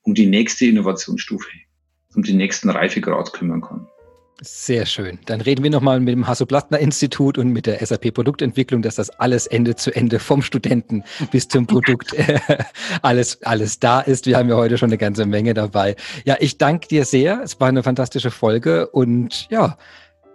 um 0.02 0.14
die 0.14 0.26
nächste 0.26 0.66
Innovationsstufe, 0.66 1.48
um 2.14 2.22
die 2.22 2.34
nächsten 2.34 2.70
Reifegrad 2.70 3.32
kümmern 3.32 3.62
kann. 3.62 3.88
Sehr 4.46 4.84
schön. 4.84 5.18
Dann 5.24 5.40
reden 5.40 5.62
wir 5.62 5.70
nochmal 5.70 6.00
mit 6.00 6.12
dem 6.12 6.26
Hasso-Plattner-Institut 6.26 7.38
und 7.38 7.48
mit 7.48 7.64
der 7.64 7.84
SAP-Produktentwicklung, 7.84 8.82
dass 8.82 8.96
das 8.96 9.08
alles 9.08 9.46
Ende 9.46 9.74
zu 9.74 9.94
Ende 9.94 10.18
vom 10.18 10.42
Studenten 10.42 11.02
bis 11.30 11.48
zum 11.48 11.66
Produkt 11.66 12.12
äh, 12.12 12.38
alles, 13.00 13.42
alles 13.42 13.80
da 13.80 14.00
ist. 14.00 14.26
Wir 14.26 14.36
haben 14.36 14.50
ja 14.50 14.56
heute 14.56 14.76
schon 14.76 14.90
eine 14.90 14.98
ganze 14.98 15.24
Menge 15.24 15.54
dabei. 15.54 15.96
Ja, 16.26 16.36
ich 16.40 16.58
danke 16.58 16.88
dir 16.88 17.06
sehr. 17.06 17.40
Es 17.42 17.58
war 17.58 17.68
eine 17.68 17.82
fantastische 17.82 18.30
Folge 18.30 18.88
und 18.88 19.48
ja, 19.50 19.78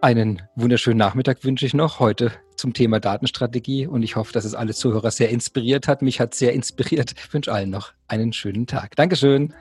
einen 0.02 0.42
wunderschönen 0.56 0.98
Nachmittag 0.98 1.44
wünsche 1.44 1.68
ich 1.68 1.76
noch 1.76 2.00
heute 2.00 2.32
zum 2.56 2.74
Thema 2.74 3.00
Datenstrategie 3.00 3.86
und 3.86 4.02
ich 4.02 4.16
hoffe, 4.16 4.34
dass 4.34 4.44
es 4.44 4.56
alle 4.56 4.74
Zuhörer 4.74 5.12
sehr 5.12 5.30
inspiriert 5.30 5.88
hat. 5.88 6.02
Mich 6.02 6.20
hat 6.20 6.34
sehr 6.34 6.54
inspiriert. 6.54 7.14
Ich 7.16 7.32
wünsche 7.32 7.54
allen 7.54 7.70
noch 7.70 7.94
einen 8.08 8.34
schönen 8.34 8.66
Tag. 8.66 8.96
Dankeschön. 8.96 9.54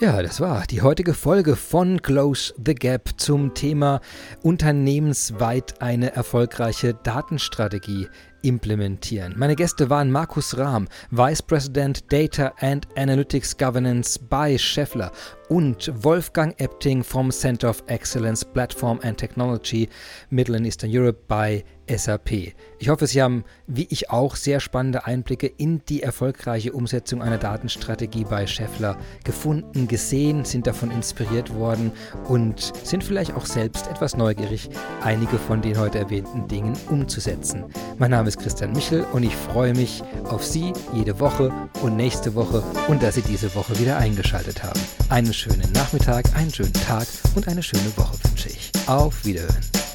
Ja, 0.00 0.20
das 0.22 0.40
war 0.40 0.64
die 0.66 0.82
heutige 0.82 1.14
Folge 1.14 1.54
von 1.54 2.02
Close 2.02 2.52
the 2.56 2.74
Gap 2.74 3.10
zum 3.16 3.54
Thema 3.54 4.00
unternehmensweit 4.42 5.80
eine 5.80 6.12
erfolgreiche 6.16 6.94
Datenstrategie 6.94 8.08
implementieren. 8.42 9.34
Meine 9.36 9.54
Gäste 9.54 9.90
waren 9.90 10.10
Markus 10.10 10.58
Rahm, 10.58 10.88
Vice 11.12 11.42
President 11.42 12.12
Data 12.12 12.52
and 12.58 12.88
Analytics 12.96 13.56
Governance 13.56 14.18
bei 14.18 14.58
Scheffler 14.58 15.12
und 15.48 15.90
Wolfgang 16.02 16.58
Epting 16.60 17.04
vom 17.04 17.30
Center 17.30 17.70
of 17.70 17.84
Excellence 17.86 18.44
Platform 18.44 18.98
and 19.04 19.16
Technology 19.16 19.88
Middle 20.28 20.56
and 20.56 20.66
Eastern 20.66 20.90
Europe 20.92 21.20
bei 21.28 21.64
SAP. 21.88 22.54
Ich 22.78 22.88
hoffe, 22.88 23.06
Sie 23.06 23.22
haben, 23.22 23.44
wie 23.66 23.86
ich 23.90 24.10
auch, 24.10 24.36
sehr 24.36 24.60
spannende 24.60 25.06
Einblicke 25.06 25.46
in 25.46 25.82
die 25.88 26.02
erfolgreiche 26.02 26.72
Umsetzung 26.72 27.22
einer 27.22 27.38
Datenstrategie 27.38 28.24
bei 28.24 28.46
Scheffler 28.46 28.98
gefunden, 29.24 29.88
gesehen, 29.88 30.44
sind 30.44 30.66
davon 30.66 30.90
inspiriert 30.90 31.54
worden 31.54 31.92
und 32.28 32.72
sind 32.84 33.04
vielleicht 33.04 33.34
auch 33.34 33.46
selbst 33.46 33.86
etwas 33.86 34.16
neugierig, 34.16 34.70
einige 35.02 35.38
von 35.38 35.62
den 35.62 35.78
heute 35.78 35.98
erwähnten 35.98 36.48
Dingen 36.48 36.74
umzusetzen. 36.88 37.64
Mein 37.98 38.10
Name 38.10 38.28
ist 38.28 38.38
Christian 38.38 38.72
Michel 38.72 39.06
und 39.12 39.22
ich 39.22 39.34
freue 39.34 39.74
mich 39.74 40.02
auf 40.24 40.44
Sie 40.44 40.72
jede 40.92 41.20
Woche 41.20 41.52
und 41.82 41.96
nächste 41.96 42.34
Woche 42.34 42.62
und 42.88 43.02
dass 43.02 43.14
Sie 43.14 43.22
diese 43.22 43.54
Woche 43.54 43.78
wieder 43.78 43.96
eingeschaltet 43.98 44.62
haben. 44.62 44.80
Einen 45.08 45.32
schönen 45.32 45.70
Nachmittag, 45.72 46.24
einen 46.34 46.52
schönen 46.52 46.72
Tag 46.72 47.06
und 47.34 47.48
eine 47.48 47.62
schöne 47.62 47.96
Woche 47.96 48.16
wünsche 48.24 48.48
ich. 48.48 48.72
Auf 48.86 49.24
Wiederhören. 49.24 49.93